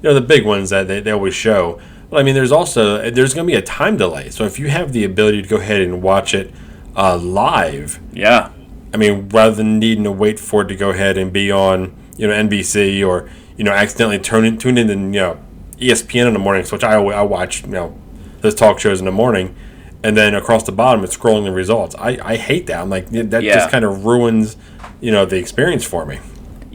you 0.07 0.13
know, 0.13 0.21
the 0.21 0.25
big 0.25 0.47
ones 0.47 0.71
that 0.71 0.87
they, 0.87 1.01
they 1.01 1.11
always 1.11 1.35
show. 1.35 1.81
But 2.09 2.21
I 2.21 2.23
mean, 2.23 2.37
there's 2.37 2.53
also 2.53 3.11
there's 3.11 3.35
going 3.35 3.45
to 3.45 3.51
be 3.53 3.57
a 3.57 3.63
time 3.63 3.97
delay. 3.97 4.31
So 4.31 4.45
if 4.45 4.57
you 4.57 4.69
have 4.69 4.93
the 4.93 5.03
ability 5.03 5.43
to 5.43 5.49
go 5.49 5.57
ahead 5.57 5.81
and 5.81 6.01
watch 6.01 6.33
it 6.33 6.55
uh, 6.95 7.17
live, 7.17 7.99
yeah, 8.13 8.53
I 8.95 8.99
mean, 8.99 9.29
rather 9.31 9.57
than 9.57 9.81
needing 9.81 10.05
to 10.05 10.13
wait 10.13 10.39
for 10.39 10.63
it 10.63 10.69
to 10.69 10.77
go 10.77 10.91
ahead 10.91 11.19
and 11.19 11.33
be 11.33 11.51
on, 11.51 11.97
you 12.17 12.29
know, 12.29 12.33
NBC 12.33 13.05
or 13.05 13.29
you 13.57 13.65
know, 13.65 13.73
accidentally 13.73 14.21
turn 14.21 14.45
in, 14.45 14.59
tune 14.59 14.79
in, 14.79 14.87
to, 14.87 14.93
you 14.95 14.99
know, 15.11 15.39
ESPN 15.79 16.29
in 16.29 16.35
the 16.35 16.39
mornings, 16.39 16.71
which 16.71 16.85
I 16.85 16.95
I 16.95 17.23
watch, 17.23 17.63
you 17.63 17.69
know, 17.69 17.99
those 18.43 18.55
talk 18.55 18.79
shows 18.79 19.01
in 19.01 19.07
the 19.07 19.11
morning, 19.13 19.57
and 20.05 20.17
then 20.17 20.37
across 20.37 20.63
the 20.63 20.73
bottom 20.73 21.03
it's 21.03 21.17
scrolling 21.17 21.43
the 21.47 21.51
results. 21.51 21.97
I, 21.99 22.17
I 22.23 22.37
hate 22.37 22.69
that. 22.69 22.81
I'm 22.81 22.91
like 22.91 23.11
that 23.11 23.43
Yeah. 23.43 23.55
just 23.55 23.71
kind 23.71 23.85
of 23.85 24.05
ruins, 24.05 24.57
you 25.01 25.11
know, 25.11 25.25
the 25.27 25.37
experience 25.39 25.83
for 25.85 26.07
me. 26.07 26.21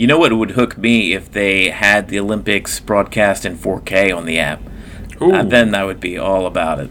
You 0.01 0.07
know 0.07 0.17
what 0.17 0.33
would 0.33 0.51
hook 0.51 0.79
me 0.79 1.13
if 1.13 1.31
they 1.31 1.69
had 1.69 2.07
the 2.07 2.19
Olympics 2.19 2.79
broadcast 2.79 3.45
in 3.45 3.55
4K 3.55 4.11
on 4.17 4.25
the 4.25 4.39
app? 4.39 4.59
Uh, 5.19 5.43
then 5.43 5.75
I 5.75 5.83
would 5.83 5.99
be 5.99 6.17
all 6.17 6.47
about 6.47 6.79
it. 6.79 6.89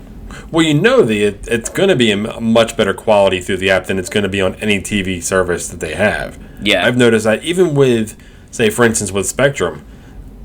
Well, 0.53 0.65
you 0.65 0.75
know, 0.75 1.03
the 1.03 1.25
it, 1.25 1.49
it's 1.49 1.69
going 1.69 1.89
to 1.89 1.97
be 1.97 2.13
a 2.13 2.17
much 2.17 2.77
better 2.77 2.95
quality 2.95 3.41
through 3.41 3.57
the 3.57 3.69
app 3.69 3.87
than 3.87 3.99
it's 3.99 4.09
going 4.09 4.23
to 4.23 4.29
be 4.29 4.41
on 4.41 4.55
any 4.61 4.79
TV 4.79 5.21
service 5.21 5.67
that 5.71 5.81
they 5.81 5.97
have. 5.97 6.39
Yeah. 6.63 6.87
I've 6.87 6.97
noticed 6.97 7.25
that 7.25 7.43
even 7.43 7.75
with, 7.75 8.17
say, 8.53 8.71
for 8.71 8.85
instance, 8.85 9.11
with 9.11 9.27
Spectrum, 9.27 9.85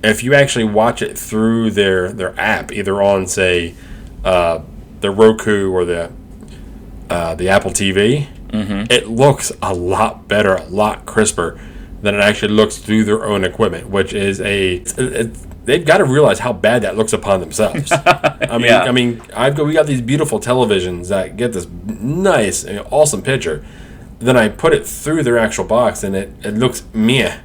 if 0.04 0.24
you 0.24 0.34
actually 0.34 0.66
watch 0.66 1.04
it 1.04 1.20
through 1.20 1.70
their 1.70 2.12
their 2.12 2.34
app, 2.40 2.72
either 2.72 3.00
on 3.00 3.28
say 3.28 3.76
uh, 4.24 4.62
the 5.02 5.12
Roku 5.12 5.72
or 5.72 5.86
the 5.86 6.12
uh, 7.12 7.36
the 7.36 7.48
Apple 7.48 7.70
TV, 7.70 8.28
it 8.90 9.08
looks 9.08 9.52
a 9.62 9.76
lot 9.76 10.28
better, 10.28 10.56
a 10.56 10.66
lot 10.66 11.06
crisper 11.06 11.60
than 12.06 12.16
it 12.16 12.22
actually 12.22 12.54
looks 12.54 12.78
through 12.78 13.04
their 13.04 13.26
own 13.26 13.44
equipment, 13.44 13.90
which 13.90 14.14
is 14.14 14.40
a 14.42 14.76
it's, 14.76 14.98
it's, 14.98 15.46
they've 15.66 15.86
got 15.86 15.98
to 15.98 16.06
realize 16.06 16.40
how 16.40 16.54
bad 16.54 16.84
that 16.84 16.96
looks 16.96 17.14
upon 17.14 17.40
themselves. 17.40 17.92
I 18.06 18.58
mean, 18.58 18.66
Yeah. 18.68 18.84
I 18.84 18.92
mean, 18.92 19.22
I've 19.36 19.56
got 19.56 19.66
we 19.66 19.74
got 19.74 19.88
these 19.88 20.02
beautiful 20.02 20.40
televisions 20.40 21.10
that 21.10 21.36
get 21.36 21.54
this 21.54 21.68
nice, 21.86 22.66
awesome 22.92 23.22
picture. 23.22 23.66
Then 24.20 24.38
I 24.38 24.48
put 24.50 24.74
it 24.74 24.86
through 24.88 25.24
their 25.24 25.38
actual 25.38 25.66
box, 25.66 26.04
and 26.04 26.16
it, 26.16 26.30
it 26.44 26.52
looks 26.52 26.84
meh. 26.94 27.40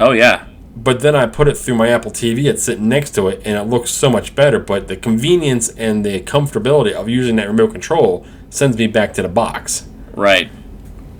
Oh 0.00 0.12
yeah, 0.12 0.46
But 0.74 1.00
then 1.00 1.14
I 1.14 1.26
put 1.26 1.46
it 1.46 1.56
through 1.58 1.74
my 1.76 1.88
Apple 1.88 2.10
TV. 2.10 2.46
It's 2.50 2.62
sitting 2.62 2.88
next 2.88 3.10
to 3.16 3.28
it, 3.28 3.42
and 3.44 3.56
it 3.56 3.64
looks 3.64 3.90
so 3.90 4.08
much 4.10 4.34
better. 4.34 4.58
But 4.58 4.88
the 4.88 4.96
convenience 4.96 5.68
and 5.68 6.04
the 6.04 6.20
comfortability 6.22 6.92
of 6.92 7.08
using 7.08 7.36
that 7.36 7.46
remote 7.46 7.72
control 7.72 8.26
sends 8.48 8.76
me 8.76 8.86
back 8.86 9.12
to 9.14 9.22
the 9.22 9.28
box. 9.28 9.86
right. 10.14 10.50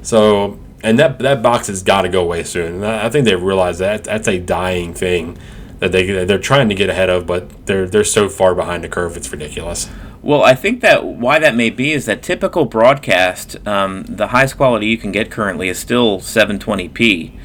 So, 0.02 0.58
and 0.82 0.98
that 0.98 1.18
that 1.18 1.42
box 1.42 1.66
has 1.66 1.82
got 1.82 2.02
to 2.02 2.08
go 2.08 2.22
away 2.22 2.44
soon. 2.44 2.76
And 2.76 2.86
I 2.86 3.08
think 3.10 3.24
they 3.24 3.36
realize 3.36 3.78
that 3.78 4.04
that's 4.04 4.28
a 4.28 4.38
dying 4.38 4.94
thing 4.94 5.38
that 5.80 5.92
they 5.92 6.24
they're 6.24 6.38
trying 6.38 6.68
to 6.68 6.74
get 6.74 6.88
ahead 6.88 7.10
of, 7.10 7.26
but 7.26 7.66
they're 7.66 7.86
they're 7.86 8.04
so 8.04 8.28
far 8.28 8.54
behind 8.54 8.84
the 8.84 8.88
curve. 8.88 9.16
It's 9.16 9.30
ridiculous. 9.32 9.90
Well, 10.22 10.42
I 10.42 10.54
think 10.54 10.82
that 10.82 11.04
why 11.04 11.38
that 11.38 11.54
may 11.54 11.70
be 11.70 11.92
is 11.92 12.04
that 12.04 12.22
typical 12.22 12.66
broadcast, 12.66 13.56
um, 13.66 14.04
the 14.04 14.28
highest 14.28 14.58
quality 14.58 14.86
you 14.86 14.98
can 14.98 15.12
get 15.12 15.30
currently 15.30 15.70
is 15.70 15.78
still 15.78 16.20
720p. 16.20 17.38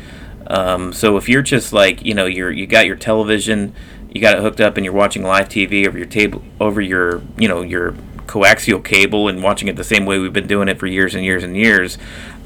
Um, 0.48 0.92
so 0.92 1.16
if 1.16 1.30
you're 1.30 1.42
just 1.42 1.72
like 1.72 2.04
you 2.04 2.14
know 2.14 2.26
you're 2.26 2.52
you 2.52 2.68
got 2.68 2.86
your 2.86 2.98
television, 2.98 3.74
you 4.14 4.22
got 4.22 4.38
it 4.38 4.42
hooked 4.42 4.62
up, 4.62 4.78
and 4.78 4.86
you're 4.86 4.94
watching 4.94 5.24
live 5.24 5.50
TV 5.50 5.88
over 5.88 5.98
your 5.98 6.08
table 6.08 6.44
over 6.60 6.82
your 6.82 7.22
you 7.38 7.48
know 7.48 7.62
your 7.62 7.96
coaxial 8.28 8.84
cable 8.84 9.28
and 9.28 9.44
watching 9.44 9.68
it 9.68 9.76
the 9.76 9.84
same 9.84 10.06
way 10.06 10.20
we've 10.20 10.34
been 10.34 10.48
doing 10.48 10.68
it 10.68 10.80
for 10.80 10.88
years 10.88 11.16
and 11.16 11.24
years 11.24 11.44
and 11.44 11.56
years. 11.56 11.98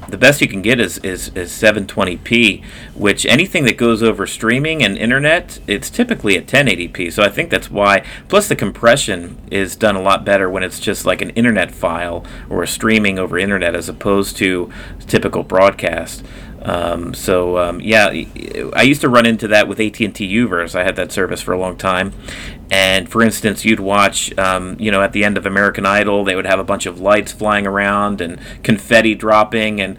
The 0.08 0.16
best 0.16 0.40
you 0.40 0.48
can 0.48 0.62
get 0.62 0.80
is, 0.80 0.98
is, 0.98 1.28
is 1.36 1.52
720p, 1.52 2.64
which 2.94 3.26
anything 3.26 3.64
that 3.66 3.76
goes 3.76 4.02
over 4.02 4.26
streaming 4.26 4.82
and 4.82 4.98
internet, 4.98 5.60
it's 5.68 5.88
typically 5.88 6.36
at 6.36 6.46
1080p. 6.46 7.12
So 7.12 7.22
I 7.22 7.28
think 7.28 7.50
that's 7.50 7.70
why. 7.70 8.04
Plus, 8.28 8.48
the 8.48 8.56
compression 8.56 9.36
is 9.50 9.76
done 9.76 9.94
a 9.94 10.02
lot 10.02 10.24
better 10.24 10.50
when 10.50 10.64
it's 10.64 10.80
just 10.80 11.06
like 11.06 11.22
an 11.22 11.30
internet 11.30 11.70
file 11.70 12.24
or 12.48 12.62
a 12.62 12.66
streaming 12.66 13.18
over 13.18 13.38
internet 13.38 13.74
as 13.74 13.88
opposed 13.88 14.36
to 14.38 14.72
typical 15.06 15.44
broadcast. 15.44 16.24
Um, 16.62 17.14
so 17.14 17.58
um, 17.58 17.80
yeah, 17.80 18.06
I 18.74 18.82
used 18.82 19.00
to 19.00 19.08
run 19.08 19.26
into 19.26 19.48
that 19.48 19.66
with 19.66 19.80
AT 19.80 19.98
and 20.00 20.14
T 20.14 20.26
U-verse. 20.26 20.74
I 20.74 20.84
had 20.84 20.96
that 20.96 21.10
service 21.12 21.40
for 21.40 21.52
a 21.52 21.58
long 21.58 21.76
time, 21.76 22.12
and 22.70 23.08
for 23.08 23.22
instance, 23.22 23.64
you'd 23.64 23.80
watch, 23.80 24.36
um, 24.38 24.76
you 24.78 24.90
know, 24.90 25.02
at 25.02 25.12
the 25.12 25.24
end 25.24 25.38
of 25.38 25.46
American 25.46 25.86
Idol, 25.86 26.24
they 26.24 26.36
would 26.36 26.46
have 26.46 26.58
a 26.58 26.64
bunch 26.64 26.86
of 26.86 27.00
lights 27.00 27.32
flying 27.32 27.66
around 27.66 28.20
and 28.20 28.38
confetti 28.62 29.14
dropping, 29.14 29.80
and 29.80 29.96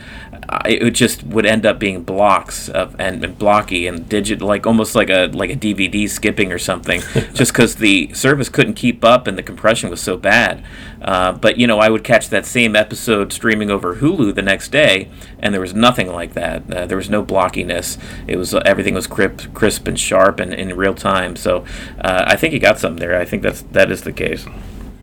uh, 0.52 0.60
it 0.66 0.92
just 0.92 1.24
would 1.24 1.46
end 1.46 1.66
up 1.66 1.80
being 1.80 2.04
blocks 2.04 2.68
of 2.68 2.94
and, 3.00 3.24
and 3.24 3.38
blocky 3.38 3.88
and 3.88 4.10
digit, 4.10 4.42
like 4.42 4.68
almost 4.68 4.96
like 4.96 5.10
a 5.10 5.28
like 5.28 5.50
a 5.50 5.56
DVD 5.56 6.10
skipping 6.10 6.52
or 6.52 6.60
something, 6.60 7.00
just 7.34 7.54
because 7.54 7.76
the 7.76 8.14
service 8.14 8.50
couldn't 8.50 8.74
keep 8.74 9.06
up 9.06 9.28
and 9.28 9.38
the 9.38 9.44
compression 9.44 9.90
was 9.90 10.02
so 10.02 10.18
bad. 10.18 10.62
Uh, 11.02 11.32
but 11.32 11.58
you 11.58 11.66
know, 11.66 11.80
I 11.80 11.88
would 11.88 12.04
catch 12.04 12.28
that 12.30 12.46
same 12.46 12.76
episode 12.76 13.32
streaming 13.32 13.72
over 13.72 13.96
Hulu 13.96 14.36
the 14.36 14.42
next 14.42 14.70
day, 14.70 15.10
and 15.40 15.54
there 15.54 15.62
was 15.62 15.74
nothing 15.74 16.12
like 16.12 16.34
that. 16.34 16.70
Uh, 16.70 16.86
there 16.86 16.98
was 16.98 17.10
no 17.10 17.24
blockiness. 17.24 17.98
It 18.28 18.36
was 18.36 18.54
uh, 18.54 18.62
everything 18.66 18.94
was 18.94 19.08
crisp, 19.08 19.54
crisp 19.54 19.88
and 19.88 19.98
sharp 19.98 20.42
and 20.42 20.54
in 20.54 20.76
real 20.76 20.94
time. 20.94 21.38
So 21.38 21.64
uh, 22.02 22.26
I 22.28 22.36
think 22.36 22.54
you 22.54 22.60
got 22.60 22.78
something 22.78 23.00
there. 23.00 23.18
I 23.18 23.24
think 23.24 23.42
that's 23.42 23.62
that 23.72 23.90
is 23.90 24.02
the 24.02 24.12
case. 24.12 24.46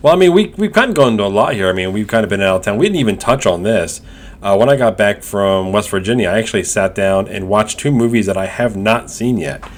Well, 0.03 0.12
I 0.12 0.16
mean, 0.16 0.32
we 0.34 0.49
we've 0.59 0.72
kind 0.72 0.90
of 0.90 0.94
gone 0.94 1.12
into 1.12 1.24
a 1.24 1.26
lot 1.26 1.55
here. 1.55 1.70
I 1.70 1.72
mean, 1.72 1.94
we've 1.94 2.07
kind 2.07 2.22
of 2.22 2.28
been 2.28 2.42
out 2.42 2.57
of 2.57 2.62
town. 2.62 2.76
We 2.76 2.84
didn't 2.84 3.01
even 3.01 3.16
touch 3.16 3.46
on 3.46 3.62
this. 3.62 4.03
Uh, 4.41 4.57
when 4.57 4.68
I 4.68 4.76
got 4.76 4.97
back 4.97 5.22
from 5.22 5.72
West 5.72 5.91
Virginia, 5.91 6.28
I 6.28 6.39
actually 6.39 6.64
sat 6.64 6.95
down 6.95 7.26
and 7.26 7.49
watched 7.49 7.78
two 7.78 7.91
movies 7.91 8.26
that 8.26 8.36
I 8.36 8.47
have 8.47 8.76
not 8.76 9.11
seen 9.11 9.36
yet. 9.36 9.68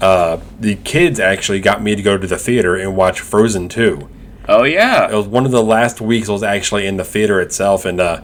Uh, 0.00 0.40
the 0.60 0.76
kids 0.76 1.18
actually 1.18 1.60
got 1.60 1.82
me 1.82 1.96
to 1.96 2.02
go 2.02 2.18
to 2.18 2.26
the 2.26 2.36
theater 2.36 2.76
and 2.76 2.96
watch 2.96 3.20
Frozen 3.20 3.70
2. 3.70 4.08
Oh 4.46 4.64
yeah. 4.64 5.10
It 5.10 5.14
was 5.14 5.26
one 5.26 5.46
of 5.46 5.52
the 5.52 5.62
last 5.62 6.00
weeks 6.00 6.28
I 6.28 6.32
was 6.32 6.42
actually 6.42 6.86
in 6.86 6.98
the 6.98 7.04
theater 7.04 7.40
itself, 7.40 7.86
and 7.86 7.98
uh, 7.98 8.20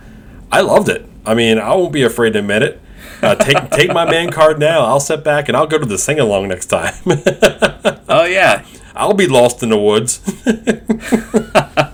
I 0.52 0.60
loved 0.60 0.90
it. 0.90 1.06
I 1.24 1.34
mean, 1.34 1.58
I 1.58 1.74
won't 1.74 1.92
be 1.92 2.02
afraid 2.02 2.34
to 2.34 2.40
admit 2.40 2.62
it. 2.62 2.80
Uh, 3.22 3.34
take 3.34 3.70
take 3.70 3.92
my 3.92 4.04
man 4.04 4.30
card 4.30 4.58
now. 4.58 4.84
I'll 4.84 5.00
sit 5.00 5.24
back 5.24 5.48
and 5.48 5.56
I'll 5.56 5.66
go 5.66 5.78
to 5.78 5.86
the 5.86 5.98
sing 5.98 6.20
along 6.20 6.48
next 6.48 6.66
time. 6.66 6.94
oh 8.08 8.24
yeah. 8.24 8.66
I'll 8.94 9.14
be 9.14 9.28
lost 9.28 9.62
in 9.62 9.70
the 9.70 9.78
woods. 9.78 10.20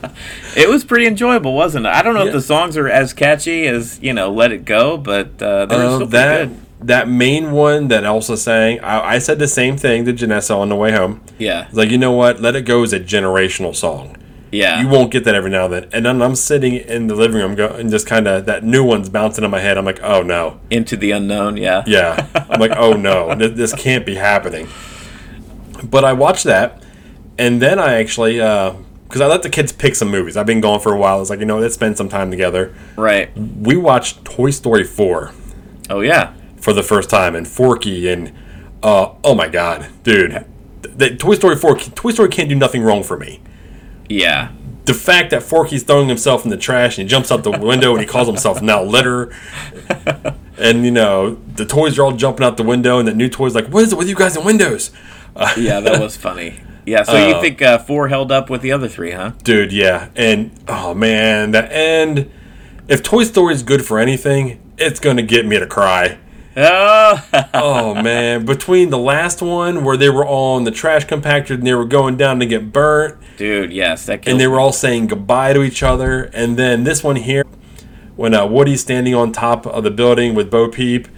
It 0.57 0.69
was 0.69 0.85
pretty 0.85 1.07
enjoyable, 1.07 1.55
wasn't 1.55 1.87
it? 1.87 1.91
I 1.91 2.03
don't 2.03 2.15
know 2.15 2.23
Yeah. 2.23 2.29
if 2.29 2.33
the 2.33 2.41
songs 2.41 2.77
are 2.77 2.89
as 2.89 3.13
catchy 3.13 3.67
as 3.69 3.99
you 4.03 4.13
know 4.13 4.33
"Let 4.33 4.51
It 4.53 4.65
Go," 4.65 4.97
but 4.97 5.41
uh, 5.43 5.67
they 5.67 5.77
were 5.77 5.85
Uh, 5.85 5.95
still 5.97 6.07
that 6.09 6.49
good. 6.49 6.57
that 6.89 7.09
main 7.09 7.53
one 7.53 7.89
that 7.89 8.05
Elsa 8.05 8.37
sang, 8.37 8.81
I, 8.81 9.15
I 9.15 9.19
said 9.19 9.39
the 9.39 9.49
same 9.49 9.77
thing 9.77 10.05
to 10.07 10.13
Janessa 10.13 10.57
on 10.57 10.69
the 10.71 10.77
way 10.77 10.93
home. 10.93 11.21
Yeah. 11.39 11.67
Like, 11.73 11.91
you 11.91 11.99
know 11.99 12.13
what? 12.13 12.41
Let 12.41 12.57
It 12.57 12.63
Go 12.63 12.83
is 12.83 12.93
a 12.93 13.01
generational 13.01 13.75
song. 13.77 14.17
Yeah. 14.53 14.81
You 14.81 14.89
won't 14.89 15.11
get 15.11 15.25
that 15.25 15.35
every 15.35 15.51
now 15.51 15.65
and 15.67 15.75
then. 15.75 15.87
And 15.93 16.07
then 16.07 16.23
I'm 16.23 16.37
sitting 16.37 16.75
in 16.77 17.09
the 17.09 17.15
living 17.15 17.37
room 17.37 17.55
go, 17.57 17.67
and 17.69 17.91
just 17.91 18.07
kind 18.07 18.27
of 18.29 18.47
that 18.47 18.63
new 18.65 18.85
one's 18.85 19.09
bouncing 19.11 19.45
in 19.45 19.51
my 19.51 19.61
head. 19.61 19.77
I'm 19.77 19.85
like, 19.85 20.01
oh 20.03 20.23
no. 20.23 20.61
Into 20.71 20.97
the 20.97 21.11
unknown. 21.11 21.57
Yeah. 21.59 21.83
Yeah. 21.87 22.27
I'm 22.49 22.61
like, 22.61 22.73
oh 22.77 22.93
no. 22.95 23.35
This, 23.39 23.53
this 23.53 23.75
can't 23.75 24.07
be 24.07 24.15
happening. 24.15 24.69
But 25.85 26.05
I 26.05 26.13
watched 26.15 26.45
that. 26.45 26.83
And 27.39 27.61
then 27.61 27.79
I 27.79 27.95
actually, 27.97 28.41
because 29.09 29.21
I 29.21 29.27
let 29.27 29.43
the 29.43 29.51
kids 29.51 29.73
pick 29.73 29.95
some 29.95 30.11
movies. 30.11 30.37
I've 30.37 30.47
been 30.47 30.61
gone 30.61 30.81
for 30.81 30.93
a 30.93 30.99
while. 30.99 31.21
It's 31.21 31.31
like, 31.31 31.39
you 31.41 31.47
know, 31.47 31.59
let's 31.59 31.75
spend 31.75 31.97
some 31.97 32.09
time 32.09 32.31
together. 32.31 32.75
Right. 32.97 33.31
We 33.37 33.77
watched 33.77 34.25
Toy 34.25 34.51
Story 34.51 34.85
4 34.85 35.33
Oh 35.91 36.01
yeah. 36.01 36.35
for 36.57 36.73
the 36.73 36.83
first 36.83 37.09
time 37.09 37.35
and 37.37 37.47
Forky 37.47 38.09
and 38.09 38.33
uh, 38.83 39.15
oh 39.25 39.35
my 39.35 39.49
god, 39.49 39.87
dude, 40.03 40.45
the, 40.83 41.17
Toy 41.17 41.35
Story 41.35 41.57
4 41.57 41.79
Toy 41.79 42.11
Story 42.11 42.29
can't 42.29 42.49
do 42.49 42.55
nothing 42.55 42.83
wrong 42.83 43.03
for 43.03 43.17
me. 43.17 43.41
Yeah. 44.09 44.53
The 44.85 44.95
fact 44.95 45.31
that 45.31 45.43
Forky's 45.43 45.83
throwing 45.83 46.09
himself 46.09 46.45
in 46.45 46.51
the 46.51 46.57
trash 46.57 46.97
and 46.99 47.09
he 47.09 47.09
jumps 47.11 47.33
out 47.33 47.43
the 47.43 47.51
window 47.51 47.91
and 47.93 48.01
he 48.01 48.07
calls 48.07 48.29
himself 48.29 48.63
now 48.63 48.83
litter, 48.85 49.35
and 50.59 50.85
you 50.85 50.93
know 50.93 51.41
the 51.57 51.65
toys 51.67 51.99
are 51.99 52.05
all 52.05 52.13
jumping 52.13 52.47
out 52.47 52.57
the 52.57 52.63
window 52.63 52.99
and 53.01 53.09
the 53.09 53.15
new 53.15 53.29
toys 53.29 53.53
like, 53.55 53.67
what 53.67 53.83
is 53.83 53.93
it 53.93 53.99
with 53.99 54.09
you 54.09 54.15
guys 54.15 54.37
in 54.37 54.45
windows? 54.45 54.93
Yeah, 55.57 55.81
that 55.81 56.01
was 56.01 56.17
funny. 56.17 56.61
Yeah. 56.87 57.03
So 57.03 57.27
you 57.27 57.41
think 57.41 57.61
uh, 57.61 57.79
four 57.79 58.09
held 58.09 58.33
up 58.33 58.49
with 58.49 58.63
the 58.63 58.73
other 58.73 58.89
three, 58.89 59.11
huh? 59.11 59.33
Dude, 59.43 59.73
yeah, 59.73 60.09
and 60.15 60.53
oh 60.69 60.95
man, 60.95 61.51
the 61.51 61.71
end. 61.71 62.31
If 62.89 63.03
Toy 63.03 63.25
Story 63.25 63.53
is 63.53 63.65
good 63.65 63.85
for 63.85 63.99
anything, 63.99 64.63
it's 64.79 65.01
gonna 65.01 65.23
get 65.23 65.45
me 65.45 65.59
to 65.59 65.67
cry. 65.67 66.19
Oh. 66.57 67.29
oh 67.55 67.95
man, 68.01 68.47
between 68.47 68.91
the 68.91 68.99
last 68.99 69.43
one 69.43 69.85
where 69.85 69.97
they 69.97 70.09
were 70.09 70.25
all 70.25 70.57
in 70.57 70.65
the 70.65 70.71
trash 70.71 71.05
compactor 71.05 71.51
and 71.51 71.67
they 71.67 71.75
were 71.75 71.85
going 71.85 72.17
down 72.17 72.39
to 72.41 72.47
get 72.47 72.73
burnt, 72.73 73.19
Dude, 73.37 73.73
yes, 73.73 74.07
that 74.07 74.27
and 74.27 74.41
they 74.41 74.47
were 74.47 74.59
all 74.59 74.73
saying 74.73 75.09
goodbye 75.09 75.53
to 75.53 75.63
each 75.63 75.83
other, 75.83 76.25
and 76.33 76.57
then 76.57 76.85
this 76.85 77.05
one 77.05 77.17
here, 77.17 77.45
when 78.15 78.33
uh, 78.33 78.47
Woody's 78.47 78.81
standing 78.81 79.15
on 79.15 79.33
top 79.33 79.67
of 79.67 79.85
the 79.85 79.91
building 79.91 80.35
with 80.35 80.51
Bo 80.51 80.69
Peep, 80.69 81.09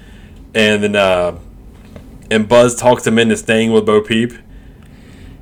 and 0.54 0.82
then 0.82 0.96
uh, 0.96 1.38
and 2.30 2.48
Buzz 2.48 2.74
talks 2.74 3.06
him 3.06 3.18
into 3.18 3.36
staying 3.36 3.72
with 3.72 3.86
Bo 3.86 4.00
Peep. 4.00 4.32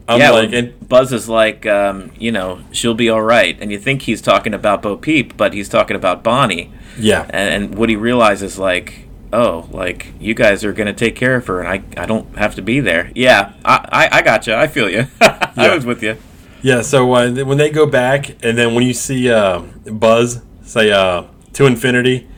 I'm 0.08 0.20
yeah, 0.20 0.30
like, 0.30 0.50
well, 0.50 0.58
and 0.58 0.88
Buzz 0.88 1.12
is 1.12 1.28
like, 1.28 1.66
um, 1.66 2.12
you 2.18 2.30
know, 2.30 2.60
she'll 2.70 2.94
be 2.94 3.08
all 3.10 3.22
right, 3.22 3.56
and 3.60 3.72
you 3.72 3.78
think 3.78 4.02
he's 4.02 4.20
talking 4.20 4.54
about 4.54 4.82
Bo 4.82 4.96
Peep, 4.96 5.36
but 5.36 5.52
he's 5.52 5.68
talking 5.68 5.96
about 5.96 6.22
Bonnie, 6.22 6.72
yeah, 6.96 7.26
and, 7.30 7.64
and 7.64 7.74
what 7.78 7.88
he 7.88 7.96
realizes, 7.96 8.56
like, 8.58 9.08
oh, 9.32 9.68
like 9.72 10.12
you 10.20 10.32
guys 10.32 10.64
are 10.64 10.72
gonna 10.72 10.92
take 10.92 11.16
care 11.16 11.34
of 11.34 11.46
her, 11.48 11.60
and 11.60 11.68
I, 11.68 12.00
I 12.00 12.06
don't 12.06 12.38
have 12.38 12.54
to 12.54 12.62
be 12.62 12.78
there. 12.78 13.10
Yeah, 13.16 13.52
I, 13.64 13.88
I, 13.90 14.18
I 14.18 14.22
got 14.22 14.46
you. 14.46 14.54
I 14.54 14.68
feel 14.68 14.88
you. 14.88 15.06
I 15.20 15.74
was 15.74 15.84
with 15.84 16.02
you. 16.02 16.16
yeah. 16.62 16.82
So 16.82 17.12
uh, 17.12 17.44
when 17.44 17.58
they 17.58 17.70
go 17.70 17.86
back, 17.86 18.30
and 18.44 18.56
then 18.56 18.74
when 18.74 18.84
you 18.84 18.94
see 18.94 19.28
uh, 19.30 19.60
Buzz 19.86 20.40
say 20.62 20.92
uh, 20.92 21.24
to 21.54 21.66
infinity. 21.66 22.28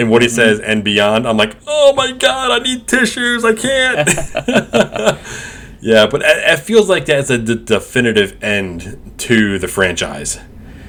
And 0.00 0.10
what 0.12 0.22
he 0.22 0.28
says 0.28 0.60
and 0.60 0.84
beyond, 0.84 1.26
I'm 1.26 1.36
like, 1.36 1.56
oh 1.66 1.92
my 1.92 2.12
god, 2.12 2.52
I 2.52 2.58
need 2.62 2.86
tissues. 2.86 3.44
I 3.44 3.52
can't. 3.52 4.08
Yeah, 5.80 6.06
but 6.06 6.22
it, 6.24 6.58
feels 6.58 6.88
like 6.88 7.06
that's 7.06 7.30
a 7.30 7.38
d- 7.38 7.54
definitive 7.64 8.42
end 8.42 9.14
to 9.18 9.58
the 9.58 9.68
franchise 9.68 10.38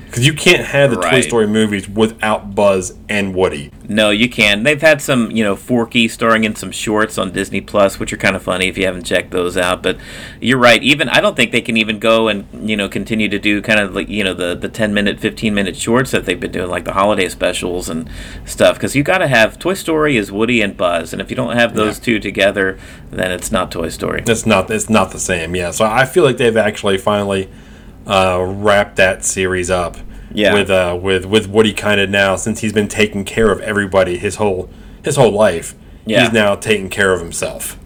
because 0.09 0.25
you 0.25 0.33
can't 0.33 0.65
have 0.65 0.89
the 0.89 0.97
Toy 0.97 1.21
Story 1.21 1.45
movies 1.45 1.87
without 1.87 2.55
Buzz 2.55 2.97
and 3.07 3.35
Woody. 3.35 3.71
No, 3.87 4.09
you 4.09 4.27
can. 4.27 4.63
They've 4.63 4.81
had 4.81 5.01
some, 5.01 5.29
you 5.31 5.43
know, 5.43 5.55
Forky 5.55 6.07
starring 6.07 6.43
in 6.45 6.55
some 6.55 6.71
shorts 6.71 7.17
on 7.19 7.31
Disney 7.31 7.61
Plus, 7.61 7.99
which 7.99 8.11
are 8.11 8.17
kind 8.17 8.35
of 8.35 8.41
funny 8.41 8.67
if 8.67 8.77
you 8.77 8.85
haven't 8.85 9.03
checked 9.03 9.29
those 9.31 9.55
out. 9.55 9.83
But 9.83 9.97
you're 10.41 10.57
right. 10.57 10.81
Even 10.81 11.09
I 11.09 11.21
don't 11.21 11.35
think 11.35 11.51
they 11.51 11.61
can 11.61 11.77
even 11.77 11.99
go 11.99 12.27
and 12.27 12.47
you 12.69 12.75
know 12.75 12.89
continue 12.89 13.29
to 13.29 13.37
do 13.39 13.61
kind 13.61 13.79
of 13.79 13.93
like 13.95 14.09
you 14.09 14.23
know 14.23 14.33
the 14.33 14.55
the 14.55 14.69
10 14.69 14.93
minute, 14.93 15.19
15 15.19 15.53
minute 15.53 15.75
shorts 15.75 16.11
that 16.11 16.25
they've 16.25 16.39
been 16.39 16.51
doing, 16.51 16.69
like 16.69 16.85
the 16.85 16.93
holiday 16.93 17.29
specials 17.29 17.87
and 17.87 18.09
stuff. 18.45 18.75
Because 18.77 18.95
you 18.95 19.03
got 19.03 19.19
to 19.19 19.27
have 19.27 19.59
Toy 19.59 19.75
Story 19.75 20.17
is 20.17 20.31
Woody 20.31 20.61
and 20.61 20.75
Buzz, 20.75 21.13
and 21.13 21.21
if 21.21 21.29
you 21.29 21.35
don't 21.35 21.55
have 21.55 21.75
those 21.75 21.97
Yeah. 21.99 22.03
two 22.05 22.19
together, 22.19 22.79
then 23.11 23.31
it's 23.31 23.51
not 23.51 23.71
Toy 23.71 23.89
Story. 23.89 24.23
It's 24.25 24.45
not. 24.45 24.69
It's 24.71 24.89
not 24.89 25.11
the 25.11 25.19
same. 25.19 25.55
Yeah, 25.55 25.69
so 25.71 25.85
I 25.85 26.05
feel 26.05 26.23
like 26.23 26.37
they've 26.37 26.57
actually 26.57 26.97
finally 26.97 27.49
uh, 28.09 28.43
wrapped 28.43 28.97
that 28.97 29.23
series 29.23 29.69
up. 29.69 29.95
Yeah. 30.31 30.53
With 30.53 30.69
uh, 30.69 30.99
with 31.01 31.25
with 31.25 31.47
Woody 31.47 31.73
kind 31.73 31.99
of 32.01 32.09
now 32.09 32.35
since 32.35 32.59
he's 32.59 32.73
been 32.73 32.87
taking 32.87 33.25
care 33.25 33.51
of 33.51 33.61
everybody 33.61 34.17
his 34.17 34.35
whole 34.35 34.69
his 35.03 35.15
whole 35.15 35.31
life. 35.31 35.75
Yeah. 36.05 36.23
He's 36.23 36.33
now 36.33 36.55
taking 36.55 36.89
care 36.89 37.13
of 37.13 37.19
himself. 37.19 37.79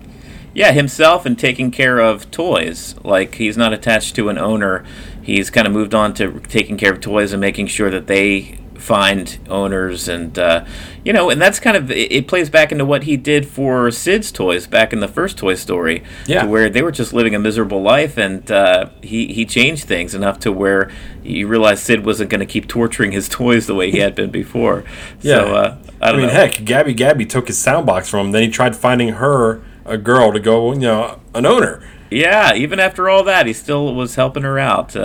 Yeah, 0.54 0.72
himself 0.72 1.26
and 1.26 1.38
taking 1.38 1.72
care 1.72 2.00
of 2.00 2.30
toys. 2.32 2.96
Like 3.04 3.36
he's 3.36 3.58
not 3.58 3.74
attached 3.74 4.16
to 4.16 4.30
an 4.30 4.38
owner. 4.38 4.84
He's 5.22 5.50
kind 5.50 5.66
of 5.66 5.74
moved 5.74 5.96
on 5.96 6.14
to 6.16 6.40
taking 6.42 6.78
care 6.78 6.92
of 6.92 7.00
toys 7.00 7.32
and 7.32 7.40
making 7.40 7.68
sure 7.68 7.90
that 7.90 8.08
they 8.08 8.60
find 8.76 9.38
owners 9.50 10.08
and 10.08 10.38
uh, 10.40 10.66
you 11.06 11.14
know 11.14 11.30
and 11.30 11.42
that's 11.42 11.60
kind 11.60 11.78
of 11.78 11.90
it, 11.92 12.12
it 12.12 12.28
plays 12.28 12.50
back 12.50 12.72
into 12.72 12.84
what 12.86 13.04
he 13.04 13.16
did 13.16 13.48
for 13.48 13.90
sid's 13.92 14.32
toys 14.32 14.68
back 14.68 14.92
in 14.92 15.00
the 15.00 15.08
first 15.08 15.38
toy 15.38 15.54
story 15.56 16.04
Yeah. 16.26 16.44
to 16.44 16.48
where 16.50 16.70
they 16.70 16.82
were 16.82 16.92
just 16.92 17.14
living 17.14 17.34
a 17.36 17.40
miserable 17.40 17.82
life 17.82 18.18
and 18.18 18.50
uh, 18.52 18.90
he, 19.02 19.34
he 19.34 19.46
changed 19.46 19.86
things 19.86 20.14
enough 20.16 20.40
to 20.40 20.52
where 20.52 20.92
you 21.24 21.48
realize 21.48 21.82
sid 21.82 22.06
wasn't 22.06 22.30
going 22.30 22.40
to 22.40 22.46
keep 22.46 22.68
torturing 22.68 23.12
his 23.12 23.30
toys 23.30 23.68
the 23.68 23.76
way 23.76 23.92
he 23.92 24.00
had 24.00 24.16
been 24.16 24.32
before 24.32 24.84
Yeah. 25.22 25.36
so 25.38 25.56
uh, 25.56 25.78
I, 26.02 26.10
I, 26.10 26.12
mean, 26.18 26.28
know. 26.28 26.34
heck, 26.34 26.66
Gabby 26.66 26.94
Gabby 26.94 27.26
took 27.26 27.48
his 27.48 27.58
sound 27.58 27.86
box 27.86 28.10
from 28.10 28.26
him. 28.28 28.32
Then 28.34 28.44
he 28.44 28.50
tried 28.50 28.76
finding 28.76 29.10
her 29.14 29.62
a 29.86 29.98
girl 29.98 30.34
to 30.34 30.40
go, 30.42 30.74
you 30.74 30.80
know, 30.80 31.22
an 31.34 31.46
owner. 31.46 31.82
Yeah, 32.12 32.54
even 32.56 32.78
after 32.80 33.08
all 33.10 33.24
that, 33.24 33.46
he 33.48 33.54
still 33.54 33.96
was 33.96 34.16
helping 34.16 34.44
her 34.44 34.60
out. 34.60 34.98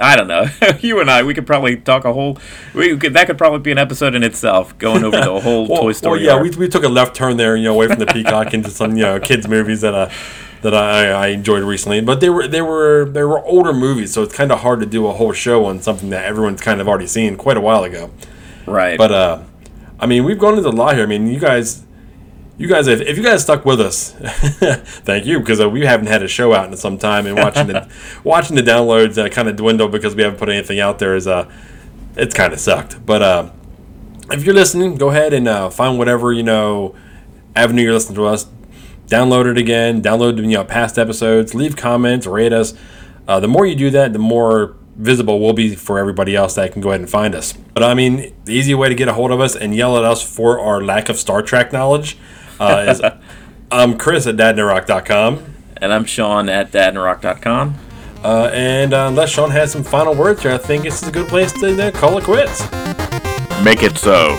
I 0.00 0.16
don't 0.16 0.28
know. 0.28 0.46
you 0.80 1.00
and 1.00 1.10
I, 1.10 1.22
we 1.22 1.34
could 1.34 1.46
probably 1.46 1.76
talk 1.76 2.04
a 2.04 2.12
whole. 2.12 2.38
We 2.74 2.96
could 2.96 3.14
that 3.14 3.26
could 3.26 3.38
probably 3.38 3.60
be 3.60 3.72
an 3.72 3.78
episode 3.78 4.14
in 4.14 4.22
itself, 4.22 4.76
going 4.78 5.04
over 5.04 5.16
the 5.16 5.40
whole 5.40 5.66
Well, 5.68 5.82
Toy 5.82 5.92
Story. 5.92 6.18
well, 6.20 6.26
yeah, 6.26 6.32
arc. 6.34 6.42
we, 6.42 6.50
we 6.56 6.68
took 6.68 6.84
a 6.84 6.88
left 6.88 7.14
turn 7.16 7.36
there, 7.36 7.56
you 7.56 7.64
know, 7.64 7.74
away 7.74 7.88
from 7.88 7.98
the 7.98 8.06
Peacock 8.06 8.54
into 8.54 8.70
some 8.70 8.96
you 8.96 9.02
know 9.02 9.18
kids 9.20 9.48
movies 9.48 9.80
that 9.82 9.94
uh 9.94 10.10
that 10.62 10.74
I, 10.74 11.08
I 11.10 11.26
enjoyed 11.28 11.62
recently. 11.62 12.00
But 12.00 12.20
they 12.20 12.30
were 12.30 12.48
they 12.48 12.62
were 12.62 13.04
they 13.04 13.22
were 13.22 13.44
older 13.44 13.72
movies, 13.72 14.12
so 14.12 14.22
it's 14.22 14.34
kind 14.34 14.50
of 14.52 14.60
hard 14.60 14.80
to 14.80 14.86
do 14.86 15.06
a 15.06 15.12
whole 15.12 15.32
show 15.32 15.64
on 15.66 15.80
something 15.80 16.10
that 16.10 16.24
everyone's 16.24 16.60
kind 16.60 16.80
of 16.80 16.88
already 16.88 17.06
seen 17.06 17.36
quite 17.36 17.56
a 17.56 17.60
while 17.60 17.84
ago. 17.84 18.10
right. 18.66 18.98
But 18.98 19.12
uh, 19.12 19.42
I 20.00 20.06
mean, 20.06 20.24
we've 20.24 20.38
gone 20.38 20.56
into 20.56 20.68
a 20.68 20.70
lot 20.70 20.94
here. 20.94 21.04
I 21.04 21.06
mean, 21.06 21.26
you 21.26 21.40
guys. 21.40 21.84
You 22.58 22.66
guys, 22.66 22.88
if, 22.88 23.00
if 23.00 23.16
you 23.16 23.22
guys 23.22 23.42
stuck 23.42 23.64
with 23.64 23.80
us, 23.80 24.10
thank 25.04 25.26
you 25.26 25.38
because 25.38 25.60
uh, 25.60 25.70
we 25.70 25.86
haven't 25.86 26.08
had 26.08 26.24
a 26.24 26.28
show 26.28 26.52
out 26.52 26.68
in 26.68 26.76
some 26.76 26.98
time, 26.98 27.24
and 27.24 27.36
watching 27.36 27.68
the 27.68 27.88
watching 28.24 28.56
the 28.56 28.62
downloads 28.62 29.16
uh, 29.16 29.28
kind 29.28 29.48
of 29.48 29.54
dwindle 29.54 29.86
because 29.86 30.16
we 30.16 30.24
haven't 30.24 30.40
put 30.40 30.48
anything 30.48 30.80
out 30.80 30.98
there 30.98 31.14
is 31.14 31.28
uh, 31.28 31.48
it's 32.16 32.34
kind 32.34 32.52
of 32.52 32.58
sucked. 32.58 33.06
But 33.06 33.22
uh, 33.22 33.50
if 34.32 34.44
you're 34.44 34.56
listening, 34.56 34.96
go 34.96 35.10
ahead 35.10 35.32
and 35.32 35.46
uh, 35.46 35.70
find 35.70 35.98
whatever 35.98 36.32
you 36.32 36.42
know 36.42 36.96
avenue 37.54 37.82
you're 37.82 37.92
listening 37.92 38.16
to 38.16 38.26
us. 38.26 38.48
Download 39.06 39.48
it 39.48 39.56
again. 39.56 40.02
Download 40.02 40.36
you 40.38 40.48
know 40.48 40.64
past 40.64 40.98
episodes. 40.98 41.54
Leave 41.54 41.76
comments. 41.76 42.26
Rate 42.26 42.52
us. 42.52 42.74
Uh, 43.28 43.38
the 43.38 43.46
more 43.46 43.66
you 43.66 43.76
do 43.76 43.90
that, 43.90 44.12
the 44.12 44.18
more 44.18 44.74
visible 44.96 45.38
we'll 45.38 45.52
be 45.52 45.76
for 45.76 45.96
everybody 45.96 46.34
else 46.34 46.56
that 46.56 46.72
can 46.72 46.82
go 46.82 46.88
ahead 46.88 47.00
and 47.00 47.08
find 47.08 47.36
us. 47.36 47.52
But 47.52 47.84
I 47.84 47.94
mean, 47.94 48.34
the 48.46 48.54
easy 48.54 48.74
way 48.74 48.88
to 48.88 48.96
get 48.96 49.06
a 49.06 49.12
hold 49.12 49.30
of 49.30 49.40
us 49.40 49.54
and 49.54 49.76
yell 49.76 49.96
at 49.96 50.02
us 50.02 50.20
for 50.24 50.58
our 50.58 50.82
lack 50.82 51.08
of 51.08 51.18
Star 51.18 51.40
Trek 51.40 51.72
knowledge 51.72 52.18
uh, 52.60 52.86
is 52.88 53.02
I'm 53.70 53.98
Chris 53.98 54.26
at 54.26 54.36
dadandrock.com. 54.36 55.54
and 55.76 55.92
I'm 55.92 56.04
Sean 56.04 56.48
at 56.48 56.72
dadandrock.com. 56.72 57.74
Uh, 58.24 58.50
and 58.52 58.92
uh, 58.92 59.06
unless 59.08 59.30
Sean 59.30 59.50
has 59.50 59.70
some 59.70 59.84
final 59.84 60.14
words 60.14 60.42
here, 60.42 60.52
I 60.52 60.58
think 60.58 60.82
this 60.82 61.02
is 61.02 61.08
a 61.08 61.12
good 61.12 61.28
place 61.28 61.52
to 61.60 61.86
uh, 61.86 61.90
call 61.92 62.18
it 62.18 62.24
quits. 62.24 62.60
Make 63.62 63.82
it 63.82 63.96
so. 63.96 64.36